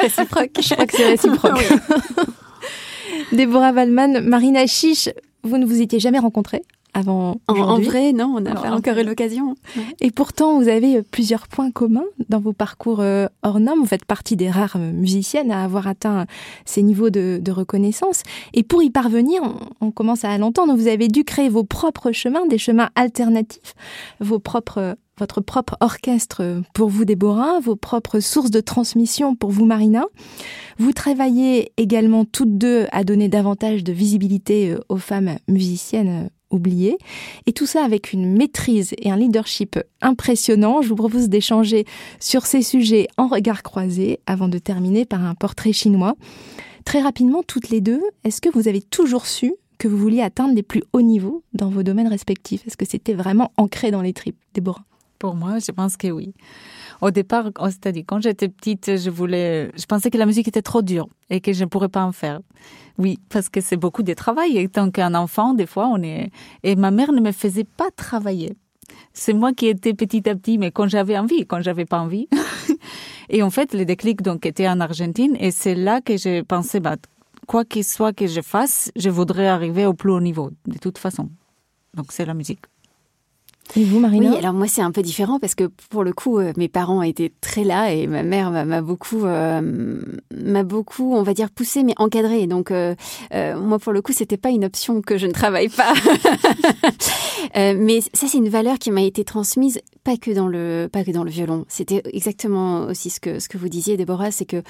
réciproque. 0.00 0.50
Je 0.60 0.74
crois 0.74 0.86
que 0.86 0.96
c'est 0.96 1.08
réciproque. 1.08 1.64
Déborah 3.32 3.72
Valman, 3.72 4.20
Marina 4.22 4.66
Chiche, 4.66 5.10
vous 5.42 5.58
ne 5.58 5.66
vous 5.66 5.80
étiez 5.80 5.98
jamais 5.98 6.18
rencontrées 6.18 6.62
avant 6.98 7.40
en, 7.46 7.80
vrai, 7.80 8.12
non, 8.12 8.34
on 8.36 8.40
n'a 8.40 8.54
pas 8.54 8.70
encore 8.72 8.98
eu 8.98 9.04
l'occasion. 9.04 9.54
Et 10.00 10.10
pourtant, 10.10 10.58
vous 10.60 10.68
avez 10.68 10.98
euh, 10.98 11.02
plusieurs 11.08 11.48
points 11.48 11.70
communs 11.70 12.04
dans 12.28 12.40
vos 12.40 12.52
parcours 12.52 13.00
euh, 13.00 13.26
hors 13.42 13.60
normes. 13.60 13.80
Vous 13.80 13.86
faites 13.86 14.04
partie 14.04 14.36
des 14.36 14.50
rares 14.50 14.76
euh, 14.76 14.92
musiciennes 14.92 15.50
à 15.50 15.64
avoir 15.64 15.86
atteint 15.86 16.26
ces 16.64 16.82
niveaux 16.82 17.10
de, 17.10 17.40
de 17.42 17.52
reconnaissance. 17.52 18.22
Et 18.54 18.62
pour 18.62 18.82
y 18.82 18.90
parvenir, 18.90 19.42
on, 19.42 19.86
on 19.86 19.90
commence 19.90 20.24
à 20.24 20.36
l'entendre, 20.38 20.74
vous 20.74 20.88
avez 20.88 21.08
dû 21.08 21.24
créer 21.24 21.48
vos 21.48 21.64
propres 21.64 22.12
chemins, 22.12 22.46
des 22.46 22.58
chemins 22.58 22.90
alternatifs, 22.94 23.74
vos 24.20 24.38
propres 24.38 24.96
votre 25.18 25.40
propre 25.40 25.76
orchestre 25.80 26.62
pour 26.74 26.90
vous, 26.90 27.04
Déborah, 27.04 27.58
vos 27.58 27.74
propres 27.74 28.20
sources 28.20 28.52
de 28.52 28.60
transmission 28.60 29.34
pour 29.34 29.50
vous, 29.50 29.64
Marina. 29.64 30.04
Vous 30.78 30.92
travaillez 30.92 31.72
également 31.76 32.24
toutes 32.24 32.56
deux 32.56 32.86
à 32.92 33.02
donner 33.02 33.28
davantage 33.28 33.82
de 33.82 33.92
visibilité 33.92 34.76
aux 34.88 34.96
femmes 34.96 35.38
musiciennes 35.48 36.30
oublié. 36.50 36.98
Et 37.46 37.52
tout 37.52 37.66
ça 37.66 37.84
avec 37.84 38.12
une 38.12 38.36
maîtrise 38.36 38.94
et 38.98 39.10
un 39.10 39.16
leadership 39.16 39.78
impressionnant. 40.00 40.82
Je 40.82 40.88
vous 40.88 40.96
propose 40.96 41.28
d'échanger 41.28 41.84
sur 42.20 42.46
ces 42.46 42.62
sujets 42.62 43.08
en 43.16 43.26
regard 43.28 43.62
croisé 43.62 44.20
avant 44.26 44.48
de 44.48 44.58
terminer 44.58 45.04
par 45.04 45.24
un 45.24 45.34
portrait 45.34 45.72
chinois. 45.72 46.14
Très 46.84 47.00
rapidement, 47.00 47.42
toutes 47.42 47.68
les 47.68 47.80
deux, 47.80 48.00
est-ce 48.24 48.40
que 48.40 48.48
vous 48.48 48.68
avez 48.68 48.80
toujours 48.80 49.26
su 49.26 49.52
que 49.78 49.88
vous 49.88 49.98
vouliez 49.98 50.22
atteindre 50.22 50.54
les 50.54 50.62
plus 50.62 50.82
hauts 50.92 51.02
niveaux 51.02 51.42
dans 51.52 51.68
vos 51.68 51.82
domaines 51.82 52.08
respectifs? 52.08 52.66
Est-ce 52.66 52.76
que 52.76 52.86
c'était 52.86 53.14
vraiment 53.14 53.52
ancré 53.56 53.90
dans 53.90 54.02
les 54.02 54.12
tripes, 54.12 54.38
Déborah 54.54 54.84
Pour 55.18 55.34
moi, 55.34 55.58
je 55.58 55.70
pense 55.70 55.96
que 55.96 56.08
oui. 56.08 56.32
Au 57.00 57.10
départ, 57.10 57.50
c'est-à-dire 57.66 58.04
quand 58.06 58.20
j'étais 58.20 58.48
petite, 58.48 58.96
je 58.96 59.10
voulais, 59.10 59.70
je 59.76 59.84
pensais 59.86 60.10
que 60.10 60.18
la 60.18 60.26
musique 60.26 60.48
était 60.48 60.62
trop 60.62 60.82
dure 60.82 61.08
et 61.30 61.40
que 61.40 61.52
je 61.52 61.62
ne 61.64 61.68
pourrais 61.68 61.88
pas 61.88 62.04
en 62.04 62.12
faire. 62.12 62.40
Oui, 62.98 63.20
parce 63.28 63.48
que 63.48 63.60
c'est 63.60 63.76
beaucoup 63.76 64.02
de 64.02 64.12
travail. 64.12 64.58
Et 64.58 64.68
tant 64.68 64.90
qu'un 64.90 65.14
enfant, 65.14 65.54
des 65.54 65.66
fois, 65.66 65.88
on 65.88 66.02
est. 66.02 66.30
Et 66.64 66.76
ma 66.76 66.90
mère 66.90 67.12
ne 67.12 67.20
me 67.20 67.32
faisait 67.32 67.64
pas 67.64 67.90
travailler. 67.94 68.56
C'est 69.12 69.32
moi 69.32 69.52
qui 69.52 69.66
étais 69.66 69.94
petit 69.94 70.28
à 70.28 70.34
petit, 70.34 70.58
mais 70.58 70.70
quand 70.70 70.88
j'avais 70.88 71.16
envie, 71.16 71.46
quand 71.46 71.60
j'avais 71.60 71.84
pas 71.84 72.00
envie. 72.00 72.28
et 73.28 73.42
en 73.42 73.50
fait, 73.50 73.74
le 73.74 73.84
déclic 73.84 74.22
donc 74.22 74.46
était 74.46 74.68
en 74.68 74.80
Argentine, 74.80 75.36
et 75.38 75.50
c'est 75.50 75.74
là 75.74 76.00
que 76.00 76.16
j'ai 76.16 76.42
pensé, 76.42 76.80
bah, 76.80 76.96
quoi 77.46 77.64
qu'il 77.64 77.84
soit 77.84 78.12
que 78.12 78.26
je 78.26 78.40
fasse, 78.40 78.90
je 78.96 79.10
voudrais 79.10 79.46
arriver 79.46 79.86
au 79.86 79.94
plus 79.94 80.10
haut 80.10 80.20
niveau, 80.20 80.50
de 80.66 80.78
toute 80.78 80.98
façon. 80.98 81.28
Donc 81.94 82.06
c'est 82.10 82.24
la 82.24 82.34
musique. 82.34 82.64
Et 83.76 83.84
vous, 83.84 84.00
Marina 84.00 84.30
Oui, 84.30 84.36
alors 84.36 84.54
moi 84.54 84.66
c'est 84.66 84.80
un 84.80 84.90
peu 84.90 85.02
différent 85.02 85.38
parce 85.38 85.54
que 85.54 85.64
pour 85.90 86.04
le 86.04 86.12
coup, 86.12 86.38
euh, 86.38 86.52
mes 86.56 86.68
parents 86.68 87.02
étaient 87.02 87.32
très 87.40 87.64
là 87.64 87.92
et 87.92 88.06
ma 88.06 88.22
mère 88.22 88.50
m'a 88.50 88.80
beaucoup, 88.82 89.24
euh, 89.24 90.00
beaucoup, 90.64 91.14
on 91.14 91.22
va 91.22 91.34
dire 91.34 91.50
poussé 91.50 91.82
mais 91.82 91.94
encadré. 91.98 92.46
Donc 92.46 92.70
euh, 92.70 92.94
moi 93.32 93.78
pour 93.78 93.92
le 93.92 94.02
coup, 94.02 94.12
c'était 94.12 94.36
pas 94.36 94.50
une 94.50 94.64
option 94.64 95.02
que 95.02 95.18
je 95.18 95.26
ne 95.26 95.32
travaille 95.32 95.68
pas. 95.68 95.92
mais 97.54 98.00
ça 98.00 98.26
c'est 98.26 98.38
une 98.38 98.48
valeur 98.48 98.78
qui 98.78 98.90
m'a 98.90 99.02
été 99.02 99.24
transmise 99.24 99.80
pas 100.04 100.16
que 100.16 100.30
dans 100.30 100.48
le 100.48 100.88
pas 100.90 101.04
que 101.04 101.10
dans 101.10 101.24
le 101.24 101.30
violon. 101.30 101.64
C'était 101.68 102.02
exactement 102.12 102.86
aussi 102.86 103.10
ce 103.10 103.20
que 103.20 103.38
ce 103.38 103.48
que 103.48 103.58
vous 103.58 103.68
disiez, 103.68 103.96
Déborah, 103.96 104.30
c'est 104.30 104.46
que 104.46 104.62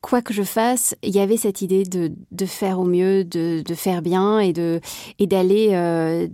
quoi 0.00 0.22
que 0.22 0.32
je 0.32 0.42
fasse, 0.42 0.94
il 1.02 1.14
y 1.14 1.20
avait 1.20 1.36
cette 1.36 1.62
idée 1.62 1.82
de, 1.84 2.46
faire 2.46 2.80
au 2.80 2.84
mieux, 2.84 3.24
de, 3.24 3.62
faire 3.74 4.02
bien 4.02 4.38
et 4.40 4.52
d'aller 4.52 5.70
euh, 5.72 6.26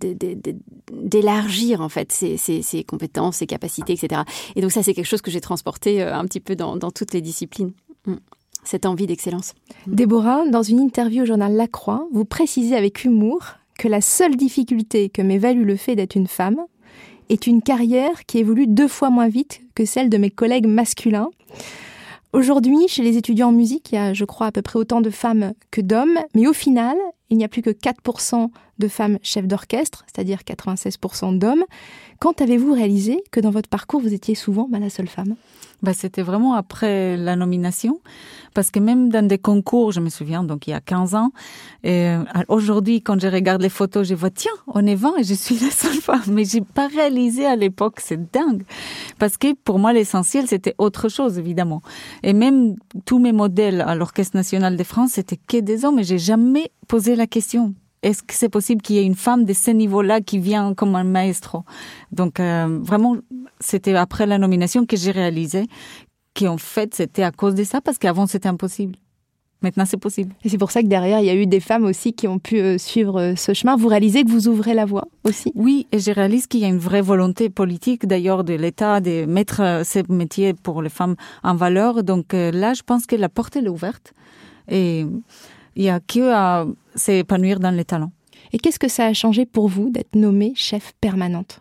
d'élargir 0.93 1.81
en 1.81 1.89
fait 1.89 2.13
ses, 2.13 2.85
compétences, 2.85 3.37
ses 3.37 3.47
capacités, 3.47 3.95
etc. 3.95 4.23
Et 4.57 4.61
donc 4.61 4.73
ça, 4.73 4.83
c'est 4.83 4.95
quelque 4.95 5.07
chose 5.07 5.23
que 5.23 5.31
j'ai 5.31 5.41
transporté 5.41 6.03
euh, 6.03 6.15
un 6.15 6.25
petit 6.25 6.41
peu 6.41 6.57
dans, 6.57 6.77
dans 6.77 6.91
toutes 6.91 7.13
les 7.15 7.21
disciplines. 7.21 7.73
Mm. 8.07 8.15
Cette 8.65 8.87
envie 8.87 9.07
d'excellence. 9.07 9.55
Mm. 9.87 9.95
Déborah, 9.95 10.49
dans 10.49 10.63
une 10.63 10.81
interview 10.81 11.23
au 11.23 11.27
journal 11.27 11.55
La 11.55 11.69
Croix, 11.69 12.07
vous 12.13 12.25
précisez 12.25 12.77
avec 12.77 13.05
humour 13.05 13.55
que 13.79 13.89
la 13.89 14.01
seule 14.01 14.37
difficulté 14.37 15.09
que 15.09 15.23
m'évalue 15.23 15.65
le 15.65 15.77
fait 15.77 15.97
d'être 15.97 16.15
une 16.15 16.29
femme 16.29 16.61
est 17.29 17.47
une 17.47 17.63
carrière 17.63 18.25
qui 18.27 18.39
évolue 18.39 18.67
deux 18.67 18.89
fois 18.89 19.11
moins 19.11 19.29
vite 19.29 19.63
que 19.75 19.85
celle 19.85 20.11
de 20.11 20.19
mes 20.19 20.31
collègues 20.31 20.67
masculins. 20.67 21.31
Aujourd'hui, 22.35 22.89
chez 22.89 23.05
les 23.05 23.17
étudiants 23.17 23.51
en 23.51 23.53
musique, 23.53 23.93
il 23.93 23.95
y 23.95 23.99
a, 23.99 24.13
je 24.13 24.25
crois, 24.25 24.49
à 24.49 24.51
peu 24.51 24.61
près 24.61 24.77
autant 24.77 25.01
de 25.01 25.09
femmes 25.09 25.53
que 25.71 25.81
d'hommes, 25.81 26.19
mais 26.35 26.49
au 26.49 26.53
final, 26.53 26.97
il 27.31 27.37
n'y 27.37 27.45
a 27.45 27.49
plus 27.49 27.63
que 27.63 27.71
4% 27.71 28.49
de 28.79 28.89
femmes 28.89 29.19
chefs 29.23 29.47
d'orchestre, 29.47 30.05
c'est-à-dire 30.07 30.41
96% 30.41 31.39
d'hommes. 31.39 31.65
Quand 32.21 32.41
avez-vous 32.41 32.73
réalisé 32.73 33.23
que 33.31 33.41
dans 33.41 33.51
votre 33.51 33.69
parcours, 33.69 34.01
vous 34.01 34.15
étiez 34.15 34.35
souvent 34.35 34.69
bah, 34.71 34.79
la 34.79 34.91
seule 34.91 35.09
femme? 35.09 35.37
Bah, 35.83 35.93
C'était 35.93 36.23
vraiment 36.23 36.55
après 36.55 37.17
la 37.17 37.37
nomination, 37.37 38.01
parce 38.55 38.71
que 38.71 38.81
même 38.81 39.11
dans 39.11 39.27
des 39.27 39.39
concours, 39.39 39.93
je 39.93 40.01
me 40.01 40.09
souviens, 40.09 40.43
donc 40.43 40.67
il 40.67 40.71
y 40.71 40.73
a 40.73 40.81
15 40.81 41.15
ans, 41.15 41.31
euh, 41.85 42.25
aujourd'hui, 42.49 43.03
quand 43.03 43.21
je 43.21 43.27
regarde 43.27 43.61
les 43.61 43.69
photos, 43.69 44.09
je 44.09 44.15
vois, 44.15 44.31
tiens, 44.31 44.53
on 44.67 44.87
est 44.87 44.95
20 44.95 45.19
et 45.19 45.25
je 45.25 45.35
suis 45.35 45.59
la 45.63 45.71
seule 45.71 46.01
femme. 46.01 46.23
Mais 46.29 46.45
j'ai 46.45 46.63
pas 46.63 46.87
réalisé 46.87 47.45
à 47.45 47.57
l'époque, 47.57 48.01
c'est 48.01 48.33
dingue. 48.33 48.65
Parce 49.19 49.37
que 49.37 49.53
pour 49.53 49.79
moi, 49.79 49.93
l'essentiel, 49.93 50.47
c'était 50.47 50.75
autre 50.79 51.09
chose, 51.09 51.39
évidemment. 51.39 51.83
Et 52.23 52.33
même 52.33 52.77
tous 53.05 53.19
mes 53.19 53.33
modèles 53.33 53.83
à 53.83 53.95
l'Orchestre 53.95 54.37
national 54.37 54.77
de 54.77 54.85
France, 54.85 55.13
c'était 55.13 55.37
que 55.37 55.59
des 55.59 55.85
hommes, 55.85 55.99
et 55.99 56.05
j'ai 56.05 56.19
jamais 56.19 56.71
posé 56.89 57.17
la 57.17 57.27
question 57.27 57.75
est-ce 58.05 58.23
que 58.23 58.35
c'est 58.35 58.51
possible 58.51 58.83
qu'il 58.83 58.97
y 58.97 58.99
ait 58.99 59.05
une 59.05 59.15
femme 59.15 59.45
de 59.47 59.55
ce 59.55 59.71
niveau-là 59.71 60.21
qui 60.21 60.39
vient 60.39 60.75
comme 60.75 60.95
un 60.95 61.05
maestro? 61.05 61.65
Donc 62.13 62.39
euh, 62.39 62.79
vraiment, 62.83 63.17
c'était 63.61 63.95
après 63.95 64.27
la 64.27 64.37
nomination 64.39 64.85
que 64.85 64.97
j'ai 64.97 65.11
réalisé 65.11 65.67
qu'en 66.39 66.59
fait, 66.59 66.95
c'était 66.95 67.23
à 67.23 67.31
cause 67.31 67.55
de 67.55 67.65
ça, 67.65 67.81
parce 67.81 67.97
qu'avant, 67.97 68.27
c'était 68.27 68.49
impossible. 68.49 68.97
Maintenant, 69.63 69.87
c'est 69.87 69.97
possible. 69.97 70.35
Et 70.45 70.51
c'est 70.51 70.59
pour 70.59 70.71
ça 70.71 70.83
que 70.83 70.89
derrière, 70.89 71.21
il 71.21 71.27
y 71.27 71.31
a 71.31 71.35
eu 71.35 71.47
des 71.47 71.61
femmes 71.61 71.87
aussi 71.87 72.13
qui 72.13 72.29
ont 72.29 72.39
pu 72.39 72.59
euh, 72.59 72.77
suivre 72.77 73.19
euh, 73.19 73.37
ce 73.37 73.55
chemin. 73.55 73.77
Vous 73.77 73.89
réalisez 73.89 74.23
que 74.23 74.29
vous 74.29 74.49
ouvrez 74.49 74.75
la 74.75 74.85
voie 74.85 75.09
aussi? 75.25 75.53
Oui, 75.55 75.87
et 75.91 75.99
je 76.01 76.11
réalise 76.11 76.47
qu'il 76.47 76.61
y 76.61 76.65
a 76.67 76.69
une 76.69 76.77
vraie 76.77 77.01
volonté 77.01 77.49
politique, 77.49 78.07
d'ailleurs, 78.07 78.45
de 78.45 78.53
l'État 78.53 79.01
de 79.01 79.25
mettre 79.25 79.81
ces 79.85 80.03
métiers 80.11 80.53
pour 80.53 80.83
les 80.83 80.91
femmes 80.91 81.15
en 81.43 81.55
valeur. 81.55 82.03
Donc 82.03 82.35
là, 82.35 82.75
je 82.75 82.83
pense 82.83 83.07
que 83.07 83.17
la 83.17 83.31
porte 83.31 83.57
est 83.57 83.67
ouverte. 83.67 84.13
Et 84.69 85.07
il 85.77 85.85
y 85.85 85.89
a 85.89 86.01
que 86.01 86.33
à 86.33 86.67
s'épanouir 86.95 87.61
dans 87.61 87.71
les 87.71 87.85
talents. 87.85 88.13
Et 88.53 88.59
qu'est-ce 88.59 88.79
que 88.79 88.89
ça 88.89 89.07
a 89.07 89.13
changé 89.13 89.47
pour 89.47 89.69
vous 89.69 89.91
d'être 89.91 90.15
nommée 90.15 90.53
chef 90.55 90.93
permanente? 91.01 91.61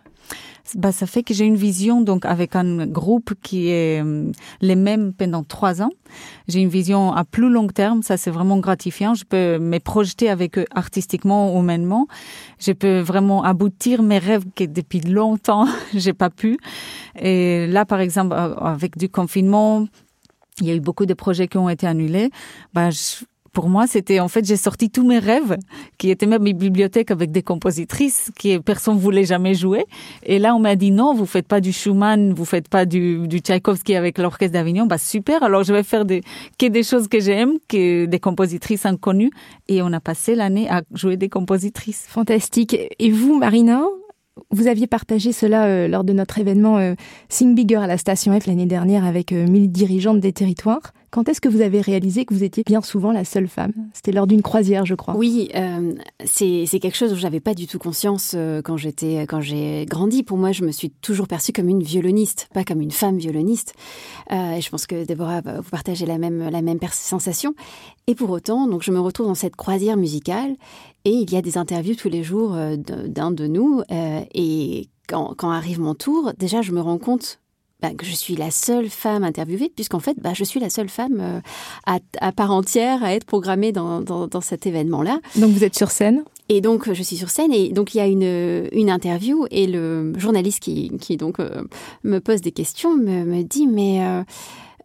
Bah, 0.76 0.93
ça 0.93 1.06
fait 1.06 1.23
que 1.23 1.34
j'ai 1.34 1.45
une 1.45 1.58
vision 1.58 2.02
donc 2.02 2.26
avec 2.26 2.56
un 2.56 2.88
groupe 2.88 3.34
qui 3.43 3.67
est 3.67 4.02
euh, 4.02 4.32
les 4.62 4.76
mêmes 4.76 5.13
pendant 5.13 5.43
trois 5.43 5.82
ans. 5.82 5.89
J'ai 6.47 6.62
une 6.62 6.69
vision 6.69 7.12
à 7.12 7.26
plus 7.26 7.49
long 7.49 7.67
terme, 7.67 8.02
ça 8.02 8.15
c'est 8.15 8.32
vraiment 8.32 8.58
gratifiant. 8.58 9.13
Je 9.13 9.26
peux 9.26 9.60
me 9.60 9.80
projeter 9.80 10.30
avec 10.30 10.58
eux 10.58 10.65
artistiquement, 10.73 11.60
humainement. 11.60 12.08
Je 12.60 12.71
peux 12.71 12.99
vraiment 12.99 13.43
aboutir 13.43 14.04
mes 14.04 14.19
rêves 14.19 14.45
que 14.56 14.63
depuis 14.63 15.02
longtemps 15.02 15.67
j'ai 15.93 16.13
pas 16.13 16.30
pu. 16.30 16.58
Et 17.19 17.67
là, 17.67 17.86
par 17.86 17.99
exemple, 17.99 18.34
avec 18.34 18.97
du 18.97 19.10
confinement, 19.10 19.86
il 20.62 20.67
y 20.67 20.71
a 20.71 20.76
eu 20.76 20.80
beaucoup 20.80 21.06
de 21.06 21.13
projets 21.13 21.47
qui 21.47 21.58
ont 21.58 21.69
été 21.69 21.88
annulés. 21.88 22.30
Bah, 22.73 22.89
je, 22.89 23.26
pour 23.53 23.69
moi, 23.69 23.85
c'était 23.87 24.19
en 24.19 24.27
fait, 24.27 24.45
j'ai 24.45 24.57
sorti 24.57 24.89
tous 24.89 25.05
mes 25.05 25.19
rêves, 25.19 25.57
qui 25.99 26.09
étaient 26.09 26.25
même 26.25 26.41
mes 26.41 26.53
bibliothèques 26.53 27.11
avec 27.11 27.31
des 27.31 27.43
compositrices 27.43 28.31
que 28.37 28.57
personne 28.57 28.97
voulait 28.97 29.25
jamais 29.25 29.53
jouer. 29.53 29.85
Et 30.23 30.39
là, 30.39 30.55
on 30.55 30.59
m'a 30.59 30.75
dit 30.75 30.91
non, 30.91 31.13
vous 31.13 31.27
faites 31.27 31.47
pas 31.47 31.61
du 31.61 31.71
Schumann, 31.71 32.33
vous 32.33 32.45
faites 32.45 32.67
pas 32.67 32.85
du, 32.85 33.27
du 33.27 33.39
Tchaïkovski 33.39 33.95
avec 33.95 34.17
l'orchestre 34.17 34.53
d'Avignon. 34.53 34.87
Bah 34.87 34.97
super. 34.97 35.43
Alors 35.43 35.63
je 35.63 35.71
vais 35.71 35.83
faire 35.83 36.03
des, 36.03 36.21
que 36.57 36.65
des 36.65 36.83
choses 36.83 37.07
que 37.07 37.19
j'aime, 37.19 37.53
que 37.67 38.05
des 38.05 38.19
compositrices 38.19 38.85
inconnues. 38.85 39.31
Et 39.67 39.81
on 39.81 39.93
a 39.93 39.99
passé 39.99 40.35
l'année 40.35 40.67
à 40.69 40.81
jouer 40.93 41.15
des 41.15 41.29
compositrices. 41.29 42.05
Fantastique. 42.09 42.75
Et 42.97 43.11
vous, 43.11 43.37
Marina, 43.37 43.83
vous 44.49 44.67
aviez 44.67 44.87
partagé 44.87 45.31
cela 45.31 45.65
euh, 45.65 45.87
lors 45.87 46.03
de 46.03 46.13
notre 46.13 46.39
événement 46.39 46.77
euh, 46.77 46.95
Sing 47.29 47.53
Bigger 47.53 47.77
à 47.77 47.87
la 47.87 47.97
Station 47.97 48.37
F 48.39 48.47
l'année 48.47 48.65
dernière 48.65 49.05
avec 49.05 49.31
euh, 49.31 49.47
mille 49.47 49.71
dirigeantes 49.71 50.19
des 50.19 50.33
territoires. 50.33 50.91
Quand 51.13 51.30
est-ce 51.30 51.39
que 51.39 51.47
vous 51.47 51.62
avez 51.62 51.80
réalisé 51.80 52.26
que 52.26 52.34
vous 52.34 52.43
étiez 52.43 52.63
bien 52.65 52.82
souvent 52.82 53.12
la 53.12 53.23
seule 53.23 53.47
femme? 53.47 53.71
C'était 53.93 54.12
lors 54.12 54.26
d'une 54.26 54.41
croisière, 54.41 54.84
je 54.86 54.95
crois. 54.95 55.15
Oui, 55.15 55.49
euh, 55.54 55.93
c'est 56.26 56.65
quelque 56.82 56.97
chose 56.97 57.12
dont 57.12 57.17
j'avais 57.17 57.39
pas 57.39 57.54
du 57.54 57.67
tout 57.67 57.78
conscience 57.78 58.34
euh, 58.36 58.63
quand 58.63 58.78
j'étais 58.78 59.21
quand 59.28 59.39
j'ai 59.39 59.86
grandi. 59.86 60.23
Pour 60.23 60.38
moi, 60.38 60.52
je 60.52 60.63
me 60.63 60.71
suis 60.71 60.89
toujours 60.89 61.28
perçue 61.28 61.54
comme 61.54 61.69
une 61.69 61.84
violoniste, 61.84 62.49
pas 62.54 62.63
comme 62.63 62.82
une 62.82 62.91
femme 62.91 63.17
violoniste. 63.17 63.76
Euh, 64.32 64.54
et 64.54 64.62
je 64.62 64.69
pense 64.71 64.88
que 64.88 65.06
Déborah, 65.06 65.41
vous 65.41 65.69
partagez 65.69 66.08
la 66.08 66.17
même 66.17 66.49
sensation. 66.91 67.54
Et 68.08 68.15
pour 68.15 68.30
autant, 68.32 68.67
donc 68.67 68.84
je 68.84 68.91
me 68.91 68.99
retrouve 68.99 69.28
dans 69.28 69.36
cette 69.36 69.56
croisière 69.56 69.97
musicale 69.97 70.56
et 71.06 71.12
il 71.12 71.32
y 71.32 71.38
a 71.38 71.41
des 71.41 71.58
interviews 71.58 71.95
tous 71.95 72.10
les 72.10 72.23
jours 72.23 72.54
euh, 72.54 72.76
d'un 72.76 73.32
de 73.32 73.47
nous. 73.47 73.82
Euh, 73.91 74.21
et 74.34 74.89
quand 75.08 75.36
arrive 75.41 75.80
mon 75.80 75.95
tour, 75.95 76.34
déjà 76.38 76.62
je 76.62 76.71
me 76.71 76.82
rends 76.82 76.97
compte 76.97 77.39
bah, 77.84 77.89
que 77.98 78.06
je 78.06 78.15
suis 78.15 78.38
la 78.38 78.50
seule 78.50 78.89
femme 78.89 79.26
interviewée, 79.26 79.69
puisqu'en 79.69 80.00
fait, 80.00 80.15
bah, 80.17 80.32
je 80.34 80.46
suis 80.46 80.62
la 80.62 80.69
seule 80.69 80.88
femme 80.88 81.17
euh, 81.19 81.41
à, 81.86 82.00
à, 82.22 82.32
part 82.32 82.52
entière 82.52 83.04
à 83.04 83.13
être 83.13 83.26
programmée 83.26 83.74
dans, 83.74 84.00
dans, 84.00 84.26
dans 84.26 84.39
cet 84.39 84.65
événement-là. 84.65 85.19
Donc 85.36 85.52
vous 85.52 85.65
êtes 85.65 85.76
sur 85.76 85.91
scène? 85.91 86.24
Et 86.48 86.62
donc 86.62 86.91
je 86.91 87.04
suis 87.04 87.17
sur 87.17 87.30
scène 87.30 87.52
et 87.52 87.69
donc 87.69 87.93
il 87.93 87.98
y 87.98 88.02
a 88.02 88.08
une, 88.08 88.69
une 88.72 88.89
interview 88.89 89.46
et 89.52 89.67
le 89.67 90.13
journaliste 90.17 90.60
qui, 90.60 90.91
qui 91.00 91.17
donc 91.17 91.39
euh, 91.39 91.63
me 92.04 92.19
pose 92.19 92.41
des 92.41 92.52
questions 92.52 92.96
me, 92.96 93.24
me 93.24 93.43
dit 93.43 93.65
mais 93.65 94.06
euh, 94.06 94.24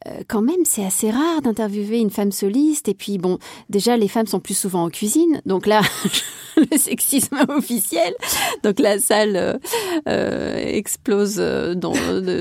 euh, 0.06 0.22
quand 0.28 0.42
même, 0.42 0.64
c'est 0.64 0.84
assez 0.84 1.10
rare 1.10 1.42
d'interviewer 1.42 1.98
une 1.98 2.10
femme 2.10 2.32
soliste. 2.32 2.88
Et 2.88 2.94
puis, 2.94 3.18
bon, 3.18 3.38
déjà, 3.68 3.96
les 3.96 4.08
femmes 4.08 4.26
sont 4.26 4.40
plus 4.40 4.56
souvent 4.56 4.84
en 4.84 4.90
cuisine. 4.90 5.40
Donc 5.46 5.66
là, 5.66 5.80
le 6.56 6.76
sexisme 6.76 7.38
officiel. 7.48 8.14
Donc 8.62 8.78
la 8.78 8.98
salle 8.98 9.36
euh, 9.36 9.58
euh 10.08 10.56
explose. 10.56 11.36
Dans, 11.36 11.92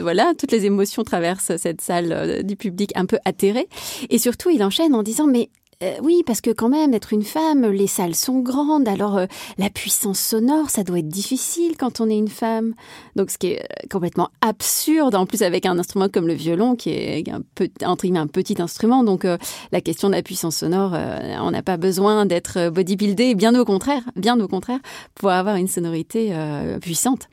voilà, 0.02 0.34
toutes 0.38 0.52
les 0.52 0.65
émotions 0.65 1.04
traversent 1.04 1.58
cette 1.58 1.82
salle 1.82 2.43
du 2.43 2.56
public 2.56 2.91
un 2.96 3.06
peu 3.06 3.17
atterré. 3.26 3.67
Et 4.10 4.17
surtout, 4.17 4.50
il 4.50 4.63
enchaîne 4.63 4.93
en 4.96 5.04
disant, 5.04 5.28
mais 5.28 5.50
euh, 5.83 5.93
oui, 6.01 6.23
parce 6.25 6.41
que 6.41 6.49
quand 6.49 6.69
même, 6.69 6.95
être 6.95 7.13
une 7.13 7.23
femme, 7.23 7.67
les 7.67 7.85
salles 7.85 8.15
sont 8.15 8.39
grandes, 8.39 8.87
alors 8.87 9.17
euh, 9.17 9.27
la 9.59 9.69
puissance 9.69 10.19
sonore, 10.19 10.71
ça 10.71 10.83
doit 10.83 10.97
être 10.97 11.07
difficile 11.07 11.77
quand 11.77 12.01
on 12.01 12.09
est 12.09 12.17
une 12.17 12.29
femme. 12.29 12.73
Donc, 13.15 13.29
ce 13.29 13.37
qui 13.37 13.51
est 13.51 13.59
euh, 13.59 13.87
complètement 13.91 14.29
absurde, 14.41 15.13
en 15.13 15.27
plus 15.27 15.43
avec 15.43 15.67
un 15.67 15.77
instrument 15.77 16.09
comme 16.09 16.25
le 16.25 16.33
violon, 16.33 16.75
qui 16.75 16.89
est 16.89 17.23
un, 17.29 17.41
petit 18.27 18.59
instrument. 18.59 19.03
Donc, 19.03 19.25
la 19.71 19.81
question 19.81 20.09
de 20.09 20.15
la 20.15 20.23
puissance 20.23 20.57
sonore, 20.57 20.97
on 21.41 21.51
n'a 21.51 21.61
pas 21.61 21.77
besoin 21.77 22.25
d'être 22.25 22.69
bodybuildé, 22.69 23.35
bien 23.35 23.57
au 23.59 23.65
contraire, 23.65 24.01
bien 24.15 24.39
au 24.39 24.47
contraire, 24.47 24.79
pour 25.13 25.29
avoir 25.29 25.57
une 25.57 25.67
sonorité 25.67 26.33
puissante. 26.81 27.29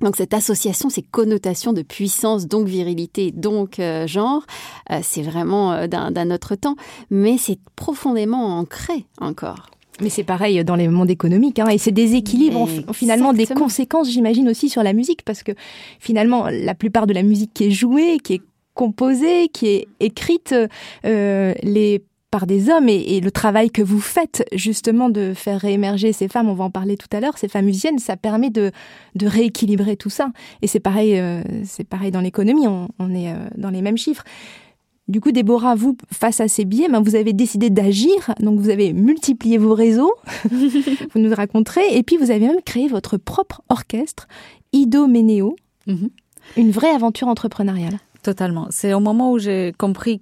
Donc 0.00 0.16
cette 0.16 0.34
association, 0.34 0.90
ces 0.90 1.02
connotations 1.02 1.72
de 1.72 1.82
puissance, 1.82 2.46
donc 2.46 2.66
virilité, 2.66 3.30
donc 3.30 3.78
euh, 3.78 4.06
genre, 4.06 4.44
euh, 4.90 5.00
c'est 5.02 5.22
vraiment 5.22 5.72
euh, 5.72 5.86
d'un 5.86 6.30
autre 6.30 6.54
temps, 6.54 6.76
mais 7.10 7.38
c'est 7.38 7.58
profondément 7.76 8.58
ancré 8.58 9.06
encore. 9.20 9.66
Mais 10.02 10.10
c'est 10.10 10.24
pareil 10.24 10.62
dans 10.62 10.76
les 10.76 10.88
mondes 10.88 11.10
économiques, 11.10 11.58
hein, 11.58 11.68
et 11.68 11.78
ces 11.78 11.92
déséquilibres 11.92 12.60
ont 12.60 12.92
finalement 12.92 13.32
des 13.32 13.46
conséquences, 13.46 14.10
j'imagine, 14.10 14.48
aussi 14.50 14.68
sur 14.68 14.82
la 14.82 14.92
musique, 14.92 15.22
parce 15.24 15.42
que 15.42 15.52
finalement, 16.00 16.48
la 16.50 16.74
plupart 16.74 17.06
de 17.06 17.14
la 17.14 17.22
musique 17.22 17.54
qui 17.54 17.64
est 17.64 17.70
jouée, 17.70 18.18
qui 18.22 18.34
est 18.34 18.42
composée, 18.74 19.48
qui 19.48 19.68
est 19.68 19.88
écrite, 20.00 20.54
les 21.04 22.02
par 22.36 22.46
des 22.46 22.68
hommes 22.68 22.90
et, 22.90 23.18
le 23.22 23.30
travail 23.30 23.70
que 23.70 23.80
vous 23.80 23.98
faites 23.98 24.46
justement 24.52 25.08
de 25.08 25.32
faire 25.32 25.58
réémerger 25.58 26.12
ces 26.12 26.28
femmes, 26.28 26.50
on 26.50 26.54
va 26.54 26.64
en 26.64 26.70
parler 26.70 26.98
tout 26.98 27.08
à 27.16 27.18
l'heure, 27.18 27.38
ces 27.38 27.48
femmes 27.48 27.64
musiciennes, 27.64 27.98
ça 27.98 28.18
permet 28.18 28.50
de, 28.50 28.72
de 29.14 29.26
rééquilibrer 29.26 29.96
tout 29.96 30.10
ça. 30.10 30.32
Et 30.60 30.66
c'est 30.66 30.78
pareil, 30.78 31.18
euh, 31.18 31.40
c'est 31.64 31.88
pareil 31.88 32.10
dans 32.10 32.20
l'économie, 32.20 32.68
on, 32.68 32.88
on, 32.98 33.14
est 33.14 33.32
euh, 33.32 33.36
dans 33.56 33.70
les 33.70 33.80
mêmes 33.80 33.96
chiffres. 33.96 34.22
Du 35.08 35.22
coup, 35.22 35.32
Déborah, 35.32 35.76
vous, 35.76 35.96
face 36.12 36.40
à 36.40 36.48
ces 36.48 36.66
biais, 36.66 36.88
ben, 36.90 37.00
vous 37.00 37.14
avez 37.14 37.32
décidé 37.32 37.70
d'agir. 37.70 38.34
Donc, 38.40 38.60
vous 38.60 38.68
avez 38.68 38.92
multiplié 38.92 39.56
vos 39.56 39.72
réseaux. 39.72 40.12
vous 40.50 41.18
nous 41.18 41.34
raconterez. 41.34 41.96
Et 41.96 42.02
puis, 42.02 42.18
vous 42.18 42.30
avez 42.30 42.46
même 42.48 42.60
créé 42.66 42.86
votre 42.86 43.16
propre 43.16 43.62
orchestre, 43.70 44.28
Ido 44.74 45.06
Ménéo. 45.06 45.56
Mhm. 45.86 46.10
Une 46.58 46.70
vraie 46.70 46.90
aventure 46.90 47.28
entrepreneuriale. 47.28 47.98
Totalement. 48.26 48.66
C'est 48.70 48.92
au 48.92 48.98
moment 48.98 49.30
où 49.30 49.38
j'ai 49.38 49.72
compris, 49.78 50.20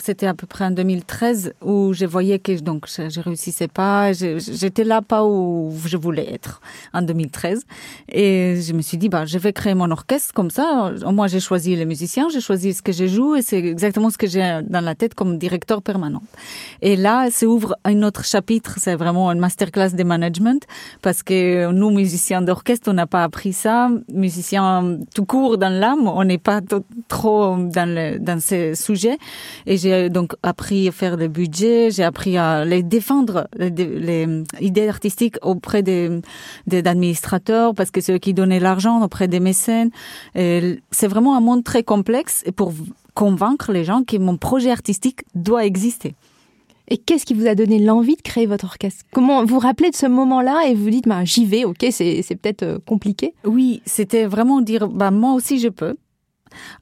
c'était 0.00 0.26
à 0.26 0.34
peu 0.34 0.48
près 0.48 0.64
en 0.64 0.72
2013, 0.72 1.52
où 1.64 1.92
je 1.92 2.04
voyais 2.04 2.40
que 2.40 2.58
donc 2.60 2.86
je, 2.88 3.20
réussissais 3.20 3.68
pas, 3.68 4.12
j'étais 4.12 4.82
là 4.82 5.02
pas 5.02 5.24
où 5.24 5.72
je 5.86 5.96
voulais 5.96 6.34
être 6.34 6.60
en 6.92 7.00
2013, 7.00 7.64
et 8.08 8.60
je 8.60 8.72
me 8.72 8.82
suis 8.82 8.98
dit 8.98 9.08
bah 9.08 9.24
je 9.24 9.38
vais 9.38 9.52
créer 9.52 9.74
mon 9.74 9.88
orchestre 9.92 10.34
comme 10.34 10.50
ça. 10.50 10.92
Moins 11.12 11.28
j'ai 11.28 11.38
choisi 11.38 11.76
les 11.76 11.84
musiciens, 11.84 12.28
j'ai 12.28 12.40
choisi 12.40 12.74
ce 12.74 12.82
que 12.82 12.90
je 12.90 13.06
joue 13.06 13.36
et 13.36 13.42
c'est 13.42 13.58
exactement 13.58 14.10
ce 14.10 14.18
que 14.18 14.26
j'ai 14.26 14.58
dans 14.66 14.80
la 14.80 14.96
tête 14.96 15.14
comme 15.14 15.38
directeur 15.38 15.80
permanent. 15.80 16.24
Et 16.82 16.96
là, 16.96 17.30
ça 17.30 17.46
ouvre 17.46 17.76
un 17.84 18.02
autre 18.02 18.24
chapitre, 18.24 18.78
c'est 18.78 18.96
vraiment 18.96 19.30
une 19.30 19.38
masterclass 19.38 19.90
de 19.90 20.02
management 20.02 20.64
parce 21.02 21.22
que 21.22 21.70
nous 21.70 21.90
musiciens 21.90 22.42
d'orchestre, 22.42 22.90
on 22.90 22.94
n'a 22.94 23.06
pas 23.06 23.22
appris 23.22 23.52
ça, 23.52 23.90
musiciens 24.12 24.98
tout 25.14 25.24
court 25.24 25.56
dans 25.56 25.72
l'âme, 25.72 26.08
on 26.08 26.24
n'est 26.24 26.38
pas 26.38 26.60
trop 27.06 27.27
dans, 27.28 27.88
le, 27.88 28.18
dans 28.18 28.40
ces 28.40 28.74
sujets. 28.74 29.18
Et 29.66 29.76
j'ai 29.76 30.10
donc 30.10 30.34
appris 30.42 30.88
à 30.88 30.92
faire 30.92 31.16
le 31.16 31.28
budget, 31.28 31.90
j'ai 31.90 32.04
appris 32.04 32.36
à 32.36 32.64
les 32.64 32.82
défendre, 32.82 33.48
les, 33.56 33.70
les 33.70 34.44
idées 34.60 34.88
artistiques 34.88 35.36
auprès 35.42 35.82
des, 35.82 36.20
des 36.66 36.82
administrateurs, 36.86 37.74
parce 37.74 37.90
que 37.90 38.00
c'est 38.00 38.14
eux 38.14 38.18
qui 38.18 38.34
donnaient 38.34 38.60
l'argent, 38.60 39.02
auprès 39.02 39.28
des 39.28 39.40
mécènes. 39.40 39.90
C'est 40.34 41.08
vraiment 41.08 41.36
un 41.36 41.40
monde 41.40 41.64
très 41.64 41.82
complexe 41.82 42.42
et 42.46 42.52
pour 42.52 42.72
convaincre 43.14 43.72
les 43.72 43.84
gens 43.84 44.02
que 44.04 44.16
mon 44.16 44.36
projet 44.36 44.70
artistique 44.70 45.20
doit 45.34 45.64
exister. 45.64 46.14
Et 46.90 46.96
qu'est-ce 46.96 47.26
qui 47.26 47.34
vous 47.34 47.46
a 47.46 47.54
donné 47.54 47.78
l'envie 47.78 48.16
de 48.16 48.22
créer 48.22 48.46
votre 48.46 48.64
orchestre? 48.64 49.04
Comment 49.12 49.42
vous 49.44 49.54
vous 49.54 49.58
rappelez 49.58 49.90
de 49.90 49.96
ce 49.96 50.06
moment-là 50.06 50.62
et 50.68 50.74
vous 50.74 50.88
dites 50.88 51.06
bah, 51.06 51.24
j'y 51.24 51.44
vais, 51.44 51.64
ok, 51.64 51.84
c'est 51.90 52.22
peut-être 52.40 52.62
euh, 52.62 52.78
compliqué? 52.86 53.34
Oui, 53.44 53.82
c'était 53.84 54.24
vraiment 54.24 54.62
dire 54.62 54.88
bah 54.88 55.10
moi 55.10 55.34
aussi 55.34 55.58
je 55.58 55.68
peux. 55.68 55.96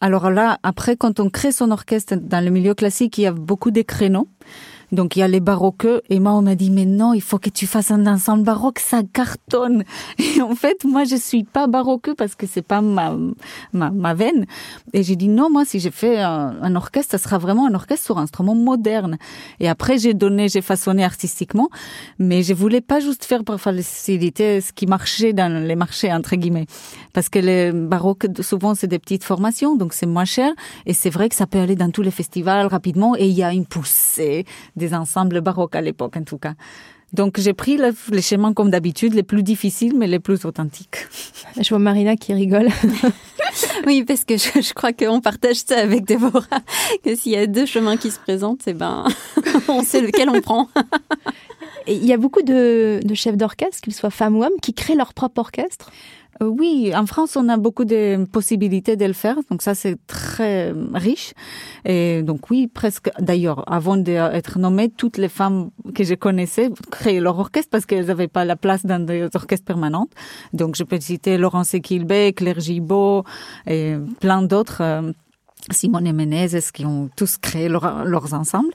Alors 0.01 0.31
là, 0.31 0.59
après, 0.63 0.97
quand 0.97 1.21
on 1.21 1.31
crée 1.31 1.53
son 1.53 1.71
orchestre 1.71 2.17
dans 2.17 2.45
le 2.45 2.51
milieu 2.51 2.75
classique, 2.75 3.19
il 3.19 3.23
y 3.23 3.27
a 3.27 3.33
beaucoup 3.33 3.71
de 3.71 3.83
créneaux. 3.83 4.29
Donc 4.93 5.17
il 5.17 5.21
y 5.21 5.23
a 5.23 5.29
les 5.29 5.41
baroqueux 5.41 6.03
et 6.11 6.21
moi 6.21 6.33
on 6.33 6.43
m'a 6.43 6.55
dit 6.55 6.71
mais 6.71 6.85
non 6.85 7.13
il 7.13 7.21
faut 7.21 7.39
que 7.39 7.51
tu 7.51 7.67
fasses 7.67 7.91
un 7.91 8.07
ensemble 8.07 8.45
baroque 8.45 8.79
ça 8.79 9.03
cartonne. 9.13 9.85
Et 10.19 10.41
en 10.43 10.55
fait 10.55 10.85
moi 10.85 11.05
je 11.05 11.17
suis 11.17 11.45
pas 11.45 11.67
baroqueux 11.67 12.15
parce 12.15 12.35
que 12.35 12.47
c'est 12.47 12.63
pas 12.63 12.81
ma, 12.81 13.17
ma, 13.73 13.91
ma 13.91 14.15
veine. 14.15 14.47
Et 14.93 15.03
j'ai 15.03 15.17
dit 15.17 15.29
non 15.29 15.51
moi 15.51 15.65
si 15.65 15.81
j'ai 15.81 15.91
fait 15.91 16.21
un, 16.21 16.57
un, 16.63 16.77
orchestre 16.77 17.13
ça 17.13 17.19
sera 17.19 17.39
vraiment 17.39 17.67
un 17.67 17.75
orchestre 17.75 18.05
sur 18.05 18.19
un 18.19 18.23
instrument 18.23 18.55
moderne. 18.55 19.19
Et 19.59 19.69
après 19.69 19.99
j'ai 19.99 20.15
donné 20.15 20.49
j'ai 20.49 20.63
façonné 20.63 21.05
artistiquement 21.05 21.69
mais 22.19 22.43
je 22.43 22.55
voulais 22.55 22.81
pas 22.81 23.01
juste 23.01 23.25
faire 23.25 23.43
pour 23.43 23.61
faciliter 23.61 24.61
ce 24.61 24.73
qui 24.73 24.87
marchait 24.87 25.33
dans 25.33 25.67
les 25.67 25.77
marchés 25.77 26.13
entre 26.13 26.37
guillemets. 26.37 26.67
Parce 27.13 27.29
que 27.29 27.41
les 27.41 27.73
baroques 27.73 28.27
souvent 28.41 28.75
c'est 28.75 28.87
des 28.87 29.01
petites 29.01 29.25
formations 29.25 29.77
donc 29.77 29.95
c'est 29.95 30.07
moins 30.07 30.25
cher. 30.25 30.53
Et 30.87 30.93
c'est 30.93 31.11
vrai 31.11 31.29
que 31.29 31.35
ça 31.35 31.47
peut 31.47 31.59
aller 31.59 31.77
dans 31.77 31.91
tous 31.91 32.03
les 32.03 32.11
festivals 32.13 32.67
rapidement 32.67 33.17
et 33.17 33.27
il 33.27 33.35
y 33.35 33.43
a 33.43 33.53
une 33.53 33.67
poussée 33.67 34.45
des 34.77 34.95
ensembles 34.95 35.41
baroques 35.41 35.75
à 35.75 35.81
l'époque 35.81 36.17
en 36.17 36.25
tout 36.25 36.39
cas. 36.39 36.55
Donc 37.13 37.39
j'ai 37.39 37.55
pris 37.55 37.77
le, 37.77 37.95
les 38.11 38.21
schémas 38.21 38.53
comme 38.53 38.71
d'habitude, 38.71 39.15
les 39.15 39.23
plus 39.23 39.43
difficiles 39.43 39.97
mais 39.97 40.07
les 40.07 40.19
plus 40.19 40.45
authentiques. 40.45 41.07
Je 41.61 41.69
vois 41.69 41.79
Marina 41.79 42.17
qui 42.17 42.35
rigole. 42.35 42.69
oui, 43.87 44.05
parce 44.05 44.25
que 44.25 44.37
je, 44.37 44.61
je 44.61 44.75
crois 44.75 44.93
qu'on 44.93 45.21
partage 45.21 45.57
ça 45.57 45.79
avec 45.79 46.05
Déborah, 46.05 46.61
que 47.05 47.15
s'il 47.15 47.33
y 47.33 47.37
a 47.37 47.47
deux 47.47 47.67
chemins 47.67 47.97
qui 47.97 48.11
se 48.11 48.19
présentent, 48.19 48.63
eh 48.67 48.75
ben, 48.75 49.07
on 49.69 49.83
sait 49.83 50.01
lequel 50.01 50.29
on 50.29 50.41
prend. 50.41 50.69
il 51.87 52.05
y 52.05 52.13
a 52.13 52.17
beaucoup 52.17 52.43
de, 52.43 53.01
de 53.03 53.15
chefs 53.15 53.37
d'orchestre, 53.37 53.81
qu'ils 53.81 53.95
soient 53.95 54.11
femmes 54.11 54.37
ou 54.37 54.45
hommes, 54.45 54.61
qui 54.61 54.75
créent 54.75 54.97
leur 54.97 55.15
propre 55.15 55.41
orchestre? 55.41 55.91
Euh, 56.43 56.47
oui, 56.47 56.93
en 56.95 57.07
France, 57.07 57.37
on 57.37 57.49
a 57.49 57.57
beaucoup 57.57 57.85
de 57.85 58.25
possibilités 58.31 58.97
de 58.97 59.05
le 59.05 59.13
faire, 59.13 59.37
donc 59.51 59.63
ça 59.63 59.75
c'est 59.75 59.97
très 60.07 60.73
riche. 60.95 61.33
Et 61.85 62.23
donc 62.23 62.51
oui, 62.51 62.67
presque. 62.67 63.11
D'ailleurs, 63.19 63.65
avant 63.71 63.97
d'être 63.97 64.59
nommée, 64.59 64.89
toutes 64.91 65.19
les 65.19 65.29
femmes 65.29 65.71
que 65.95 66.05
je 66.05 66.15
connaissais 66.15 66.71
créaient 66.91 67.21
leur 67.21 67.39
orchestre 67.39 67.71
parce 67.71 67.87
qu'elles 67.87 68.07
n'avaient 68.07 68.29
pas 68.29 68.45
la 68.45 68.57
place 68.57 68.85
dans 68.85 69.05
des 69.05 69.29
orchestres 69.35 69.65
permanentes. 69.65 70.11
Donc 70.53 70.77
je 70.77 70.85
peux 70.85 71.01
citer 71.01 71.39
Laurence 71.39 71.75
Equilbé, 71.75 72.33
Claire 72.33 72.61
Gibault 72.61 73.25
et 73.67 73.95
plein 74.21 74.43
d'autres. 74.43 74.83
Euh, 74.83 75.13
Simone 75.73 76.13
Menezes 76.13 76.71
qui 76.71 76.87
ont 76.87 77.11
tous 77.17 77.39
créé 77.39 77.69
leurs 77.69 78.35
ensembles. 78.35 78.73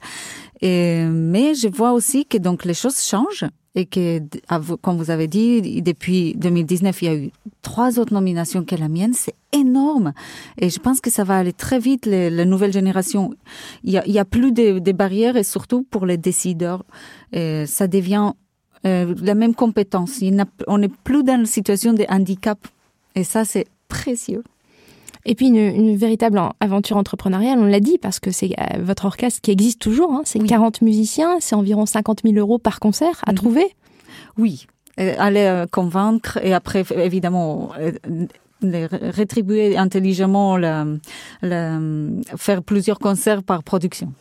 Et, 0.61 1.05
mais 1.05 1.55
je 1.55 1.69
vois 1.69 1.93
aussi 1.93 2.25
que 2.25 2.37
donc 2.37 2.65
les 2.65 2.73
choses 2.73 3.01
changent 3.01 3.45
et 3.73 3.85
que, 3.85 4.19
comme 4.81 4.97
vous 4.97 5.11
avez 5.11 5.27
dit, 5.27 5.81
depuis 5.81 6.33
2019, 6.35 7.01
il 7.01 7.05
y 7.05 7.07
a 7.07 7.15
eu 7.15 7.31
trois 7.61 7.99
autres 7.99 8.13
nominations 8.13 8.65
que 8.65 8.75
la 8.75 8.89
mienne. 8.89 9.13
C'est 9.13 9.35
énorme. 9.53 10.13
Et 10.57 10.69
je 10.69 10.79
pense 10.79 10.99
que 10.99 11.09
ça 11.09 11.23
va 11.23 11.37
aller 11.37 11.53
très 11.53 11.79
vite, 11.79 12.05
les, 12.05 12.29
la 12.29 12.45
nouvelle 12.45 12.73
génération. 12.73 13.33
Il 13.83 13.91
y 13.91 13.97
a, 13.97 14.05
il 14.05 14.11
y 14.11 14.19
a 14.19 14.25
plus 14.25 14.51
de, 14.51 14.79
de, 14.79 14.91
barrières 14.91 15.37
et 15.37 15.43
surtout 15.43 15.83
pour 15.83 16.05
les 16.05 16.17
décideurs, 16.17 16.83
et 17.31 17.65
ça 17.65 17.87
devient 17.87 18.33
euh, 18.85 19.13
la 19.21 19.35
même 19.35 19.55
compétence. 19.55 20.21
Il 20.21 20.43
on 20.67 20.77
n'est 20.79 20.89
plus 20.89 21.23
dans 21.23 21.39
une 21.39 21.45
situation 21.45 21.93
de 21.93 22.05
handicap. 22.09 22.59
Et 23.15 23.23
ça, 23.23 23.45
c'est 23.45 23.67
précieux. 23.87 24.43
Et 25.25 25.35
puis 25.35 25.47
une, 25.47 25.57
une, 25.57 25.95
véritable 25.95 26.41
aventure 26.59 26.97
entrepreneuriale, 26.97 27.59
on 27.59 27.65
l'a 27.65 27.79
dit, 27.79 27.97
parce 27.97 28.19
que 28.19 28.31
c'est 28.31 28.53
euh, 28.59 28.81
votre 28.81 29.05
orchestre 29.05 29.41
qui 29.41 29.51
existe 29.51 29.79
toujours, 29.79 30.11
hein, 30.13 30.21
c'est 30.25 30.39
40 30.39 30.81
musiciens, 30.81 31.37
c'est 31.39 31.55
environ 31.55 31.85
50 31.85 32.21
000 32.23 32.35
euros 32.37 32.57
par 32.57 32.79
concert 32.79 33.21
à 33.27 33.31
mhm. 33.31 33.37
trouver. 33.37 33.65
Oui, 34.37 34.65
aller 34.97 35.41
euh, 35.41 35.67
convaincre 35.67 36.39
et 36.43 36.53
après, 36.53 36.83
évidemment, 36.95 37.71
euh, 37.79 37.91
rétribuer 38.61 39.77
intelligemment, 39.77 40.57
faire 41.41 42.63
plusieurs 42.63 42.99
concerts 42.99 43.43
par 43.43 43.63
production. 43.63 44.13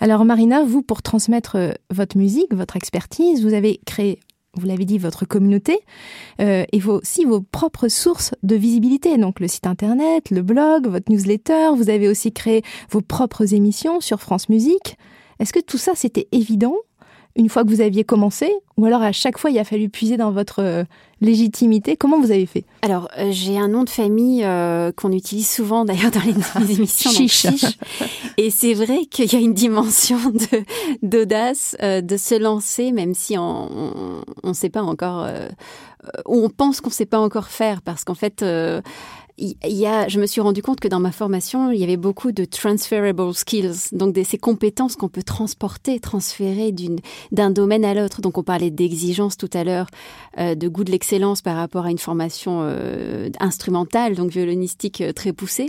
Alors 0.00 0.26
Marina, 0.26 0.62
vous, 0.64 0.82
pour 0.82 1.00
transmettre 1.00 1.56
votre 1.90 2.18
musique, 2.18 2.52
votre 2.52 2.76
expertise, 2.76 3.42
vous 3.42 3.54
avez 3.54 3.80
créé 3.86 4.20
vous 4.58 4.66
l'avez 4.66 4.84
dit, 4.84 4.98
votre 4.98 5.26
communauté, 5.26 5.78
euh, 6.40 6.64
et 6.72 6.78
vos, 6.78 6.98
aussi 6.98 7.24
vos 7.24 7.40
propres 7.40 7.88
sources 7.88 8.32
de 8.42 8.56
visibilité, 8.56 9.16
donc 9.18 9.40
le 9.40 9.48
site 9.48 9.66
internet, 9.66 10.30
le 10.30 10.42
blog, 10.42 10.86
votre 10.86 11.10
newsletter, 11.10 11.70
vous 11.76 11.90
avez 11.90 12.08
aussi 12.08 12.32
créé 12.32 12.62
vos 12.90 13.00
propres 13.00 13.54
émissions 13.54 14.00
sur 14.00 14.20
France 14.20 14.48
Musique. 14.48 14.96
Est-ce 15.38 15.52
que 15.52 15.60
tout 15.60 15.78
ça, 15.78 15.92
c'était 15.94 16.28
évident 16.32 16.76
une 17.36 17.48
fois 17.48 17.64
que 17.64 17.68
vous 17.68 17.80
aviez 17.80 18.02
commencé 18.02 18.50
Ou 18.76 18.86
alors 18.86 19.02
à 19.02 19.12
chaque 19.12 19.38
fois, 19.38 19.50
il 19.50 19.58
a 19.58 19.64
fallu 19.64 19.88
puiser 19.88 20.16
dans 20.16 20.32
votre 20.32 20.62
euh, 20.62 20.84
légitimité 21.20 21.96
Comment 21.96 22.18
vous 22.18 22.30
avez 22.30 22.46
fait? 22.46 22.64
Alors, 22.82 23.08
euh, 23.18 23.28
j'ai 23.30 23.58
un 23.58 23.68
nom 23.68 23.84
de 23.84 23.90
famille 23.90 24.42
euh, 24.42 24.90
qu'on 24.92 25.12
utilise 25.12 25.48
souvent 25.48 25.84
d'ailleurs 25.84 26.10
dans 26.10 26.22
les, 26.22 26.72
émissions. 26.74 27.10
chiche. 27.10 27.46
Et 28.38 28.50
c'est 28.50 28.74
vrai 28.74 29.04
qu'il 29.04 29.32
y 29.32 29.36
a 29.36 29.40
une 29.40 29.54
dimension 29.54 30.18
d'audace 31.02 31.76
de, 31.80 32.16
se 32.16 32.38
lancer, 32.38 32.92
même 32.92 33.14
si 33.14 33.36
on 33.38 34.22
ne 34.42 34.52
sait 34.52 34.70
pas 34.70 34.82
encore, 34.82 35.26
ou 36.26 36.44
on 36.44 36.48
pense 36.48 36.80
qu'on 36.80 36.90
ne 36.90 36.94
sait 36.94 37.06
pas 37.06 37.18
encore 37.18 37.48
faire, 37.48 37.82
parce 37.82 38.04
qu'en 38.04 38.14
fait 38.14 38.44
il 39.38 39.56
y 39.64 39.86
a, 39.86 40.08
je 40.08 40.18
me 40.18 40.26
suis 40.26 40.40
rendu 40.40 40.62
compte 40.62 40.80
que 40.80 40.88
dans 40.88 41.00
ma 41.00 41.12
formation, 41.12 41.70
il 41.70 41.78
y 41.78 41.84
avait 41.84 41.98
beaucoup 41.98 42.32
de 42.32 42.46
transferable 42.46 43.34
skills, 43.34 43.90
donc 43.92 44.16
ces 44.24 44.38
compétences 44.38 44.96
qu'on 44.96 45.10
peut 45.10 45.22
transporter, 45.22 46.00
transférer 46.00 46.74
d'un 47.32 47.50
domaine 47.50 47.84
à 47.84 47.92
l'autre. 47.92 48.22
Donc 48.22 48.38
on 48.38 48.42
parlait 48.42 48.70
d'exigence 48.70 49.36
tout 49.36 49.50
à 49.52 49.62
l'heure, 49.62 49.88
euh, 50.38 50.54
de 50.54 50.68
goût 50.68 50.84
de 50.84 50.90
l'excellence 50.90 51.42
par 51.42 51.56
rapport 51.56 51.84
à 51.84 51.90
une 51.90 51.98
formation 51.98 52.60
euh, 52.62 53.28
instrumentale, 53.38 54.14
donc 54.14 54.30
violonistique 54.30 55.02
euh, 55.02 55.12
très 55.12 55.34
poussée. 55.34 55.68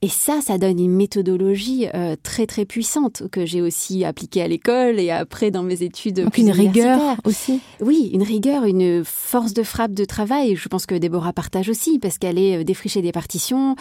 Et 0.00 0.08
ça, 0.08 0.40
ça 0.40 0.58
donne 0.58 0.78
une 0.78 0.94
méthodologie 0.94 1.88
euh, 1.92 2.14
très 2.22 2.46
très 2.46 2.64
puissante 2.64 3.24
que 3.32 3.44
j'ai 3.44 3.60
aussi 3.60 4.04
appliquée 4.04 4.42
à 4.42 4.46
l'école 4.46 5.00
et 5.00 5.10
après 5.10 5.50
dans 5.50 5.64
mes 5.64 5.82
études. 5.82 6.22
Donc 6.22 6.38
une 6.38 6.52
rigueur 6.52 7.16
aussi. 7.24 7.58
Oui, 7.80 8.10
une 8.12 8.22
rigueur, 8.22 8.62
une 8.62 9.02
force 9.04 9.54
de 9.54 9.64
frappe 9.64 9.94
de 9.94 10.04
travail. 10.04 10.54
Je 10.54 10.68
pense 10.68 10.86
que 10.86 10.94
Déborah 10.94 11.32
partage 11.32 11.68
aussi 11.68 11.98
parce 11.98 12.18
qu'elle 12.18 12.38
est 12.38 12.62
défricher 12.62 13.02
des 13.02 13.10
partitions, 13.10 13.74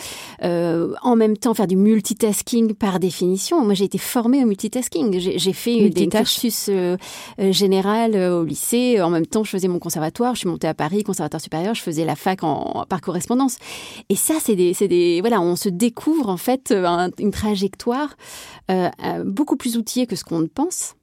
euh, 0.43 0.91
en 1.03 1.15
même 1.15 1.37
temps 1.37 1.53
faire 1.53 1.67
du 1.67 1.75
multitasking 1.75 2.73
par 2.73 2.99
définition. 2.99 3.63
Moi, 3.63 3.75
j'ai 3.75 3.85
été 3.85 3.99
formée 3.99 4.43
au 4.43 4.47
multitasking. 4.47 5.19
J'ai 5.19 5.53
fait 5.53 5.91
des 5.91 6.07
cursus 6.07 6.65
euh, 6.69 6.97
euh 7.39 7.51
général 7.51 8.15
euh, 8.15 8.41
au 8.41 8.43
lycée. 8.43 8.99
En 9.01 9.11
même 9.11 9.27
temps, 9.27 9.43
je 9.43 9.51
faisais 9.51 9.67
mon 9.67 9.77
conservatoire. 9.77 10.33
Je 10.33 10.39
suis 10.39 10.49
montée 10.49 10.67
à 10.67 10.73
Paris, 10.73 11.03
conservatoire 11.03 11.41
supérieur. 11.41 11.75
Je 11.75 11.83
faisais 11.83 12.05
la 12.05 12.15
fac 12.15 12.43
en, 12.43 12.85
par 12.89 13.01
correspondance. 13.01 13.57
Et 14.09 14.15
ça, 14.15 14.35
c'est 14.41 14.55
des, 14.55 14.73
c'est 14.73 14.87
des, 14.87 15.21
voilà, 15.21 15.41
on 15.41 15.55
se 15.55 15.69
découvre 15.69 16.06
en 16.25 16.37
fait 16.37 16.71
euh, 16.71 17.09
une 17.19 17.31
trajectoire 17.31 18.15
euh, 18.71 18.89
euh, 19.03 19.23
beaucoup 19.25 19.57
plus 19.57 19.77
outillée 19.77 20.07
que 20.07 20.15
ce 20.15 20.23
qu'on 20.23 20.47
pense. 20.47 20.96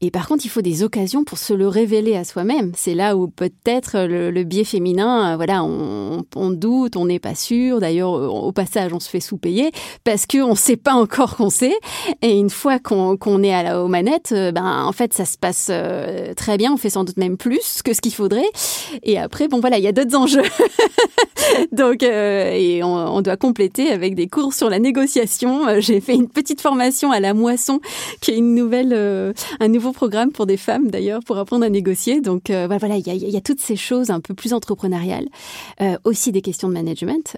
Et 0.00 0.10
par 0.10 0.28
contre, 0.28 0.44
il 0.44 0.48
faut 0.48 0.62
des 0.62 0.82
occasions 0.82 1.24
pour 1.24 1.38
se 1.38 1.52
le 1.52 1.68
révéler 1.68 2.16
à 2.16 2.24
soi-même. 2.24 2.72
C'est 2.76 2.94
là 2.94 3.16
où 3.16 3.28
peut-être 3.28 4.06
le, 4.06 4.42
biais 4.44 4.64
féminin, 4.64 5.36
voilà, 5.36 5.64
on, 5.64 6.24
doute, 6.50 6.96
on 6.96 7.06
n'est 7.06 7.18
pas 7.18 7.34
sûr. 7.34 7.80
D'ailleurs, 7.80 8.12
au 8.12 8.52
passage, 8.52 8.92
on 8.92 9.00
se 9.00 9.08
fait 9.08 9.20
sous-payer 9.20 9.70
parce 10.04 10.26
qu'on 10.26 10.50
ne 10.50 10.54
sait 10.54 10.76
pas 10.76 10.94
encore 10.94 11.36
qu'on 11.36 11.50
sait. 11.50 11.76
Et 12.22 12.38
une 12.38 12.50
fois 12.50 12.78
qu'on 12.78 13.42
est 13.42 13.52
à 13.52 13.62
la, 13.62 13.82
aux 13.82 13.88
manettes, 13.88 14.32
ben 14.32 14.84
en 14.84 14.92
fait, 14.92 15.12
ça 15.12 15.24
se 15.24 15.36
passe 15.36 15.70
très 16.36 16.56
bien. 16.56 16.72
On 16.72 16.76
fait 16.76 16.90
sans 16.90 17.04
doute 17.04 17.16
même 17.16 17.36
plus 17.36 17.82
que 17.82 17.92
ce 17.92 18.00
qu'il 18.00 18.14
faudrait. 18.14 18.50
Et 19.02 19.18
après, 19.18 19.48
bon 19.48 19.60
voilà, 19.60 19.78
il 19.78 19.84
y 19.84 19.88
a 19.88 19.92
d'autres 19.92 20.16
enjeux. 20.16 20.42
Donc, 21.72 22.02
euh, 22.02 22.82
on, 22.82 23.20
doit 23.22 23.36
compléter 23.36 23.90
avec 23.90 24.14
des 24.14 24.28
cours 24.28 24.52
sur 24.52 24.70
la 24.70 24.78
négociation. 24.78 25.66
Euh, 25.68 25.80
j'ai 25.80 26.00
fait 26.00 26.14
une 26.14 26.28
petite 26.28 26.60
formation 26.60 27.10
à 27.10 27.20
la 27.20 27.34
moisson, 27.34 27.80
qui 28.20 28.32
est 28.32 28.36
une 28.36 28.54
nouvelle, 28.54 28.92
euh, 28.92 29.32
un 29.60 29.68
nouveau 29.68 29.92
programme 29.92 30.32
pour 30.32 30.46
des 30.46 30.56
femmes 30.56 30.90
d'ailleurs, 30.90 31.20
pour 31.24 31.38
apprendre 31.38 31.64
à 31.64 31.70
négocier. 31.70 32.20
Donc, 32.20 32.44
bah, 32.48 32.78
voilà, 32.78 32.96
il 32.96 33.06
y 33.06 33.10
a, 33.10 33.14
y 33.14 33.36
a, 33.36 33.40
toutes 33.40 33.60
ces 33.60 33.76
choses 33.76 34.10
un 34.10 34.20
peu 34.20 34.34
plus 34.34 34.52
entrepreneuriales, 34.52 35.26
aussi 36.04 36.32
des 36.32 36.42
questions 36.42 36.68
de 36.68 36.74
management. 36.74 37.36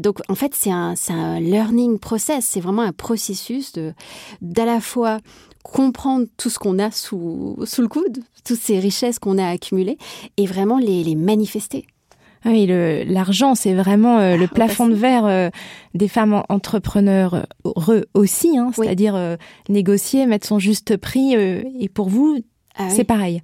donc, 0.00 0.20
en 0.28 0.34
fait, 0.34 0.54
c'est 0.54 0.70
un, 0.70 0.94
un 1.08 1.40
learning 1.40 1.98
process. 1.98 2.44
C'est 2.44 2.60
vraiment 2.60 2.82
un 2.82 2.92
processus 2.92 3.72
de, 3.72 3.92
d'à 4.40 4.64
la 4.64 4.80
fois 4.80 5.18
comprendre 5.62 6.26
tout 6.36 6.50
ce 6.50 6.58
qu'on 6.58 6.78
a 6.78 6.90
sous, 6.90 7.56
sous 7.64 7.82
le 7.82 7.88
coude, 7.88 8.18
toutes 8.44 8.58
ces 8.58 8.78
richesses 8.78 9.18
qu'on 9.18 9.38
a 9.38 9.46
accumulées, 9.46 9.98
et 10.36 10.46
vraiment 10.46 10.78
les, 10.78 11.04
les 11.04 11.14
manifester. 11.14 11.86
Ah 12.44 12.50
oui, 12.50 12.66
l'argent, 13.06 13.54
c'est 13.54 13.74
vraiment 13.74 14.18
euh, 14.18 14.36
le 14.36 14.46
ah, 14.50 14.54
plafond 14.54 14.88
de 14.88 14.94
verre 14.94 15.26
euh, 15.26 15.50
des 15.94 16.08
femmes 16.08 16.42
entrepreneurs 16.48 17.46
heureux 17.64 18.06
aussi, 18.14 18.56
hein, 18.56 18.70
c'est-à-dire 18.74 19.14
euh, 19.14 19.36
négocier, 19.68 20.24
mettre 20.24 20.46
son 20.46 20.58
juste 20.58 20.96
prix. 20.96 21.34
et 21.34 21.88
pour 21.92 22.08
vous, 22.08 22.38
ah 22.76 22.88
c'est 22.88 23.04
pareil. 23.04 23.42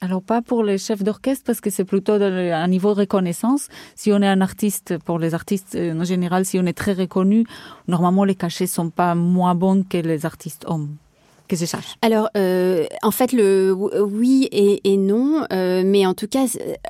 Alors 0.00 0.22
pas 0.22 0.42
pour 0.42 0.62
les 0.62 0.76
chefs 0.76 1.02
d'orchestre 1.02 1.44
parce 1.46 1.60
que 1.60 1.70
c'est 1.70 1.84
plutôt 1.84 2.12
un 2.12 2.68
niveau 2.68 2.92
de 2.94 3.00
reconnaissance. 3.00 3.68
Si 3.94 4.12
on 4.12 4.20
est 4.20 4.26
un 4.26 4.40
artiste, 4.40 4.98
pour 4.98 5.18
les 5.18 5.32
artistes 5.32 5.76
en 5.76 6.04
général, 6.04 6.44
si 6.44 6.58
on 6.58 6.66
est 6.66 6.76
très 6.76 6.92
reconnu, 6.92 7.46
normalement 7.88 8.24
les 8.24 8.34
cachets 8.34 8.66
sont 8.66 8.90
pas 8.90 9.14
moins 9.14 9.54
bons 9.54 9.84
que 9.84 9.96
les 9.96 10.26
artistes 10.26 10.64
hommes 10.66 10.96
que 11.46 11.56
je 11.56 11.64
sache 11.64 11.96
Alors, 12.02 12.28
euh, 12.36 12.86
en 13.02 13.10
fait, 13.10 13.32
le 13.32 13.72
oui 13.72 14.48
et, 14.52 14.96
non, 14.96 15.44
euh, 15.52 15.82
mais 15.84 16.06
en 16.06 16.14
tout 16.14 16.28
cas, 16.28 16.46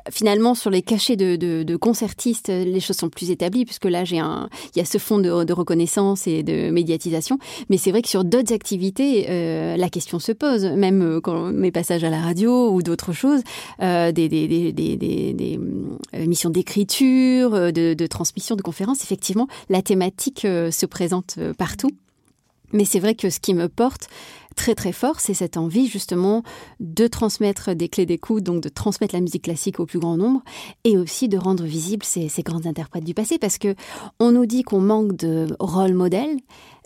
finalement, 0.09 0.55
sur 0.55 0.69
les 0.69 0.81
cachets 0.81 1.15
de, 1.15 1.35
de, 1.35 1.63
de, 1.63 1.75
concertistes, 1.75 2.49
les 2.49 2.79
choses 2.79 2.97
sont 2.97 3.09
plus 3.09 3.31
établies, 3.31 3.65
puisque 3.65 3.85
là, 3.85 4.03
j'ai 4.05 4.19
un, 4.19 4.49
il 4.75 4.79
y 4.79 4.81
a 4.81 4.85
ce 4.85 4.97
fond 4.97 5.19
de, 5.19 5.43
de 5.43 5.53
reconnaissance 5.53 6.27
et 6.27 6.43
de 6.43 6.69
médiatisation. 6.69 7.37
Mais 7.69 7.77
c'est 7.77 7.91
vrai 7.91 8.01
que 8.01 8.09
sur 8.09 8.23
d'autres 8.23 8.53
activités, 8.53 9.27
euh, 9.29 9.77
la 9.77 9.89
question 9.89 10.19
se 10.19 10.31
pose, 10.31 10.65
même 10.65 11.01
euh, 11.01 11.21
quand 11.21 11.51
mes 11.51 11.71
passages 11.71 12.03
à 12.03 12.09
la 12.09 12.21
radio 12.21 12.71
ou 12.71 12.81
d'autres 12.81 13.13
choses, 13.13 13.41
euh, 13.81 14.11
des, 14.11 14.29
des, 14.29 14.47
des, 14.47 14.97
des, 14.97 15.59
euh, 16.15 16.25
missions 16.25 16.49
d'écriture, 16.49 17.71
de 17.71 18.07
transmission, 18.07 18.55
de 18.55 18.61
conférences, 18.61 19.03
effectivement, 19.03 19.47
la 19.69 19.81
thématique 19.81 20.41
se 20.41 20.85
présente 20.85 21.37
partout. 21.57 21.91
Mais 22.73 22.85
c'est 22.85 22.99
vrai 22.99 23.15
que 23.15 23.29
ce 23.29 23.39
qui 23.39 23.53
me 23.53 23.69
porte, 23.69 24.07
très 24.57 24.75
très 24.75 24.91
fort, 24.91 25.21
c'est 25.21 25.33
cette 25.33 25.55
envie 25.55 25.87
justement 25.87 26.43
de 26.81 27.07
transmettre 27.07 27.73
des 27.73 27.87
clés 27.87 28.05
d'écoute, 28.05 28.43
donc 28.43 28.61
de 28.61 28.67
transmettre 28.67 29.15
la 29.15 29.21
musique 29.21 29.43
classique 29.43 29.79
au 29.79 29.85
plus 29.85 29.99
grand 29.99 30.17
nombre, 30.17 30.41
et 30.83 30.97
aussi 30.97 31.29
de 31.29 31.37
rendre 31.37 31.63
visibles 31.63 32.03
ces, 32.03 32.27
ces 32.27 32.43
interprètes 32.65 33.05
du 33.05 33.13
passé, 33.13 33.37
parce 33.37 33.57
que 33.57 33.75
on 34.19 34.31
nous 34.31 34.45
dit 34.45 34.63
qu'on 34.63 34.81
manque 34.81 35.15
de 35.15 35.47
rôle 35.59 35.93
modèle, 35.93 36.37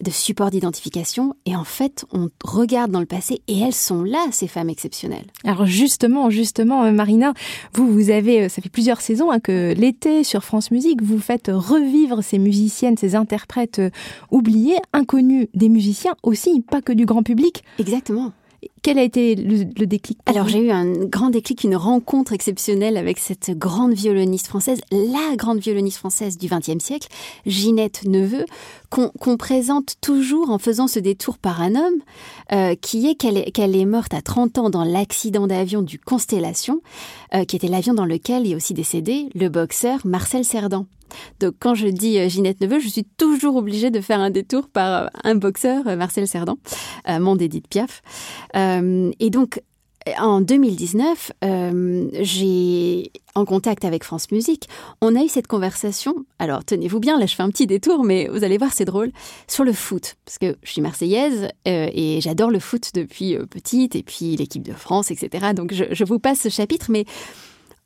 de 0.02 0.12
support 0.12 0.52
d'identification, 0.52 1.36
et 1.46 1.56
en 1.56 1.64
fait, 1.64 2.06
on 2.12 2.30
regarde 2.44 2.92
dans 2.92 3.00
le 3.00 3.06
passé, 3.06 3.42
et 3.48 3.60
elles 3.60 3.74
sont 3.74 4.04
là, 4.04 4.26
ces 4.32 4.48
femmes 4.48 4.70
exceptionnelles. 4.70 5.28
Alors 5.44 5.66
justement, 5.66 6.30
justement, 6.30 6.84
euh, 6.84 6.92
Marina, 6.92 7.34
vous, 7.74 7.92
vous 7.92 8.10
avez, 8.10 8.44
euh, 8.44 8.50
ça 8.50 8.62
fait 8.62 8.70
plusieurs 8.70 9.02
saisons 9.02 9.32
hein, 9.32 9.40
que 9.40 9.74
l'été 9.78 10.24
sur 10.24 10.44
France 10.44 10.72
Musique, 10.72 11.02
vous 11.02 11.20
faites 11.20 11.52
revivre 11.54 12.24
ces 12.24 12.40
musiciennes, 12.40 12.98
ces 12.98 13.16
interprètes 13.16 13.80
euh, 13.80 13.90
oubliées, 14.32 14.78
inconnues 14.94 15.50
des 15.54 15.70
musiciens 15.70 16.16
aussi, 16.24 16.62
pas 16.62 16.82
que 16.82 16.94
du 16.94 17.06
grand 17.06 17.24
public, 17.24 17.64
Exactement. 17.80 18.32
Quel 18.84 18.98
a 18.98 19.04
été 19.04 19.36
le, 19.36 19.86
déclic 19.86 20.18
Alors 20.26 20.48
j'ai 20.48 20.58
eu 20.58 20.72
un 20.72 20.92
grand 21.06 21.30
déclic, 21.30 21.64
une 21.64 21.76
rencontre 21.76 22.34
exceptionnelle 22.34 22.98
avec 22.98 23.20
cette 23.20 23.52
grande 23.52 23.94
violoniste 23.94 24.48
française, 24.48 24.82
la 24.92 25.36
grande 25.36 25.60
violoniste 25.60 25.98
française 25.98 26.40
du 26.40 26.48
XXe 26.48 26.84
siècle, 26.84 27.08
Ginette 27.46 28.06
Neveu, 28.06 28.46
qu'on 28.90 29.38
présente 29.38 29.96
toujours 30.02 30.50
en 30.50 30.58
faisant 30.58 30.88
ce 30.88 31.00
détour 31.00 31.38
par 31.38 31.62
un 31.62 31.76
homme, 31.76 32.02
euh, 32.52 32.76
qui 32.76 33.08
est 33.08 33.16
qu'elle 33.16 33.38
est, 33.38 33.58
est 33.58 33.86
morte 33.86 34.14
à 34.14 34.22
30 34.22 34.58
ans 34.58 34.70
dans 34.70 34.84
l'accident 34.84 35.48
d'avion 35.48 35.82
du 35.82 35.98
Constellation, 36.00 36.82
euh, 37.34 37.46
qui 37.46 37.56
était 37.56 37.68
l'avion 37.68 37.94
dans 37.94 38.06
lequel 38.06 38.46
est 38.46 38.56
aussi 38.56 38.74
décédé 38.74 39.30
le 39.36 39.48
boxeur 39.48 40.00
Marcel 40.06 40.44
Cerdan. 40.44 40.86
Donc 41.40 41.56
quand 41.60 41.76
je 41.76 41.88
dis 41.88 42.18
euh, 42.18 42.30
Ginette 42.30 42.62
Neveu, 42.62 42.80
je 42.80 42.88
suis 42.88 43.04
toujours 43.04 43.58
obligée 43.58 43.92
de 43.92 44.02
faire 44.02 44.20
un 44.20 44.30
détour 44.30 44.68
par 44.68 45.10
un 45.24 45.36
boxeur, 45.36 45.84
Marcel 45.98 46.28
Cerdan, 46.28 46.58
mon 47.08 47.36
d'Edith 47.36 47.68
Piaf. 47.68 48.02
Et 49.20 49.30
donc 49.30 49.62
en 50.18 50.42
2019, 50.42 51.32
j'ai 52.22 53.12
en 53.36 53.46
contact 53.46 53.86
avec 53.86 54.04
France 54.04 54.32
Musique, 54.32 54.68
on 55.00 55.16
a 55.16 55.24
eu 55.24 55.28
cette 55.28 55.48
conversation. 55.48 56.26
Alors 56.40 56.66
tenez-vous 56.66 57.00
bien, 57.00 57.20
là 57.20 57.28
je 57.28 57.36
fais 57.36 57.44
un 57.44 57.50
petit 57.50 57.68
détour, 57.68 58.04
mais 58.04 58.28
vous 58.28 58.44
allez 58.44 58.58
voir, 58.58 58.74
c'est 58.74 58.86
drôle 58.86 59.12
sur 59.48 59.64
le 59.64 59.74
foot, 59.74 60.16
parce 60.26 60.40
que 60.40 60.58
je 60.64 60.72
suis 60.72 60.82
marseillaise 60.82 61.50
et 61.66 62.20
j'adore 62.20 62.50
le 62.50 62.60
foot 62.60 62.92
depuis 62.96 63.38
petite, 63.50 63.96
et 63.96 64.04
puis 64.04 64.36
l'équipe 64.36 64.64
de 64.64 64.74
France, 64.74 65.12
etc. 65.12 65.54
Donc 65.56 65.74
je, 65.74 66.04
vous 66.04 66.20
passe 66.20 66.42
ce 66.42 66.50
chapitre, 66.50 66.88
mais 66.90 67.06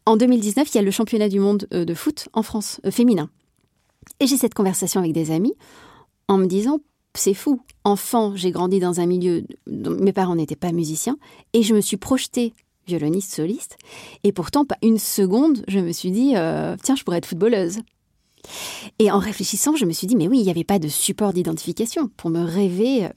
en 0.06 0.18
2019, 0.18 0.70
il 0.72 0.76
y 0.76 0.80
a 0.80 0.84
le 0.84 0.92
championnat 0.92 1.30
du 1.30 1.40
monde 1.40 1.68
euh, 1.74 1.84
de 1.84 1.94
foot 1.94 2.30
en 2.34 2.44
France, 2.44 2.80
euh, 2.86 2.92
féminin. 2.92 3.30
Et 4.20 4.28
j'ai 4.28 4.38
cette 4.38 4.54
conversation 4.54 5.00
avec 5.00 5.14
des 5.14 5.32
amis 5.32 5.56
en 6.28 6.38
me 6.38 6.46
disant, 6.46 6.80
c'est 7.18 7.34
fou. 7.34 7.62
Enfant, 7.84 8.36
j'ai 8.36 8.52
grandi 8.52 8.80
dans 8.80 9.00
un 9.00 9.06
milieu, 9.06 9.44
dont 9.68 9.92
mes 9.92 10.14
parents 10.14 10.36
n'étaient 10.36 10.56
pas 10.56 10.72
musiciens, 10.72 11.18
et 11.54 11.64
je 11.64 11.74
me 11.74 11.82
suis 11.82 11.98
projetée 11.98 12.54
violoniste 12.88 13.34
soliste. 13.34 13.78
Et 14.24 14.32
pourtant, 14.32 14.66
pas 14.66 14.78
une 14.84 15.00
seconde, 15.00 15.64
je 15.68 15.80
me 15.80 15.92
suis 15.92 16.12
dit, 16.12 16.34
euh, 16.36 16.76
tiens, 16.82 16.96
je 16.96 17.04
pourrais 17.04 17.18
être 17.18 17.26
footballeuse. 17.26 17.80
Et 19.00 19.10
en 19.10 19.18
réfléchissant, 19.18 19.76
je 19.76 19.86
me 19.86 19.92
suis 19.92 20.08
dit, 20.08 20.16
mais 20.16 20.28
oui, 20.28 20.40
il 20.40 20.44
n'y 20.44 20.52
avait 20.52 20.64
pas 20.64 20.80
de 20.80 20.88
support 20.88 21.34
d'identification 21.34 22.10
pour 22.16 22.30
me 22.30 22.44
rêver. 22.44 23.10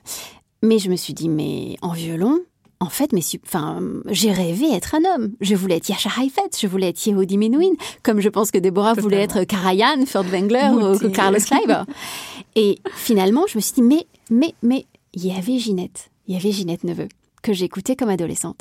Mais 0.62 0.78
je 0.78 0.90
me 0.90 0.96
suis 0.96 1.12
dit, 1.12 1.28
mais 1.28 1.76
en 1.82 1.92
violon, 1.92 2.40
en 2.80 2.88
fait, 2.88 3.12
mais 3.12 3.22
enfin, 3.44 3.80
j'ai 4.08 4.30
rêvé 4.30 4.72
être 4.72 4.94
un 4.94 5.04
homme. 5.04 5.32
Je 5.40 5.54
voulais 5.56 5.76
être 5.76 5.88
Yasha 5.88 6.10
Haifet, 6.10 6.50
je 6.58 6.66
voulais 6.66 6.88
être 6.90 7.04
Yehudi 7.04 7.36
Menuhin, 7.36 7.74
comme 8.02 8.20
je 8.20 8.28
pense 8.28 8.50
que 8.50 8.58
Déborah 8.58 8.94
voulait 8.94 9.22
être 9.22 9.44
Karajan, 9.44 10.06
Furtwängler 10.06 10.70
ou 10.72 11.10
Carlos 11.10 11.40
Kleiber. 11.40 11.82
Et 12.54 12.78
finalement, 12.94 13.44
je 13.48 13.58
me 13.58 13.60
suis 13.60 13.74
dit, 13.74 13.82
mais, 13.82 14.06
mais, 14.30 14.54
mais, 14.62 14.86
il 15.12 15.26
y 15.26 15.32
avait 15.32 15.58
Ginette, 15.58 16.10
il 16.28 16.34
y 16.34 16.36
avait 16.38 16.52
Ginette 16.52 16.84
Neveu, 16.84 17.08
que 17.42 17.52
j'écoutais 17.52 17.96
comme 17.96 18.10
adolescente. 18.10 18.60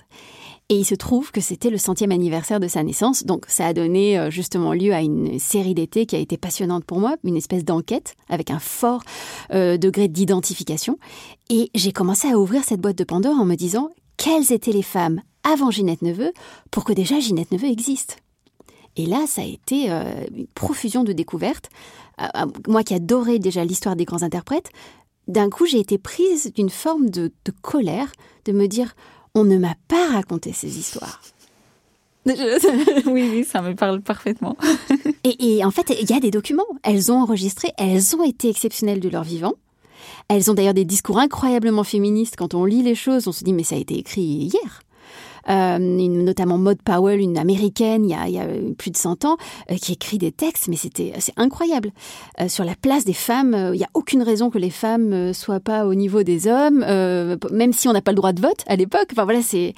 Et 0.70 0.76
il 0.76 0.86
se 0.86 0.96
trouve 0.96 1.32
que 1.32 1.40
c'était 1.40 1.70
le 1.70 1.78
centième 1.78 2.12
anniversaire 2.12 2.60
de 2.60 2.68
sa 2.68 2.84
naissance, 2.84 3.24
donc 3.24 3.46
ça 3.48 3.68
a 3.68 3.74
donné 3.74 4.20
euh, 4.20 4.30
justement 4.30 4.74
lieu 4.74 4.94
à 4.94 5.02
une 5.02 5.40
série 5.40 5.74
d'été 5.74 6.06
qui 6.06 6.16
a 6.18 6.20
été 6.20 6.36
passionnante 6.36 6.84
pour 6.84 7.00
moi, 7.00 7.16
une 7.24 7.38
espèce 7.38 7.64
d'enquête 7.64 8.16
avec 8.28 8.52
un 8.52 8.60
fort 8.60 9.04
euh, 9.54 9.78
degré 9.78 10.10
d'identification. 10.10 10.98
Et 11.50 11.70
j'ai 11.74 11.94
commencé 11.94 12.28
à 12.28 12.38
ouvrir 12.38 12.66
cette 12.66 12.82
boîte 12.82 12.98
de 12.98 13.06
Pandore 13.06 13.40
en 13.40 13.46
me 13.46 13.56
disant 13.56 13.92
quelles 14.18 14.52
étaient 14.52 14.72
les 14.72 14.84
femmes 14.84 15.22
avant 15.44 15.72
Ginette 15.72 16.02
Neveu 16.02 16.34
pour 16.72 16.84
que 16.84 16.94
déjà 16.94 17.20
Ginette 17.20 17.52
Neveu 17.52 17.68
existe. 17.68 18.18
Et 18.98 19.06
là, 19.06 19.26
ça 19.28 19.42
a 19.42 19.46
été 19.46 19.92
euh, 19.92 20.26
une 20.36 20.48
profusion 20.48 21.04
de 21.04 21.14
découvertes. 21.14 21.70
Euh, 22.20 22.26
euh, 22.36 22.46
moi 22.68 22.84
qui 22.84 22.96
adorais 22.96 23.40
déjà 23.40 23.64
l'histoire 23.64 23.96
des 23.96 24.06
grands 24.06 24.24
interprètes, 24.24 24.72
d'un 25.28 25.50
coup, 25.50 25.66
j'ai 25.66 25.80
été 25.80 25.98
prise 25.98 26.52
d'une 26.54 26.70
forme 26.70 27.10
de, 27.10 27.32
colère, 27.62 28.12
de 28.46 28.54
me 28.54 28.68
dire, 28.68 28.96
on 29.36 29.44
ne 29.44 29.58
m'a 29.58 29.76
pas 29.88 30.12
raconté 30.12 30.52
ces 30.52 30.80
histoires. 30.80 31.22
oui, 32.26 32.34
oui, 33.06 33.46
ça 33.46 33.62
me 33.62 33.74
parle 33.76 34.02
parfaitement. 34.02 34.58
et, 35.24 35.58
et, 35.58 35.66
en 35.66 35.72
fait, 35.72 35.96
il 36.02 36.10
y 36.10 36.14
a 36.14 36.20
des 36.20 36.32
documents. 36.32 36.64
Elles 36.84 37.12
ont 37.12 37.22
enregistré, 37.22 37.72
elles 37.78 38.16
ont 38.16 38.24
été 38.24 38.50
exceptionnelles 38.50 39.00
de 39.00 39.10
leur 39.10 39.24
vivant. 39.24 39.54
Elles 40.30 40.52
ont 40.52 40.54
d'ailleurs 40.54 40.74
des 40.74 40.86
discours 40.86 41.20
incroyablement 41.20 41.84
féministes. 41.84 42.36
Quand 42.38 42.54
on 42.54 42.66
lit 42.66 42.84
les 42.84 42.96
choses, 42.96 43.28
on 43.28 43.32
se 43.32 43.44
dit 43.44 43.54
mais 43.54 43.64
ça 43.64 43.76
a 43.76 43.80
été 43.80 43.98
écrit 43.98 44.22
hier. 44.22 44.82
Euh, 45.50 45.78
notamment 45.80 46.58
Maud 46.58 46.82
Powell, 46.82 47.22
une 47.22 47.38
américaine, 47.38 48.04
il 48.04 48.12
y 48.12 48.40
a, 48.40 48.48
plus 48.78 48.92
de 48.92 48.98
100 48.98 49.24
ans, 49.24 49.38
euh, 49.72 49.76
qui 49.76 49.94
écrit 49.94 50.18
des 50.18 50.32
textes, 50.32 50.68
mais 50.68 50.76
c'était 50.76 51.14
c'est 51.20 51.34
incroyable. 51.38 51.92
Euh, 52.42 52.50
sur 52.50 52.66
la 52.66 52.76
place 52.76 53.06
des 53.06 53.14
femmes, 53.14 53.72
il 53.74 53.78
n'y 53.78 53.86
a 53.86 53.90
aucune 53.94 54.24
raison 54.24 54.50
que 54.50 54.58
les 54.58 54.70
femmes 54.70 55.14
euh, 55.14 55.34
soient 55.34 55.62
pas 55.62 55.86
au 55.86 55.96
niveau 55.96 56.24
des 56.24 56.48
hommes, 56.48 56.80
même 57.52 57.74
si 57.74 57.88
on 57.88 57.94
n'a 57.94 58.02
pas 58.02 58.12
le 58.12 58.18
droit 58.18 58.34
de 58.34 58.42
vote 58.42 58.64
à 58.68 58.76
l'époque. 58.76 59.08
Enfin 59.14 59.24
voilà, 59.24 59.42
c'est 59.42 59.74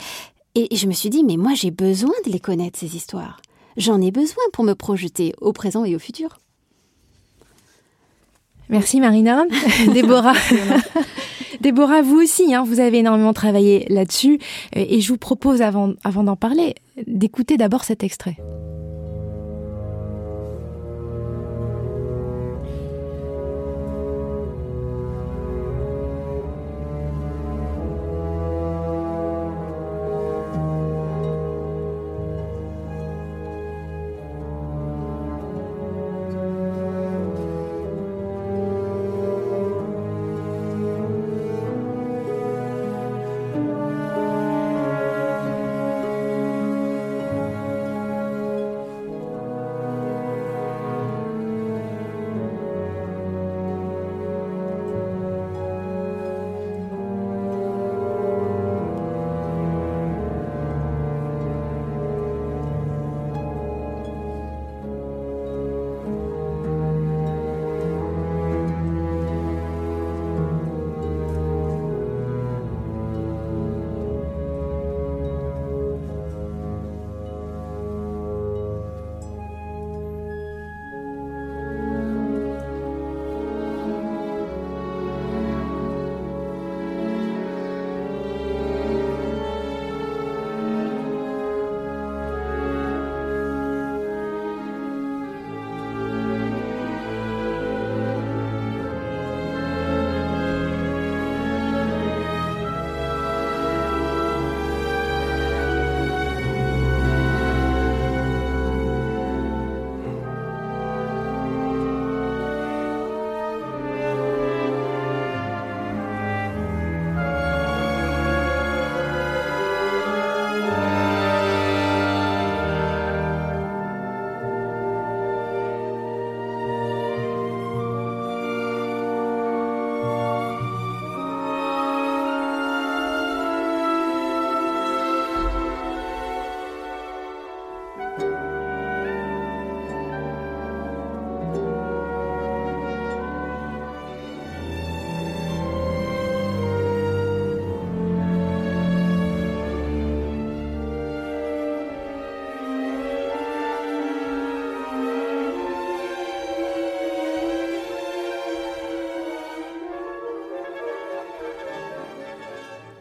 et, 0.55 0.73
et 0.73 0.75
je 0.75 0.87
me 0.87 0.93
suis 0.93 1.09
dit 1.09 1.23
mais 1.23 1.37
moi 1.37 1.53
j'ai 1.53 1.71
besoin 1.71 2.15
de 2.25 2.31
les 2.31 2.39
connaître 2.39 2.79
ces 2.79 2.95
histoires. 2.95 3.39
J'en 3.77 4.01
ai 4.01 4.11
besoin 4.11 4.43
pour 4.51 4.63
me 4.63 4.73
projeter 4.73 5.33
au 5.39 5.53
présent 5.53 5.85
et 5.85 5.95
au 5.95 5.99
futur. 5.99 6.39
Merci 8.69 8.99
Marina. 8.99 9.45
Déborah. 9.93 10.33
Déborah, 11.61 12.01
vous 12.01 12.21
aussi, 12.21 12.53
hein, 12.53 12.63
vous 12.65 12.79
avez 12.79 12.99
énormément 12.99 13.33
travaillé 13.33 13.85
là-dessus. 13.89 14.39
Et 14.73 15.01
je 15.01 15.09
vous 15.09 15.17
propose, 15.17 15.61
avant, 15.61 15.93
avant 16.03 16.23
d'en 16.23 16.37
parler, 16.37 16.75
d'écouter 17.05 17.57
d'abord 17.57 17.83
cet 17.83 18.03
extrait. 18.03 18.37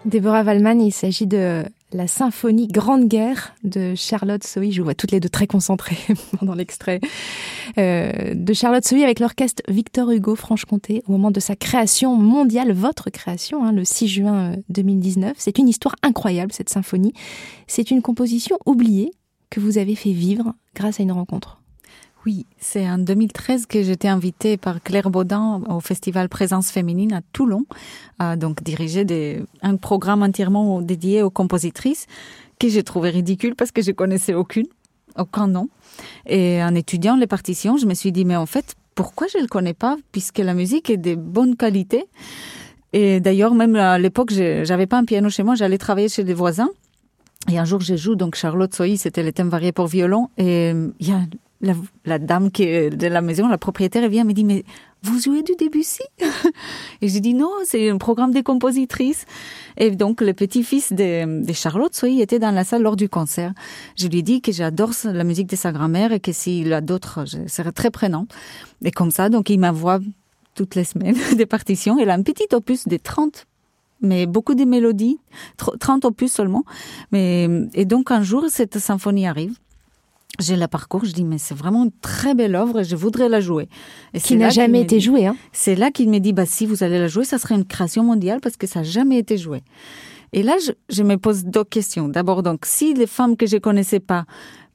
Déborah 0.09 0.43
Wallman, 0.43 0.81
il 0.81 0.91
s'agit 0.91 1.27
de 1.27 1.65
la 1.93 2.07
symphonie 2.07 2.67
Grande 2.67 3.09
Guerre 3.09 3.55
de 3.63 3.95
Charlotte 3.95 4.43
Sohi. 4.43 4.73
Je 4.73 4.81
vous 4.81 4.85
vois 4.85 4.95
toutes 4.95 5.11
les 5.11 5.21
deux 5.21 5.29
très 5.29 5.47
concentrées 5.47 5.99
pendant 6.39 6.55
l'extrait 6.55 7.01
euh, 7.77 8.35
de 8.35 8.53
Charlotte 8.55 8.85
Sohi 8.85 9.05
avec 9.05 9.21
l'orchestre 9.21 9.63
Victor 9.69 10.11
Hugo 10.11 10.35
Franche-Comté 10.35 11.03
au 11.07 11.13
moment 11.13 11.31
de 11.31 11.41
sa 11.41 11.57
création 11.57 12.17
mondiale, 12.17 12.73
votre 12.73 13.11
création, 13.11 13.65
hein, 13.65 13.73
le 13.73 13.85
6 13.85 14.09
juin 14.09 14.53
2019. 14.71 15.31
Euh, 15.31 15.35
C'est 15.37 15.59
une 15.59 15.69
histoire 15.69 15.95
incroyable, 16.03 16.53
cette 16.53 16.71
symphonie. 16.71 17.13
C'est 17.67 17.91
une 17.91 18.01
composition 18.01 18.59
oubliée 18.65 19.13
que 19.51 19.61
vous 19.61 19.77
avez 19.77 19.95
fait 19.95 20.13
vivre 20.13 20.55
grâce 20.75 21.01
à 21.01 21.03
une 21.03 21.13
rencontre. 21.13 21.58
Oui, 22.27 22.47
c'est 22.59 22.89
en 22.89 22.99
2013 22.99 23.67
que 23.67 23.83
j'étais 23.83 24.09
invitée 24.09 24.57
par 24.57 24.83
Claire 24.83 25.09
Baudin 25.09 25.63
au 25.69 25.81
festival 25.81 26.29
Présence 26.29 26.71
féminine 26.71 27.13
à 27.13 27.21
Toulon, 27.33 27.65
à 28.19 28.37
donc 28.37 28.63
diriger 28.63 29.07
un 29.63 29.77
programme 29.77 30.23
entièrement 30.23 30.83
dédié 30.83 31.23
aux 31.23 31.31
compositrices 31.31 32.07
que 32.59 32.69
j'ai 32.69 32.83
trouvé 32.83 33.11
ridicule 33.11 33.55
parce 33.55 33.71
que 33.71 33.83
je 33.83 33.93
connaissais 33.93 34.35
aucune, 34.35 34.67
aucun 35.17 35.47
nom. 35.47 35.69
Et 36.27 36.61
en 36.63 36.75
étudiant 36.75 37.17
les 37.17 37.29
partitions, 37.29 37.77
je 37.77 37.87
me 37.87 37.95
suis 37.95 38.11
dit 38.11 38.25
mais 38.25 38.37
en 38.37 38.47
fait 38.47 38.75
pourquoi 38.97 39.29
je 39.33 39.41
le 39.41 39.47
connais 39.47 39.75
pas 39.75 39.97
puisque 40.11 40.39
la 40.39 40.55
musique 40.55 40.91
est 40.91 40.97
de 40.97 41.15
bonne 41.15 41.55
qualité? 41.57 42.07
Et 42.93 43.21
d'ailleurs 43.21 43.55
même 43.55 43.77
à 43.77 43.97
l'époque 43.97 44.33
j'avais 44.33 44.87
pas 44.87 44.99
un 44.99 45.05
piano 45.05 45.31
chez 45.31 45.45
moi, 45.45 45.55
j'allais 45.55 45.79
travailler 45.79 46.09
chez 46.09 46.25
des 46.25 46.35
voisins. 46.35 46.71
Et 47.51 47.59
un 47.59 47.65
jour, 47.65 47.81
je 47.81 47.95
joue 47.95 48.17
donc 48.17 48.35
Charlotte 48.35 48.75
Soy, 48.75 48.99
c'était 48.99 49.23
le 49.23 49.33
thème 49.33 49.49
varié 49.49 49.71
pour 49.71 49.87
violon, 49.87 50.29
et 50.37 50.73
il 50.99 51.09
y 51.09 51.13
a 51.13 51.21
la, 51.61 51.75
la, 52.05 52.19
dame 52.19 52.51
qui 52.51 52.65
est 52.65 52.91
de 52.91 53.07
la 53.07 53.21
maison, 53.21 53.49
la 53.49 53.59
propriétaire, 53.59 54.05
elle 54.05 54.11
vient 54.11 54.25
me 54.25 54.33
dit 54.33 54.45
mais 54.45 54.65
vous 55.03 55.21
jouez 55.21 55.43
du 55.43 55.53
Debussy 55.55 56.03
Et 57.03 57.09
j'ai 57.09 57.21
dit 57.21 57.35
non, 57.35 57.51
c'est 57.65 57.89
un 57.89 57.99
programme 57.99 58.33
des 58.33 58.43
compositrices. 58.43 59.27
Et 59.77 59.91
donc 59.91 60.21
le 60.21 60.33
petit-fils 60.35 60.93
de, 60.93 61.45
de 61.45 61.53
Charlotte 61.53 61.95
Soy 61.95 62.21
était 62.21 62.39
dans 62.39 62.51
la 62.51 62.65
salle 62.65 62.83
lors 62.83 62.97
du 62.97 63.09
concert. 63.09 63.53
Je 63.97 64.09
lui 64.09 64.19
ai 64.19 64.23
dit 64.23 64.41
que 64.41 64.53
j'adore 64.53 64.91
la 65.05 65.25
musique 65.25 65.49
de 65.49 65.57
sa 65.57 65.73
grand-mère 65.73 66.13
et 66.13 66.21
que 66.21 66.33
s'il 66.33 66.73
a 66.73 66.81
d'autres, 66.81 67.25
je 67.27 67.49
serais 67.49 67.73
très 67.73 67.91
prenante. 67.91 68.35
Et 68.85 68.91
comme 68.91 69.11
ça, 69.11 69.29
donc 69.29 69.51
il 69.51 69.61
m'envoie 69.61 70.01
toutes 70.55 70.75
les 70.75 70.85
semaines 70.85 71.17
des 71.37 71.47
partitions. 71.47 71.99
Elle 71.99 72.11
a 72.11 72.15
un 72.15 72.23
petit 72.23 72.47
opus 72.53 72.89
de 72.89 72.97
30 72.97 73.47
mais 74.01 74.27
beaucoup 74.27 74.55
de 74.55 74.65
mélodies, 74.65 75.19
30 75.57 76.05
opus 76.05 76.31
seulement. 76.31 76.63
Mais, 77.11 77.49
et 77.75 77.85
donc 77.85 78.13
un 78.13 78.23
jour, 78.23 78.45
cette 78.49 78.79
symphonie 78.79 79.27
arrive 79.27 79.57
j'ai 80.39 80.57
la 80.57 80.69
parcours, 80.69 81.05
je 81.05 81.13
dis 81.13 81.25
mais 81.25 81.39
c'est 81.39 81.55
vraiment 81.55 81.85
une 81.85 81.93
très 82.01 82.35
belle 82.35 82.55
œuvre 82.55 82.81
et 82.81 82.85
je 82.85 82.97
voudrais 82.97 83.29
la 83.29 83.41
jouer. 83.41 83.69
Et 84.15 84.21
qui 84.21 84.37
n'a 84.37 84.51
jamais 84.51 84.81
été 84.81 85.01
jouée. 85.01 85.27
Hein. 85.27 85.37
C'est 85.53 85.75
là 85.75 85.91
qu'il 85.91 86.09
me 86.11 86.19
dit 86.19 86.33
bah 86.33 86.47
si 86.47 86.67
vous 86.67 86.83
allez 86.85 86.99
la 86.99 87.09
jouer, 87.09 87.25
ça 87.25 87.39
serait 87.39 87.55
une 87.55 87.65
création 87.65 88.05
mondiale 88.05 88.41
parce 88.41 88.57
que 88.57 88.67
ça 88.67 88.81
n'a 88.81 88.85
jamais 88.85 89.19
été 89.19 89.37
joué. 89.37 89.63
Et 90.33 90.43
là, 90.43 90.57
je, 90.65 90.73
je 90.91 91.03
me 91.03 91.17
pose 91.17 91.45
deux 91.45 91.65
questions. 91.65 92.09
D'abord, 92.09 92.43
donc, 92.43 92.67
si 92.67 92.95
les 92.95 93.07
femmes 93.07 93.37
que 93.37 93.47
je 93.47 93.57
connaissais 93.57 94.01
pas, 94.01 94.27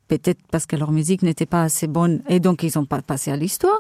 peut-être 0.08 0.40
parce 0.52 0.66
que 0.66 0.76
leur 0.76 0.92
musique 0.92 1.24
n'était 1.24 1.46
pas 1.46 1.64
assez 1.64 1.88
bonne 1.88 2.22
et 2.28 2.40
donc 2.40 2.64
ils 2.64 2.72
n'ont 2.76 2.86
pas 2.86 3.02
passé 3.02 3.32
à 3.32 3.38
l'histoire, 3.38 3.80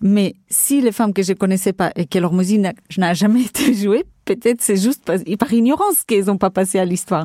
mais 0.00 0.34
si 0.48 0.80
les 0.80 0.92
femmes 0.92 1.12
que 1.12 1.22
je 1.22 1.32
connaissais 1.32 1.72
pas 1.72 1.92
et 1.96 2.06
que 2.06 2.18
leur 2.18 2.32
musique 2.32 2.60
n'a 2.98 3.14
jamais 3.14 3.42
été 3.50 3.74
jouée, 3.74 4.04
peut-être 4.24 4.60
c'est 4.60 4.76
juste 4.76 5.04
par, 5.04 5.52
ignorance 5.52 6.04
qu'elles 6.06 6.26
n'ont 6.26 6.38
pas 6.38 6.50
passé 6.50 6.78
à 6.78 6.84
l'histoire. 6.84 7.24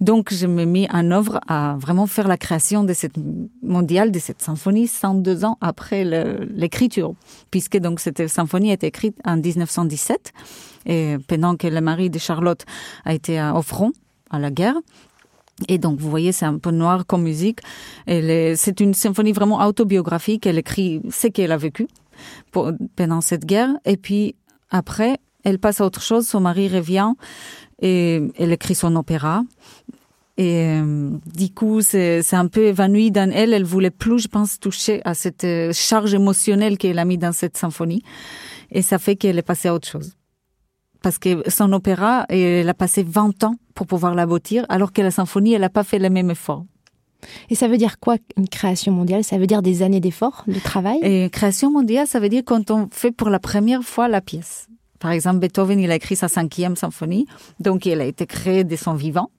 Donc, 0.00 0.34
je 0.34 0.48
me 0.48 0.64
mis 0.64 0.88
en 0.92 1.12
œuvre 1.12 1.38
à 1.46 1.76
vraiment 1.78 2.08
faire 2.08 2.26
la 2.26 2.36
création 2.36 2.82
de 2.82 2.92
cette 2.92 3.14
mondiale, 3.62 4.10
de 4.10 4.18
cette 4.18 4.42
symphonie, 4.42 4.88
102 4.88 5.44
ans 5.44 5.58
après 5.60 6.04
l'écriture, 6.04 7.14
puisque 7.52 7.76
donc 7.76 8.00
cette 8.00 8.26
symphonie 8.26 8.72
est 8.72 8.82
écrite 8.82 9.16
en 9.24 9.36
1917, 9.36 10.32
et 10.86 11.16
pendant 11.28 11.54
que 11.54 11.68
le 11.68 11.80
mari 11.80 12.10
de 12.10 12.18
Charlotte 12.18 12.64
a 13.04 13.14
été 13.14 13.40
au 13.54 13.62
front, 13.62 13.92
à 14.32 14.40
la 14.40 14.50
guerre. 14.50 14.74
Et 15.68 15.78
donc, 15.78 15.98
vous 15.98 16.10
voyez, 16.10 16.32
c'est 16.32 16.44
un 16.44 16.58
peu 16.58 16.70
noir 16.70 17.06
comme 17.06 17.22
musique. 17.22 17.60
C'est 18.06 18.80
une 18.80 18.94
symphonie 18.94 19.32
vraiment 19.32 19.64
autobiographique. 19.66 20.46
Elle 20.46 20.58
écrit 20.58 21.00
ce 21.10 21.28
qu'elle 21.28 21.52
a 21.52 21.56
vécu 21.56 21.88
pendant 22.96 23.20
cette 23.20 23.44
guerre. 23.44 23.70
Et 23.84 23.96
puis, 23.96 24.34
après, 24.70 25.18
elle 25.44 25.58
passe 25.58 25.80
à 25.80 25.86
autre 25.86 26.02
chose. 26.02 26.26
Son 26.26 26.40
mari 26.40 26.68
revient 26.68 27.12
et 27.80 28.22
elle 28.38 28.52
écrit 28.52 28.74
son 28.74 28.94
opéra. 28.96 29.42
Et 30.38 30.80
euh, 30.80 31.10
du 31.34 31.52
coup, 31.52 31.82
c'est 31.82 32.24
un 32.32 32.46
peu 32.46 32.64
évanoui 32.64 33.10
dans 33.10 33.30
elle. 33.30 33.52
Elle 33.52 33.64
voulait 33.64 33.90
plus, 33.90 34.20
je 34.20 34.28
pense, 34.28 34.58
toucher 34.58 35.02
à 35.04 35.14
cette 35.14 35.44
euh, 35.44 35.72
charge 35.72 36.14
émotionnelle 36.14 36.78
qu'elle 36.78 36.98
a 36.98 37.04
mis 37.04 37.18
dans 37.18 37.32
cette 37.32 37.56
symphonie. 37.56 38.02
Et 38.70 38.80
ça 38.80 38.98
fait 38.98 39.16
qu'elle 39.16 39.38
est 39.38 39.42
passée 39.42 39.68
à 39.68 39.74
autre 39.74 39.88
chose. 39.88 40.14
Parce 41.02 41.18
que 41.18 41.48
son 41.50 41.72
opéra, 41.72 42.26
elle 42.28 42.68
a 42.68 42.74
passé 42.74 43.02
20 43.02 43.44
ans 43.44 43.56
pour 43.74 43.86
pouvoir 43.86 44.14
l'aboutir, 44.14 44.64
alors 44.68 44.92
que 44.92 45.02
la 45.02 45.10
symphonie, 45.10 45.54
elle 45.54 45.62
n'a 45.62 45.68
pas 45.68 45.84
fait 45.84 45.98
le 45.98 46.10
même 46.10 46.30
effort. 46.30 46.64
Et 47.50 47.54
ça 47.54 47.68
veut 47.68 47.76
dire 47.76 47.98
quoi 48.00 48.16
une 48.36 48.48
création 48.48 48.92
mondiale? 48.92 49.24
Ça 49.24 49.38
veut 49.38 49.46
dire 49.46 49.62
des 49.62 49.82
années 49.82 50.00
d'effort, 50.00 50.44
de 50.46 50.58
travail? 50.58 50.98
Et 51.02 51.30
création 51.30 51.70
mondiale, 51.70 52.06
ça 52.06 52.20
veut 52.20 52.28
dire 52.28 52.42
quand 52.44 52.70
on 52.70 52.88
fait 52.90 53.12
pour 53.12 53.30
la 53.30 53.38
première 53.38 53.82
fois 53.82 54.08
la 54.08 54.20
pièce. 54.20 54.68
Par 54.98 55.10
exemple, 55.10 55.40
Beethoven, 55.40 55.80
il 55.80 55.90
a 55.90 55.96
écrit 55.96 56.16
sa 56.16 56.28
cinquième 56.28 56.76
symphonie, 56.76 57.26
donc 57.58 57.86
elle 57.86 58.00
a 58.00 58.04
été 58.04 58.26
créée 58.26 58.64
de 58.64 58.76
son 58.76 58.94
vivant. 58.94 59.30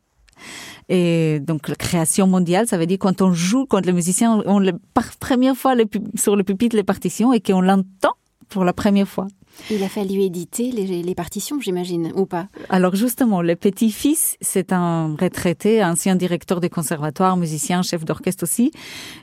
Et 0.90 1.40
donc, 1.40 1.70
la 1.70 1.76
création 1.76 2.28
mondiale, 2.28 2.68
ça 2.68 2.78
veut 2.78 2.86
dire 2.86 2.98
quand 3.00 3.22
on 3.22 3.32
joue, 3.32 3.66
quand 3.66 3.86
les 3.86 3.94
musiciens 3.94 4.42
ont 4.46 4.60
la 4.60 4.74
première 5.20 5.56
fois 5.56 5.76
sur 6.16 6.36
le 6.36 6.44
pupitre 6.44 6.76
les 6.76 6.84
partitions 6.84 7.32
et 7.32 7.40
qu'on 7.40 7.62
l'entend 7.62 8.14
pour 8.50 8.64
la 8.64 8.74
première 8.74 9.08
fois. 9.08 9.28
Il 9.70 9.84
a 9.84 9.90
fallu 9.90 10.22
éditer 10.22 10.72
les, 10.72 11.04
les 11.04 11.16
partitions, 11.16 11.60
j'imagine, 11.60 12.12
ou 12.16 12.26
pas? 12.26 12.48
Alors 12.70 12.96
justement, 12.96 13.42
le 13.42 13.56
petit-fils, 13.56 14.36
c'est 14.42 14.74
un 14.74 15.16
retraité, 15.16 15.84
ancien 15.84 16.16
directeur 16.16 16.60
de 16.60 16.68
conservatoire, 16.68 17.38
musicien, 17.38 17.84
chef 17.84 18.04
d'orchestre 18.04 18.44
aussi, 18.44 18.72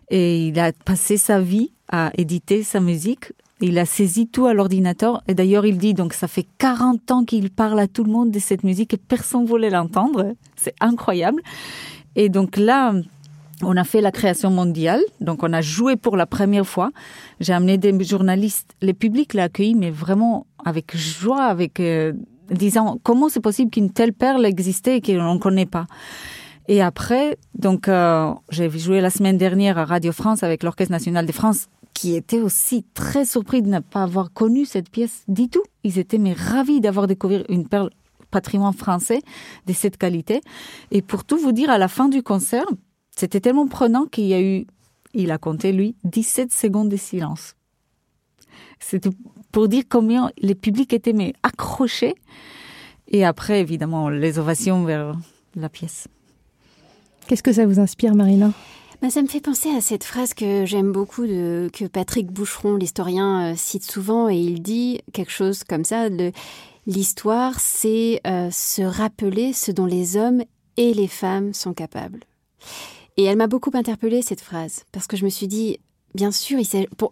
et 0.08 0.46
il 0.46 0.58
a 0.60 0.72
passé 0.72 1.16
sa 1.16 1.40
vie 1.40 1.72
à 1.88 2.12
éditer 2.16 2.62
sa 2.62 2.78
musique 2.78 3.32
il 3.60 3.78
a 3.78 3.84
saisi 3.84 4.26
tout 4.26 4.46
à 4.46 4.54
l'ordinateur. 4.54 5.22
Et 5.28 5.34
d'ailleurs, 5.34 5.66
il 5.66 5.78
dit, 5.78 5.94
donc 5.94 6.14
ça 6.14 6.28
fait 6.28 6.46
40 6.58 7.10
ans 7.10 7.24
qu'il 7.24 7.50
parle 7.50 7.78
à 7.78 7.86
tout 7.86 8.04
le 8.04 8.10
monde 8.10 8.30
de 8.30 8.38
cette 8.38 8.64
musique 8.64 8.94
et 8.94 8.96
personne 8.96 9.44
voulait 9.44 9.70
l'entendre. 9.70 10.34
C'est 10.56 10.74
incroyable. 10.80 11.42
Et 12.16 12.28
donc 12.28 12.56
là, 12.56 12.94
on 13.62 13.76
a 13.76 13.84
fait 13.84 14.00
la 14.00 14.10
création 14.10 14.50
mondiale. 14.50 15.00
Donc 15.20 15.42
on 15.42 15.52
a 15.52 15.60
joué 15.60 15.96
pour 15.96 16.16
la 16.16 16.26
première 16.26 16.66
fois. 16.66 16.90
J'ai 17.40 17.52
amené 17.52 17.78
des 17.78 17.92
journalistes. 18.04 18.74
Le 18.82 18.92
public 18.92 19.34
l'a 19.34 19.44
accueilli, 19.44 19.74
mais 19.74 19.90
vraiment 19.90 20.46
avec 20.64 20.96
joie, 20.96 21.44
avec 21.44 21.80
euh, 21.80 22.12
disant 22.50 22.98
comment 23.02 23.28
c'est 23.28 23.40
possible 23.40 23.70
qu'une 23.70 23.90
telle 23.90 24.12
perle 24.12 24.44
existait 24.46 24.96
et 24.96 25.00
qu'on 25.00 25.34
ne 25.34 25.38
connaît 25.38 25.66
pas? 25.66 25.86
Et 26.68 26.82
après, 26.82 27.36
donc, 27.58 27.88
euh, 27.88 28.32
j'ai 28.50 28.70
joué 28.70 29.00
la 29.00 29.10
semaine 29.10 29.36
dernière 29.36 29.76
à 29.76 29.84
Radio 29.84 30.12
France 30.12 30.44
avec 30.44 30.62
l'Orchestre 30.62 30.92
national 30.92 31.26
de 31.26 31.32
France 31.32 31.66
qui 31.94 32.14
étaient 32.14 32.40
aussi 32.40 32.84
très 32.94 33.24
surpris 33.24 33.60
de 33.60 33.68
ne 33.68 33.80
pas 33.80 34.04
avoir 34.04 34.32
connu 34.32 34.64
cette 34.64 34.88
pièce 34.88 35.24
du 35.26 35.48
tout. 35.48 35.64
Ils 35.82 35.98
étaient 35.98 36.18
mais 36.18 36.32
ravis 36.32 36.80
d'avoir 36.80 37.08
découvert 37.08 37.42
une 37.48 37.66
perle 37.66 37.90
patrimoine 38.30 38.72
français 38.72 39.20
de 39.66 39.72
cette 39.72 39.96
qualité. 39.96 40.40
Et 40.92 41.02
pour 41.02 41.24
tout 41.24 41.38
vous 41.38 41.50
dire, 41.50 41.70
à 41.70 41.78
la 41.78 41.88
fin 41.88 42.08
du 42.08 42.22
concert, 42.22 42.66
c'était 43.20 43.40
tellement 43.40 43.68
prenant 43.68 44.06
qu'il 44.06 44.24
y 44.24 44.32
a 44.32 44.40
eu, 44.40 44.66
il 45.12 45.30
a 45.30 45.36
compté 45.36 45.72
lui, 45.72 45.94
17 46.04 46.50
secondes 46.50 46.88
de 46.88 46.96
silence. 46.96 47.54
C'était 48.78 49.10
pour 49.52 49.68
dire 49.68 49.82
combien 49.86 50.30
les 50.38 50.54
publics 50.54 50.94
étaient 50.94 51.12
mais 51.12 51.34
accrochés. 51.42 52.14
Et 53.08 53.26
après, 53.26 53.60
évidemment, 53.60 54.08
les 54.08 54.38
ovations 54.38 54.84
vers 54.84 55.14
la 55.54 55.68
pièce. 55.68 56.08
Qu'est-ce 57.26 57.42
que 57.42 57.52
ça 57.52 57.66
vous 57.66 57.78
inspire, 57.78 58.14
Marina? 58.14 58.52
Bah, 59.02 59.10
ça 59.10 59.20
me 59.20 59.28
fait 59.28 59.40
penser 59.40 59.68
à 59.68 59.82
cette 59.82 60.04
phrase 60.04 60.32
que 60.32 60.64
j'aime 60.64 60.90
beaucoup, 60.90 61.26
de, 61.26 61.68
que 61.74 61.84
Patrick 61.84 62.30
Boucheron, 62.32 62.76
l'historien, 62.76 63.52
euh, 63.52 63.54
cite 63.54 63.84
souvent, 63.84 64.30
et 64.30 64.36
il 64.38 64.62
dit 64.62 65.02
quelque 65.12 65.32
chose 65.32 65.62
comme 65.62 65.84
ça, 65.84 66.08
l'histoire, 66.86 67.60
c'est 67.60 68.22
euh, 68.26 68.48
se 68.50 68.80
rappeler 68.80 69.52
ce 69.52 69.72
dont 69.72 69.86
les 69.86 70.16
hommes 70.16 70.42
et 70.78 70.94
les 70.94 71.08
femmes 71.08 71.52
sont 71.52 71.74
capables. 71.74 72.20
Et 73.20 73.24
elle 73.24 73.36
m'a 73.36 73.48
beaucoup 73.48 73.70
interpellée, 73.74 74.22
cette 74.22 74.40
phrase, 74.40 74.84
parce 74.92 75.06
que 75.06 75.14
je 75.14 75.26
me 75.26 75.28
suis 75.28 75.46
dit, 75.46 75.76
Bien 76.14 76.32
sûr, 76.32 76.58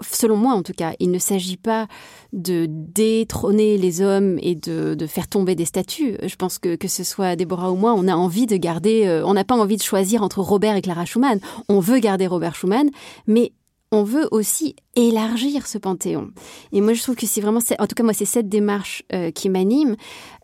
selon 0.00 0.36
moi 0.36 0.54
en 0.54 0.62
tout 0.62 0.72
cas, 0.72 0.94
il 1.00 1.10
ne 1.10 1.18
s'agit 1.18 1.58
pas 1.58 1.86
de 2.32 2.66
détrôner 2.68 3.76
les 3.76 4.00
hommes 4.00 4.38
et 4.40 4.54
de, 4.56 4.96
faire 5.06 5.28
tomber 5.28 5.54
des 5.54 5.66
statues. 5.66 6.16
Je 6.20 6.34
pense 6.34 6.58
que 6.58 6.76
que 6.76 6.88
ce 6.88 7.04
soit 7.04 7.36
Déborah 7.36 7.70
ou 7.70 7.76
moi, 7.76 7.94
on 7.94 8.08
a 8.08 8.14
envie 8.14 8.46
de 8.46 8.56
garder, 8.56 9.06
euh, 9.06 9.22
on 9.24 9.34
n'a 9.34 9.44
pas 9.44 9.54
envie 9.54 9.76
de 9.76 9.82
choisir 9.82 10.22
entre 10.22 10.40
Robert 10.40 10.76
et 10.76 10.82
Clara 10.82 11.04
Schumann. 11.04 11.38
On 11.68 11.78
veut 11.78 11.98
garder 11.98 12.26
Robert 12.26 12.56
Schumann, 12.56 12.88
mais 13.26 13.52
on 13.92 14.02
veut 14.02 14.26
aussi 14.30 14.76
élargir 14.98 15.66
ce 15.66 15.78
panthéon. 15.78 16.30
Et 16.72 16.80
moi, 16.80 16.92
je 16.92 17.02
trouve 17.02 17.14
que 17.14 17.26
c'est 17.26 17.40
vraiment, 17.40 17.60
en 17.78 17.86
tout 17.86 17.94
cas 17.94 18.02
moi, 18.02 18.12
c'est 18.12 18.24
cette 18.24 18.48
démarche 18.48 19.04
euh, 19.12 19.30
qui 19.30 19.48
m'anime. 19.48 19.96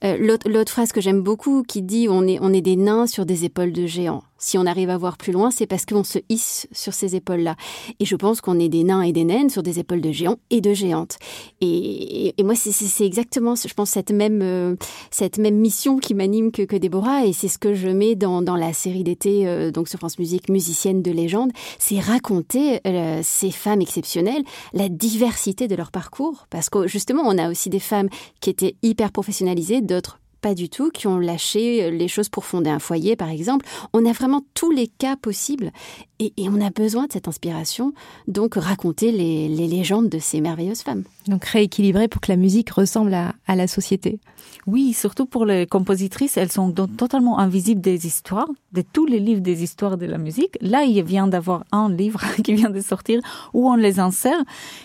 Euh, 0.04 0.16
l'autre 0.46 0.70
phrase 0.70 0.92
que 0.92 1.00
j'aime 1.00 1.22
beaucoup 1.22 1.62
qui 1.62 1.82
dit 1.82 2.06
on 2.08 2.26
est, 2.26 2.38
on 2.40 2.52
est 2.52 2.60
des 2.60 2.76
nains 2.76 3.06
sur 3.06 3.26
des 3.26 3.44
épaules 3.44 3.72
de 3.72 3.86
géants. 3.86 4.22
Si 4.36 4.58
on 4.58 4.66
arrive 4.66 4.90
à 4.90 4.98
voir 4.98 5.16
plus 5.16 5.32
loin, 5.32 5.50
c'est 5.50 5.66
parce 5.66 5.86
qu'on 5.86 6.04
se 6.04 6.18
hisse 6.28 6.68
sur 6.70 6.92
ces 6.92 7.16
épaules-là. 7.16 7.56
Et 7.98 8.04
je 8.04 8.14
pense 8.14 8.42
qu'on 8.42 8.58
est 8.58 8.68
des 8.68 8.84
nains 8.84 9.00
et 9.00 9.12
des 9.12 9.24
naines 9.24 9.48
sur 9.48 9.62
des 9.62 9.78
épaules 9.78 10.02
de 10.02 10.12
géants 10.12 10.36
et 10.50 10.60
de 10.60 10.74
géantes. 10.74 11.16
Et, 11.62 12.34
et, 12.36 12.42
moi, 12.42 12.54
c'est 12.54 13.06
exactement, 13.06 13.54
je 13.54 13.72
pense, 13.72 13.90
cette 13.90 14.10
même, 14.10 14.40
euh, 14.42 14.76
cette 15.10 15.38
même 15.38 15.56
mission 15.56 15.98
qui 15.98 16.12
m'anime 16.12 16.52
que, 16.52 16.60
que 16.60 16.76
Déborah. 16.76 17.24
Et 17.24 17.32
c'est 17.32 17.48
ce 17.48 17.56
que 17.56 17.72
je 17.72 17.88
mets 17.88 18.16
dans, 18.16 18.42
dans 18.42 18.56
la 18.56 18.74
série 18.74 19.02
d'été, 19.02 19.70
donc 19.72 19.88
sur 19.88 19.98
France 19.98 20.18
Musique, 20.18 20.50
musicienne 20.50 21.00
de 21.00 21.10
légende. 21.10 21.50
C'est 21.78 21.98
raconter 21.98 22.80
ces 23.22 23.50
femmes 23.50 23.80
exceptionnelles, 23.80 24.43
la 24.72 24.88
diversité 24.88 25.68
de 25.68 25.74
leur 25.74 25.90
parcours. 25.90 26.46
Parce 26.50 26.70
que 26.70 26.86
justement, 26.86 27.22
on 27.24 27.38
a 27.38 27.50
aussi 27.50 27.70
des 27.70 27.80
femmes 27.80 28.08
qui 28.40 28.50
étaient 28.50 28.76
hyper 28.82 29.12
professionnalisées, 29.12 29.80
d'autres 29.80 30.18
pas 30.44 30.54
du 30.54 30.68
tout, 30.68 30.90
qui 30.90 31.06
ont 31.06 31.18
lâché 31.18 31.90
les 31.90 32.06
choses 32.06 32.28
pour 32.28 32.44
fonder 32.44 32.68
un 32.68 32.78
foyer, 32.78 33.16
par 33.16 33.30
exemple. 33.30 33.64
On 33.94 34.04
a 34.04 34.12
vraiment 34.12 34.42
tous 34.52 34.70
les 34.70 34.88
cas 34.88 35.16
possibles 35.16 35.72
et, 36.18 36.34
on 36.38 36.60
a 36.60 36.68
besoin 36.68 37.06
de 37.06 37.12
cette 37.12 37.28
inspiration, 37.28 37.94
donc 38.28 38.56
raconter 38.56 39.10
les, 39.10 39.48
légendes 39.48 40.10
de 40.10 40.18
ces 40.18 40.42
merveilleuses 40.42 40.82
femmes. 40.82 41.04
Donc 41.26 41.44
rééquilibrer 41.46 42.08
pour 42.08 42.20
que 42.20 42.30
la 42.30 42.36
musique 42.36 42.70
ressemble 42.70 43.14
à, 43.14 43.56
la 43.56 43.66
société. 43.66 44.18
Oui, 44.66 44.92
surtout 44.92 45.24
pour 45.24 45.46
les 45.46 45.66
compositrices, 45.66 46.36
elles 46.36 46.52
sont 46.52 46.70
totalement 46.72 47.38
invisibles 47.38 47.80
des 47.80 48.06
histoires, 48.06 48.48
de 48.72 48.82
tous 48.82 49.06
les 49.06 49.20
livres 49.20 49.40
des 49.40 49.62
histoires 49.62 49.96
de 49.96 50.06
la 50.06 50.18
musique. 50.18 50.58
Là, 50.60 50.84
il 50.84 51.02
vient 51.02 51.26
d'avoir 51.26 51.64
un 51.72 51.90
livre 51.90 52.20
qui 52.44 52.54
vient 52.54 52.70
de 52.70 52.80
sortir 52.80 53.20
où 53.54 53.70
on 53.70 53.76
les 53.76 54.00
insère 54.00 54.38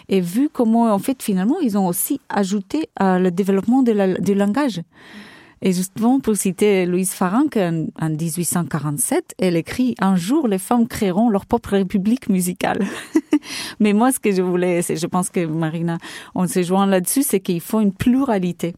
et 0.07 0.21
vu 0.21 0.49
comment, 0.51 0.93
en 0.93 0.99
fait, 0.99 1.21
finalement, 1.21 1.59
ils 1.59 1.77
ont 1.77 1.87
aussi 1.87 2.21
ajouté 2.29 2.89
à 2.95 3.19
le 3.19 3.31
développement 3.31 3.83
du 3.83 4.33
langage. 4.33 4.81
Et 5.61 5.73
justement, 5.73 6.19
pour 6.19 6.35
citer 6.37 6.85
Louise 6.85 7.11
Farranc, 7.11 7.49
en 7.55 8.09
1847, 8.09 9.35
elle 9.37 9.55
écrit 9.57 9.95
Un 9.99 10.15
jour, 10.15 10.47
les 10.47 10.57
femmes 10.57 10.87
créeront 10.87 11.29
leur 11.29 11.45
propre 11.45 11.71
république 11.71 12.29
musicale. 12.29 12.85
Mais 13.79 13.93
moi, 13.93 14.11
ce 14.11 14.19
que 14.19 14.31
je 14.31 14.41
voulais, 14.41 14.81
je 14.81 15.07
pense 15.07 15.29
que 15.29 15.45
Marina, 15.45 15.97
on 16.35 16.47
se 16.47 16.63
joint 16.63 16.85
là-dessus, 16.85 17.23
c'est 17.23 17.39
qu'il 17.39 17.61
faut 17.61 17.81
une 17.81 17.93
pluralité. 17.93 18.73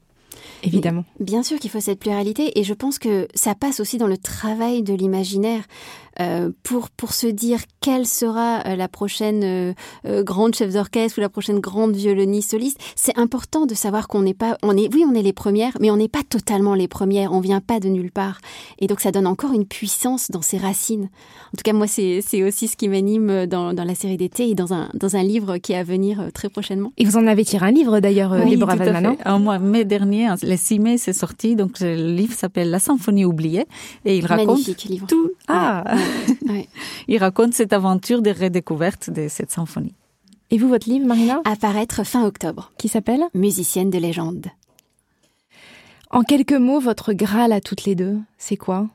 Évidemment. 0.63 1.05
Bien 1.19 1.43
sûr 1.43 1.59
qu'il 1.59 1.69
faut 1.69 1.79
cette 1.79 1.99
pluralité 1.99 2.59
et 2.59 2.63
je 2.63 2.73
pense 2.73 2.99
que 2.99 3.27
ça 3.33 3.55
passe 3.55 3.79
aussi 3.79 3.97
dans 3.97 4.07
le 4.07 4.17
travail 4.17 4.83
de 4.83 4.93
l'imaginaire. 4.93 5.63
Euh, 6.19 6.51
pour, 6.63 6.89
pour 6.89 7.13
se 7.13 7.27
dire 7.27 7.59
quelle 7.79 8.05
sera 8.05 8.61
euh, 8.67 8.75
la 8.75 8.89
prochaine 8.89 9.43
euh, 10.05 10.23
grande 10.23 10.53
chef 10.53 10.73
d'orchestre 10.73 11.17
ou 11.17 11.21
la 11.21 11.29
prochaine 11.29 11.59
grande 11.59 11.95
violoniste 11.95 12.51
soliste, 12.51 12.79
c'est 12.95 13.17
important 13.17 13.65
de 13.65 13.73
savoir 13.73 14.07
qu'on 14.07 14.21
n'est 14.21 14.33
pas, 14.33 14.57
on 14.61 14.75
est, 14.75 14.93
oui, 14.93 15.05
on 15.07 15.13
est 15.15 15.21
les 15.21 15.31
premières, 15.31 15.77
mais 15.79 15.89
on 15.89 15.97
n'est 15.97 16.09
pas 16.09 16.23
totalement 16.27 16.75
les 16.75 16.89
premières, 16.89 17.31
on 17.31 17.39
vient 17.39 17.61
pas 17.61 17.79
de 17.79 17.87
nulle 17.87 18.11
part. 18.11 18.39
Et 18.79 18.87
donc 18.87 18.99
ça 18.99 19.11
donne 19.11 19.25
encore 19.25 19.53
une 19.53 19.65
puissance 19.65 20.31
dans 20.31 20.41
ses 20.41 20.57
racines. 20.57 21.09
En 21.53 21.57
tout 21.57 21.63
cas, 21.63 21.73
moi, 21.73 21.87
c'est 21.87 22.43
aussi 22.43 22.67
ce 22.67 22.75
qui 22.75 22.89
m'anime 22.89 23.45
dans, 23.45 23.73
dans 23.73 23.83
la 23.83 23.95
série 23.95 24.17
d'été 24.17 24.49
et 24.49 24.55
dans 24.55 24.73
un, 24.73 24.89
dans 24.93 25.15
un 25.15 25.23
livre 25.23 25.57
qui 25.57 25.73
est 25.73 25.77
à 25.77 25.83
venir 25.83 26.29
très 26.33 26.49
prochainement. 26.49 26.91
Et 26.97 27.05
vous 27.05 27.17
en 27.17 27.27
avez 27.27 27.45
tiré 27.45 27.65
un 27.65 27.71
livre 27.71 27.99
d'ailleurs, 27.99 28.33
oui, 28.43 28.51
Déborah 28.51 28.75
Valmanon 28.75 29.17
En 29.25 29.39
mois, 29.39 29.59
mai 29.59 29.85
dernier, 29.85 30.29
le 30.43 30.55
6 30.55 30.79
mai, 30.79 30.97
c'est 30.97 31.13
sorti. 31.13 31.55
Donc 31.55 31.79
le 31.79 31.95
livre 31.95 32.33
s'appelle 32.33 32.69
La 32.69 32.79
symphonie 32.79 33.25
oubliée 33.25 33.65
et 34.05 34.17
il 34.17 34.25
raconte 34.25 34.65
livre. 34.85 35.07
tout. 35.07 35.31
Ah, 35.47 35.83
Il 37.07 37.17
raconte 37.17 37.53
cette 37.53 37.73
aventure 37.73 38.21
de 38.21 38.29
redécouverte 38.29 39.09
de 39.09 39.27
cette 39.27 39.51
symphonie. 39.51 39.95
Et 40.49 40.57
vous, 40.57 40.67
votre 40.67 40.89
livre, 40.89 41.05
Marina? 41.05 41.41
Apparaître 41.45 42.03
fin 42.05 42.25
octobre. 42.25 42.71
Qui 42.77 42.87
s'appelle? 42.87 43.23
Musicienne 43.33 43.89
de 43.89 43.97
légende. 43.97 44.47
En 46.09 46.23
quelques 46.23 46.53
mots, 46.53 46.79
votre 46.79 47.13
Graal 47.13 47.53
à 47.53 47.61
toutes 47.61 47.85
les 47.85 47.95
deux, 47.95 48.19
c'est 48.37 48.57
quoi? 48.57 48.89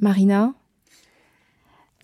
Marina? 0.00 0.52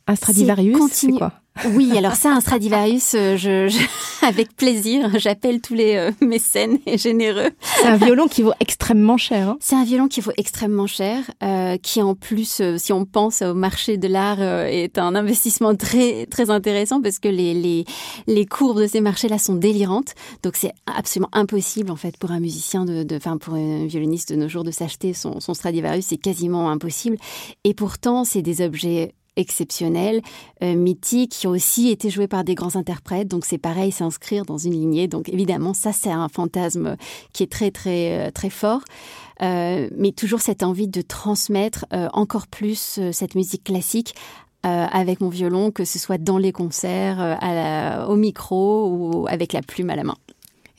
Un 0.06 0.14
Stradivarius, 0.14 0.78
c'est 0.92 1.10
quoi? 1.12 1.39
Oui, 1.66 1.96
alors 1.96 2.14
ça, 2.14 2.32
un 2.32 2.40
Stradivarius, 2.40 3.14
euh, 3.14 3.36
je, 3.36 3.70
avec 4.26 4.54
plaisir, 4.56 5.10
j'appelle 5.18 5.60
tous 5.60 5.74
les 5.74 5.96
euh, 5.96 6.10
mécènes 6.20 6.78
et 6.86 6.98
généreux. 6.98 7.50
C'est 7.60 7.86
un 7.86 7.96
violon 7.96 8.28
qui 8.28 8.42
vaut 8.42 8.52
extrêmement 8.60 9.16
cher. 9.16 9.50
Hein. 9.50 9.58
C'est 9.60 9.76
un 9.76 9.84
violon 9.84 10.08
qui 10.08 10.20
vaut 10.20 10.32
extrêmement 10.36 10.86
cher, 10.86 11.30
euh, 11.42 11.76
qui 11.76 12.02
en 12.02 12.14
plus, 12.14 12.62
si 12.76 12.92
on 12.92 13.04
pense 13.04 13.42
au 13.42 13.54
marché 13.54 13.96
de 13.96 14.08
l'art, 14.08 14.40
est 14.40 14.98
un 14.98 15.14
investissement 15.14 15.74
très 15.74 16.26
très 16.26 16.50
intéressant 16.50 17.00
parce 17.00 17.18
que 17.18 17.28
les 17.28 17.54
les, 17.54 17.84
les 18.26 18.46
courbes 18.46 18.80
de 18.80 18.86
ces 18.86 19.00
marchés-là 19.00 19.38
sont 19.38 19.54
délirantes. 19.54 20.14
Donc 20.42 20.56
c'est 20.56 20.72
absolument 20.86 21.30
impossible 21.32 21.90
en 21.90 21.96
fait 21.96 22.16
pour 22.16 22.30
un 22.30 22.40
musicien 22.40 22.84
de, 22.84 23.06
enfin 23.16 23.38
pour 23.38 23.54
un 23.54 23.86
violoniste 23.86 24.30
de 24.32 24.36
nos 24.36 24.48
jours 24.48 24.64
de 24.64 24.70
s'acheter 24.70 25.12
son, 25.14 25.40
son 25.40 25.54
Stradivarius, 25.54 26.06
c'est 26.06 26.16
quasiment 26.16 26.70
impossible. 26.70 27.16
Et 27.64 27.74
pourtant, 27.74 28.24
c'est 28.24 28.42
des 28.42 28.62
objets 28.62 29.14
exceptionnels, 29.36 30.20
euh, 30.62 30.74
mythiques, 30.74 31.32
qui 31.32 31.46
ont 31.46 31.50
aussi 31.50 31.88
été 31.88 32.10
joués 32.10 32.28
par 32.28 32.44
des 32.44 32.54
grands 32.54 32.76
interprètes. 32.76 33.28
Donc 33.28 33.44
c'est 33.44 33.58
pareil, 33.58 33.92
s'inscrire 33.92 34.44
dans 34.44 34.58
une 34.58 34.72
lignée. 34.72 35.08
Donc 35.08 35.28
évidemment, 35.28 35.74
ça 35.74 35.92
c'est 35.92 36.10
un 36.10 36.28
fantasme 36.28 36.96
qui 37.32 37.42
est 37.42 37.50
très 37.50 37.70
très 37.70 38.28
euh, 38.28 38.30
très 38.30 38.50
fort. 38.50 38.82
Euh, 39.42 39.88
mais 39.96 40.12
toujours 40.12 40.40
cette 40.40 40.62
envie 40.62 40.88
de 40.88 41.00
transmettre 41.00 41.86
encore 42.12 42.46
plus 42.46 43.00
cette 43.10 43.34
musique 43.34 43.64
classique 43.64 44.14
avec 44.62 45.22
mon 45.22 45.30
violon, 45.30 45.70
que 45.70 45.86
ce 45.86 45.98
soit 45.98 46.18
dans 46.18 46.36
les 46.36 46.52
concerts, 46.52 47.38
au 48.06 48.16
micro 48.16 48.86
ou 48.90 49.26
avec 49.28 49.54
la 49.54 49.62
plume 49.62 49.88
à 49.88 49.96
la 49.96 50.04
main. 50.04 50.16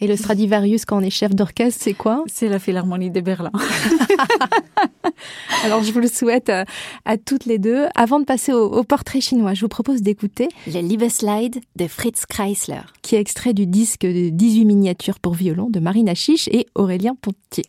Et 0.04 0.08
le 0.08 0.16
Stradivarius, 0.16 0.86
quand 0.86 0.98
on 0.98 1.02
est 1.02 1.12
chef 1.12 1.36
d'orchestre, 1.36 1.80
c'est 1.84 1.94
quoi? 1.94 2.24
C'est 2.26 2.50
la 2.50 2.58
Philharmonie 2.58 3.12
de 3.12 3.22
Berlin. 3.22 3.52
Alors, 5.64 5.84
je 5.84 5.92
vous 5.92 6.00
le 6.00 6.08
souhaite 6.08 6.50
euh, 6.50 6.66
à, 7.06 7.18
toutes 7.18 7.46
les 7.46 7.60
deux. 7.60 7.86
Avant 7.94 8.20
de 8.20 8.26
passer 8.26 8.52
au, 8.52 8.84
portrait 8.84 9.22
chinois, 9.22 9.54
je 9.54 9.62
vous 9.62 9.68
propose 9.68 10.02
d'écouter 10.02 10.50
Le 10.66 10.82
Liebeslide 10.82 11.62
de 11.76 11.88
Fritz 11.88 12.26
Kreisler, 12.26 12.82
qui 13.04 13.16
est 13.16 13.20
extrait 13.20 13.54
du 13.54 13.68
disque 13.68 14.02
de 14.02 14.30
18 14.30 14.66
miniatures 14.66 15.20
pour 15.20 15.36
violon 15.36 15.70
de 15.70 15.80
Marina 15.80 16.16
Chiche 16.16 16.48
et 16.48 16.66
Aurélien 16.74 17.16
Pontier. 17.22 17.66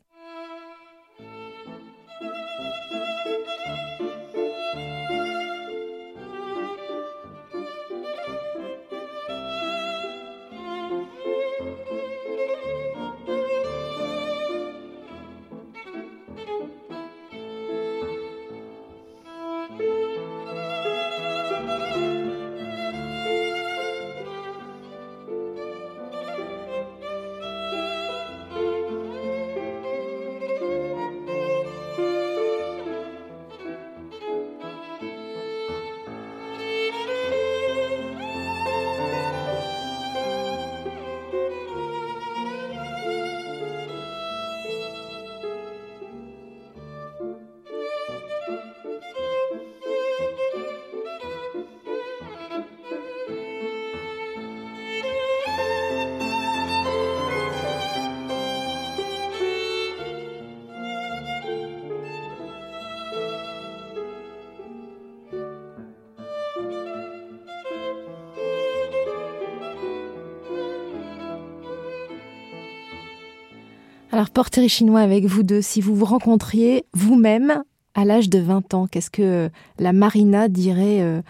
Alors, 74.23 74.31
portrait 74.31 74.69
chinois 74.69 75.01
avec 75.01 75.25
vous 75.25 75.43
deux, 75.43 75.63
si 75.63 75.81
vous 75.81 75.97
vous 75.97 76.05
rencontriez 76.05 76.85
vous-même 76.93 77.65
à 77.97 78.05
l'âge 78.05 78.31
de 78.31 78.39
20 78.39 78.73
ans, 78.73 78.87
qu'est-ce 78.87 79.11
que 79.11 79.51
la 79.81 79.93
Marina 79.93 80.47
dirait, 80.47 81.01
euh, 81.01 81.21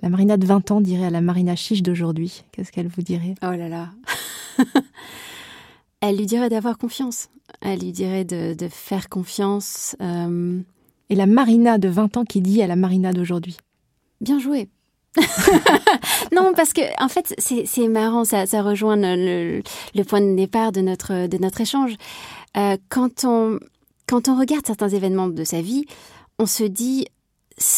la 0.00 0.10
Marina 0.10 0.36
de 0.36 0.46
20 0.46 0.70
ans 0.70 0.80
dirait 0.80 1.06
à 1.06 1.10
la 1.10 1.20
Marina 1.20 1.56
chiche 1.56 1.82
d'aujourd'hui? 1.82 2.44
Qu'est-ce 2.52 2.70
qu'elle 2.70 2.86
vous 2.86 3.02
dirait? 3.02 3.34
Oh 3.42 3.50
là 3.50 3.68
là 3.68 3.90
Elle 6.00 6.18
lui 6.18 6.26
dirait 6.26 6.48
d'avoir 6.48 6.78
confiance. 6.78 7.30
Elle 7.62 7.80
lui 7.80 7.90
dirait 7.90 8.24
de, 8.24 8.54
faire 8.70 9.08
confiance. 9.08 9.96
Euh, 10.00 10.60
Et 11.10 11.16
la 11.16 11.26
Marina 11.26 11.78
de 11.78 11.88
20 11.88 12.16
ans 12.16 12.24
qui 12.24 12.42
dit 12.42 12.62
à 12.62 12.68
la 12.68 12.76
Marina 12.76 13.12
d'aujourd'hui? 13.12 13.56
Bien 14.20 14.38
joué. 14.38 14.68
non, 16.32 16.52
parce 16.54 16.72
que 16.72 16.82
en 17.02 17.08
fait, 17.08 17.34
c'est 17.38 17.88
marrant, 17.88 18.24
ça, 18.24 18.44
rejoint 18.62 18.96
le, 18.96 19.62
point 20.06 20.20
de 20.20 20.34
départ 20.34 20.72
de 20.72 20.80
notre, 20.80 21.60
échange. 21.60 21.96
Euh, 22.56 22.76
quand, 22.88 23.24
on, 23.24 23.58
regarde 24.10 24.66
certains 24.66 24.88
événements 24.88 25.28
de 25.28 25.44
sa 25.44 25.60
vie, 25.60 25.84
on 26.38 26.46
se 26.46 26.64
dit, 26.64 27.06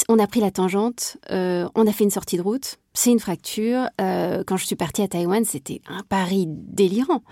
on 0.08 0.18
a 0.18 0.26
pris 0.26 0.40
la 0.40 0.50
tangente, 0.50 1.16
euh, 1.30 1.68
on 1.74 1.86
a 1.86 1.92
fait 1.92 2.04
une 2.04 2.10
sortie 2.10 2.36
de 2.36 2.42
route, 2.42 2.76
c'est 2.94 3.10
une 3.10 3.20
fracture. 3.20 3.88
Euh, 4.00 4.42
quand 4.46 4.56
je 4.56 4.66
suis 4.66 4.76
partie 4.76 5.02
à 5.02 5.08
Taïwan, 5.08 5.44
c'était 5.44 5.80
un 5.88 6.02
pari 6.02 6.46
délirant. 6.48 7.22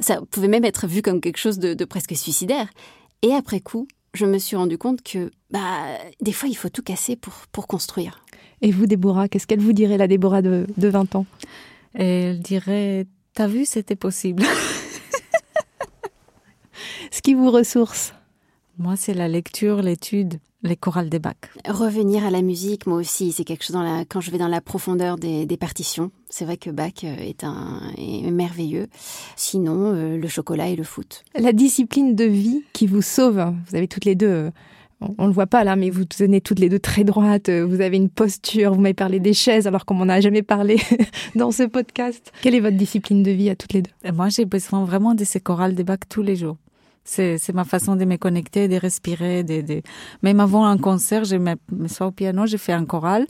Ça 0.00 0.20
pouvait 0.30 0.48
même 0.48 0.64
être 0.64 0.86
vu 0.86 1.02
comme 1.02 1.20
quelque 1.20 1.38
chose 1.38 1.58
de, 1.58 1.84
presque 1.84 2.16
suicidaire. 2.16 2.68
Et 3.22 3.32
après 3.32 3.60
coup, 3.60 3.86
je 4.14 4.26
me 4.26 4.38
suis 4.38 4.56
rendu 4.56 4.78
compte 4.78 5.02
que 5.02 5.30
bah, 5.50 5.98
des 6.20 6.32
fois, 6.32 6.48
il 6.48 6.56
faut 6.56 6.68
tout 6.68 6.82
casser 6.82 7.16
pour 7.16 7.66
construire. 7.66 8.21
Et 8.62 8.70
vous, 8.70 8.86
Déborah, 8.86 9.28
qu'est-ce 9.28 9.46
qu'elle 9.46 9.60
vous 9.60 9.72
dirait, 9.72 9.98
la 9.98 10.08
Déborah 10.08 10.40
de, 10.40 10.66
de 10.76 10.88
20 10.88 11.16
ans? 11.16 11.26
Elle 11.94 12.40
dirait 12.40 13.06
T'as 13.34 13.46
vu, 13.46 13.64
c'était 13.64 13.96
possible. 13.96 14.42
Ce 17.10 17.22
qui 17.22 17.34
vous 17.34 17.50
ressource? 17.50 18.14
Moi, 18.78 18.96
c'est 18.96 19.14
la 19.14 19.28
lecture, 19.28 19.82
l'étude 19.82 20.38
les 20.62 20.76
chorales 20.76 21.08
des 21.08 21.18
bacs. 21.18 21.50
Revenir 21.66 22.24
à 22.24 22.30
la 22.30 22.42
musique, 22.42 22.86
moi 22.86 22.96
aussi, 22.96 23.32
c'est 23.32 23.44
quelque 23.44 23.64
chose 23.64 23.74
dans 23.74 23.82
la, 23.82 24.04
quand 24.04 24.20
je 24.20 24.30
vais 24.30 24.38
dans 24.38 24.48
la 24.48 24.60
profondeur 24.60 25.16
des, 25.16 25.56
partitions. 25.56 26.10
C'est 26.28 26.44
vrai 26.44 26.56
que 26.56 26.70
Bach 26.70 27.04
euh, 27.04 27.16
est 27.18 27.44
un 27.44 27.80
est 27.96 28.30
merveilleux. 28.30 28.88
Sinon, 29.36 29.94
euh, 29.94 30.16
le 30.16 30.28
chocolat 30.28 30.68
et 30.68 30.76
le 30.76 30.84
foot. 30.84 31.24
La 31.34 31.52
discipline 31.52 32.14
de 32.14 32.24
vie 32.24 32.62
qui 32.72 32.86
vous 32.86 33.02
sauve. 33.02 33.52
Vous 33.68 33.76
avez 33.76 33.88
toutes 33.88 34.04
les 34.04 34.14
deux. 34.14 34.50
Euh, 35.02 35.14
on, 35.18 35.26
le 35.26 35.32
voit 35.32 35.46
pas 35.46 35.64
là, 35.64 35.76
mais 35.76 35.90
vous 35.90 36.04
tenez 36.04 36.40
toutes 36.40 36.58
les 36.58 36.68
deux 36.68 36.78
très 36.78 37.04
droites. 37.04 37.50
Vous 37.50 37.80
avez 37.80 37.96
une 37.96 38.08
posture. 38.08 38.74
Vous 38.74 38.80
m'avez 38.80 38.94
parlé 38.94 39.20
des 39.20 39.32
chaises 39.32 39.66
alors 39.66 39.84
qu'on 39.84 39.94
m'en 39.94 40.08
a 40.08 40.20
jamais 40.20 40.42
parlé 40.42 40.80
dans 41.34 41.50
ce 41.50 41.64
podcast. 41.64 42.32
Quelle 42.42 42.54
est 42.54 42.60
votre 42.60 42.76
discipline 42.76 43.22
de 43.22 43.30
vie 43.30 43.50
à 43.50 43.56
toutes 43.56 43.72
les 43.72 43.82
deux? 43.82 43.90
Moi, 44.12 44.28
j'ai 44.28 44.44
besoin 44.44 44.84
vraiment 44.84 45.14
de 45.14 45.24
ces 45.24 45.40
chorales 45.40 45.74
des 45.74 45.84
bacs 45.84 46.08
tous 46.08 46.22
les 46.22 46.36
jours. 46.36 46.56
C'est, 47.04 47.38
ma 47.52 47.64
façon 47.64 47.96
de 47.96 48.04
me 48.04 48.16
connecter, 48.16 48.68
de 48.68 48.76
respirer. 48.76 49.42
De. 49.42 49.82
Même 50.22 50.40
avant 50.40 50.64
un 50.66 50.78
concert, 50.78 51.24
je 51.24 51.36
me, 51.36 51.56
me 51.70 52.04
au 52.04 52.10
piano, 52.10 52.46
j'ai 52.46 52.58
fait 52.58 52.72
un 52.72 52.84
choral. 52.84 53.26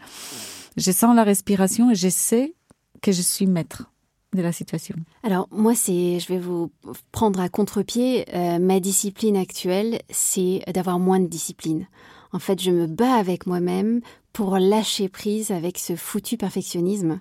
Je 0.76 0.90
sens 0.90 1.14
la 1.16 1.24
respiration 1.24 1.90
et 1.90 1.94
je 1.94 2.08
sais 2.08 2.54
que 3.00 3.12
je 3.12 3.22
suis 3.22 3.46
maître 3.46 3.91
de 4.34 4.42
la 4.42 4.52
situation. 4.52 4.96
Alors 5.22 5.48
moi, 5.50 5.74
c'est, 5.74 6.18
je 6.18 6.28
vais 6.28 6.38
vous 6.38 6.70
prendre 7.10 7.40
à 7.40 7.48
contre-pied. 7.48 8.24
Euh, 8.34 8.58
ma 8.58 8.80
discipline 8.80 9.36
actuelle, 9.36 10.00
c'est 10.10 10.62
d'avoir 10.72 10.98
moins 10.98 11.20
de 11.20 11.26
discipline. 11.26 11.86
En 12.32 12.38
fait, 12.38 12.60
je 12.60 12.70
me 12.70 12.86
bats 12.86 13.14
avec 13.14 13.46
moi-même 13.46 14.00
pour 14.32 14.58
lâcher 14.58 15.08
prise 15.08 15.50
avec 15.50 15.78
ce 15.78 15.96
foutu 15.96 16.36
perfectionnisme. 16.36 17.20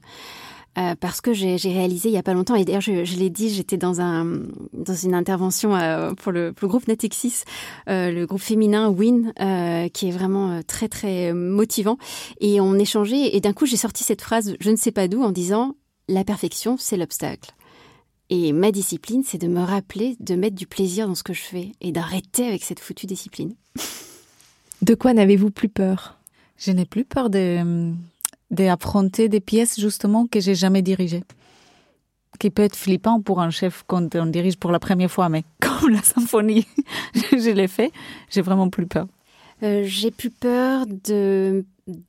Euh, 0.78 0.96
parce 0.98 1.20
que 1.20 1.34
j'ai 1.34 1.58
réalisé 1.58 2.08
il 2.08 2.14
y 2.14 2.18
a 2.18 2.24
pas 2.24 2.34
longtemps, 2.34 2.56
et 2.56 2.64
d'ailleurs 2.64 2.80
je, 2.80 3.18
l'ai 3.18 3.30
dit, 3.30 3.50
j'étais 3.50 3.76
dans, 3.76 4.00
un, 4.00 4.26
dans 4.72 4.96
une 4.96 5.14
intervention 5.14 5.76
euh, 5.76 6.14
pour, 6.14 6.32
le, 6.32 6.54
pour, 6.54 6.68
le, 6.68 6.70
groupe 6.70 6.88
Natixis, 6.88 7.44
euh, 7.90 8.10
le 8.10 8.26
groupe 8.26 8.40
féminin 8.40 8.88
Win, 8.88 9.34
qui 9.94 10.08
est 10.08 10.12
vraiment 10.12 10.62
très 10.66 10.88
très 10.88 11.34
motivant, 11.34 11.98
et 12.40 12.62
on 12.62 12.76
échangeait, 12.76 13.36
et 13.36 13.42
d'un 13.42 13.52
coup 13.52 13.66
j'ai 13.66 13.76
sorti 13.76 14.06
cette 14.06 14.22
phrase, 14.22 14.56
je 14.62 14.70
ne 14.70 14.78
sais 14.78 14.94
pas 14.94 15.10
d'où, 15.10 15.22
en 15.22 15.32
disant 15.32 15.76
la 16.08 16.24
perfection 16.24 16.78
c'est 16.78 16.98
l'obstacle. 16.98 17.52
Et 18.30 18.54
ma 18.54 18.72
discipline, 18.72 19.24
c'est 19.26 19.38
de 19.38 19.48
me 19.48 19.60
rappeler 19.60 20.16
de 20.22 20.36
mettre 20.36 20.56
du 20.56 20.66
plaisir 20.66 21.06
dans 21.06 21.16
ce 21.16 21.24
que 21.24 21.34
je 21.34 21.42
fais 21.42 21.74
et 21.82 21.92
d'arrêter 21.92 22.48
avec 22.48 22.64
cette 22.64 22.80
foutue 22.80 23.06
discipline. 23.06 23.54
De 24.82 24.96
quoi 24.96 25.14
n'avez-vous 25.14 25.52
plus 25.52 25.68
peur? 25.68 26.18
Je 26.58 26.72
n'ai 26.72 26.86
plus 26.86 27.04
peur 27.04 27.30
de, 27.30 27.92
d'affronter 28.50 29.28
des 29.28 29.42
pièces 29.42 29.80
justement 29.80 30.28
que 30.28 30.40
j'ai 30.40 30.56
jamais 30.56 30.82
dirigées. 30.82 31.24
Qui 32.40 32.50
peut 32.50 32.64
être 32.64 32.78
flippant 32.78 33.22
pour 33.22 33.42
un 33.42 33.50
chef 33.50 33.84
quand 33.86 34.16
on 34.16 34.28
dirige 34.28 34.58
pour 34.58 34.72
la 34.72 34.80
première 34.80 35.12
fois, 35.12 35.28
mais 35.28 35.44
comme 35.60 35.90
la 35.90 36.02
symphonie, 36.02 36.66
je 37.14 37.52
l'ai 37.52 37.68
fait, 37.68 37.92
j'ai 38.30 38.42
vraiment 38.42 38.70
plus 38.70 38.88
peur. 38.88 39.08
Euh, 39.64 39.84
j'ai 39.86 40.12
plus 40.12 40.30
peur 40.32 40.86
de, 40.88 41.64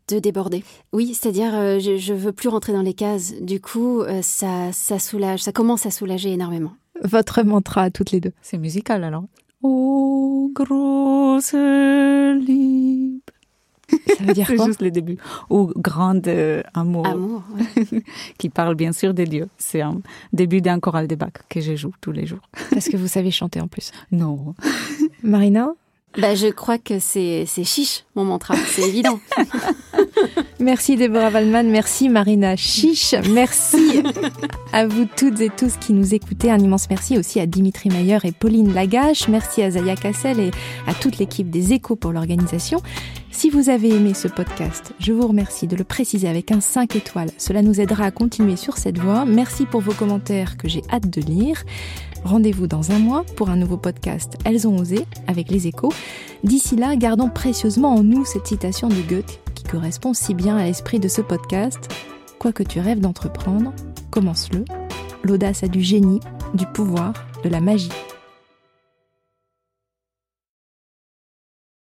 de 0.09 0.18
déborder. 0.18 0.64
Oui, 0.92 1.14
c'est-à-dire 1.14 1.55
euh, 1.55 1.78
je, 1.78 1.96
je 1.98 2.14
veux 2.14 2.32
plus 2.32 2.48
rentrer 2.48 2.72
dans 2.72 2.82
les 2.82 2.94
cases. 2.94 3.34
Du 3.40 3.61
coup, 3.61 4.00
euh, 4.00 4.20
ça, 4.22 4.72
ça 4.72 4.98
soulage, 4.98 5.42
ça 5.42 5.53
commence 5.53 5.86
à 5.86 5.90
soulager 5.90 6.32
énormément. 6.32 6.72
Votre 7.03 7.42
mantra 7.42 7.82
à 7.82 7.90
toutes 7.90 8.11
les 8.12 8.20
deux. 8.20 8.32
C'est 8.42 8.59
musical 8.59 9.05
alors. 9.05 9.24
Oh, 9.62 10.50
grosse 10.55 11.53
libre. 11.53 13.20
Ça 14.18 14.24
veut 14.24 14.32
dire 14.32 14.46
quoi 14.57 14.57
C'est 14.59 14.64
juste 14.66 14.82
le 14.82 14.90
début. 14.90 15.18
Ou 15.50 15.72
grande 15.76 16.26
euh, 16.28 16.62
amour. 16.74 17.07
Amour, 17.07 17.42
qui 18.38 18.48
parle 18.48 18.74
bien 18.74 18.92
sûr 18.92 19.14
des 19.14 19.26
dieux. 19.26 19.48
C'est 19.59 19.80
un 19.82 20.00
début 20.32 20.61
d'un 20.61 20.80
choral 20.80 21.07
de 21.07 21.14
Bach 21.14 21.32
que 21.48 21.61
je 21.61 21.76
joue 21.76 21.92
tous 22.00 22.12
les 22.12 22.26
jours. 22.26 22.40
Est-ce 22.74 22.90
que 22.90 22.96
vous 22.96 23.09
savez 23.09 23.30
chanter 23.30 23.61
en 23.61 23.68
plus 23.68 23.92
Non. 24.11 24.55
Marina? 25.22 25.72
Bah, 26.18 26.34
je 26.34 26.48
crois 26.48 26.78
que 26.78 26.98
c'est 26.98 27.46
chiche, 27.64 28.04
mon 28.14 28.24
mantra, 28.24 28.54
c'est 28.56 28.82
évident. 28.82 29.18
merci 30.60 30.96
Déborah 30.96 31.30
Waldman, 31.30 31.70
merci 31.70 32.08
Marina 32.08 32.54
Chiche, 32.56 33.14
merci 33.30 34.02
à 34.72 34.86
vous 34.86 35.06
toutes 35.16 35.40
et 35.40 35.50
tous 35.50 35.76
qui 35.78 35.92
nous 35.92 36.14
écoutez. 36.14 36.50
Un 36.50 36.58
immense 36.58 36.88
merci 36.90 37.18
aussi 37.18 37.40
à 37.40 37.46
Dimitri 37.46 37.88
Mayer 37.88 38.18
et 38.24 38.32
Pauline 38.32 38.74
Lagache. 38.74 39.28
Merci 39.28 39.62
à 39.62 39.70
Zaya 39.70 39.96
Cassel 39.96 40.38
et 40.38 40.50
à 40.86 40.94
toute 40.94 41.18
l'équipe 41.18 41.50
des 41.50 41.72
échos 41.72 41.96
pour 41.96 42.12
l'organisation. 42.12 42.82
Si 43.30 43.48
vous 43.48 43.70
avez 43.70 43.88
aimé 43.88 44.12
ce 44.12 44.28
podcast, 44.28 44.92
je 44.98 45.12
vous 45.12 45.26
remercie 45.26 45.66
de 45.66 45.74
le 45.74 45.84
préciser 45.84 46.28
avec 46.28 46.52
un 46.52 46.60
5 46.60 46.94
étoiles. 46.96 47.30
Cela 47.38 47.62
nous 47.62 47.80
aidera 47.80 48.04
à 48.04 48.10
continuer 48.10 48.56
sur 48.56 48.76
cette 48.76 48.98
voie. 48.98 49.24
Merci 49.24 49.64
pour 49.64 49.80
vos 49.80 49.94
commentaires 49.94 50.58
que 50.58 50.68
j'ai 50.68 50.82
hâte 50.92 51.08
de 51.08 51.22
lire. 51.22 51.64
Rendez-vous 52.24 52.66
dans 52.66 52.92
un 52.92 52.98
mois 52.98 53.24
pour 53.36 53.50
un 53.50 53.56
nouveau 53.56 53.76
podcast 53.76 54.36
Elles 54.44 54.68
ont 54.68 54.76
osé 54.78 55.06
avec 55.26 55.50
les 55.50 55.66
échos. 55.66 55.92
D'ici 56.44 56.76
là, 56.76 56.94
gardons 56.96 57.28
précieusement 57.28 57.94
en 57.94 58.02
nous 58.02 58.24
cette 58.24 58.46
citation 58.46 58.88
de 58.88 59.00
Goethe 59.08 59.40
qui 59.54 59.64
correspond 59.64 60.14
si 60.14 60.34
bien 60.34 60.56
à 60.56 60.64
l'esprit 60.64 61.00
de 61.00 61.08
ce 61.08 61.20
podcast. 61.20 61.92
Quoi 62.38 62.52
que 62.52 62.62
tu 62.62 62.80
rêves 62.80 63.00
d'entreprendre, 63.00 63.72
commence-le. 64.10 64.64
L'audace 65.24 65.62
a 65.62 65.68
du 65.68 65.82
génie, 65.82 66.20
du 66.54 66.66
pouvoir, 66.66 67.12
de 67.44 67.48
la 67.48 67.60
magie. 67.60 67.90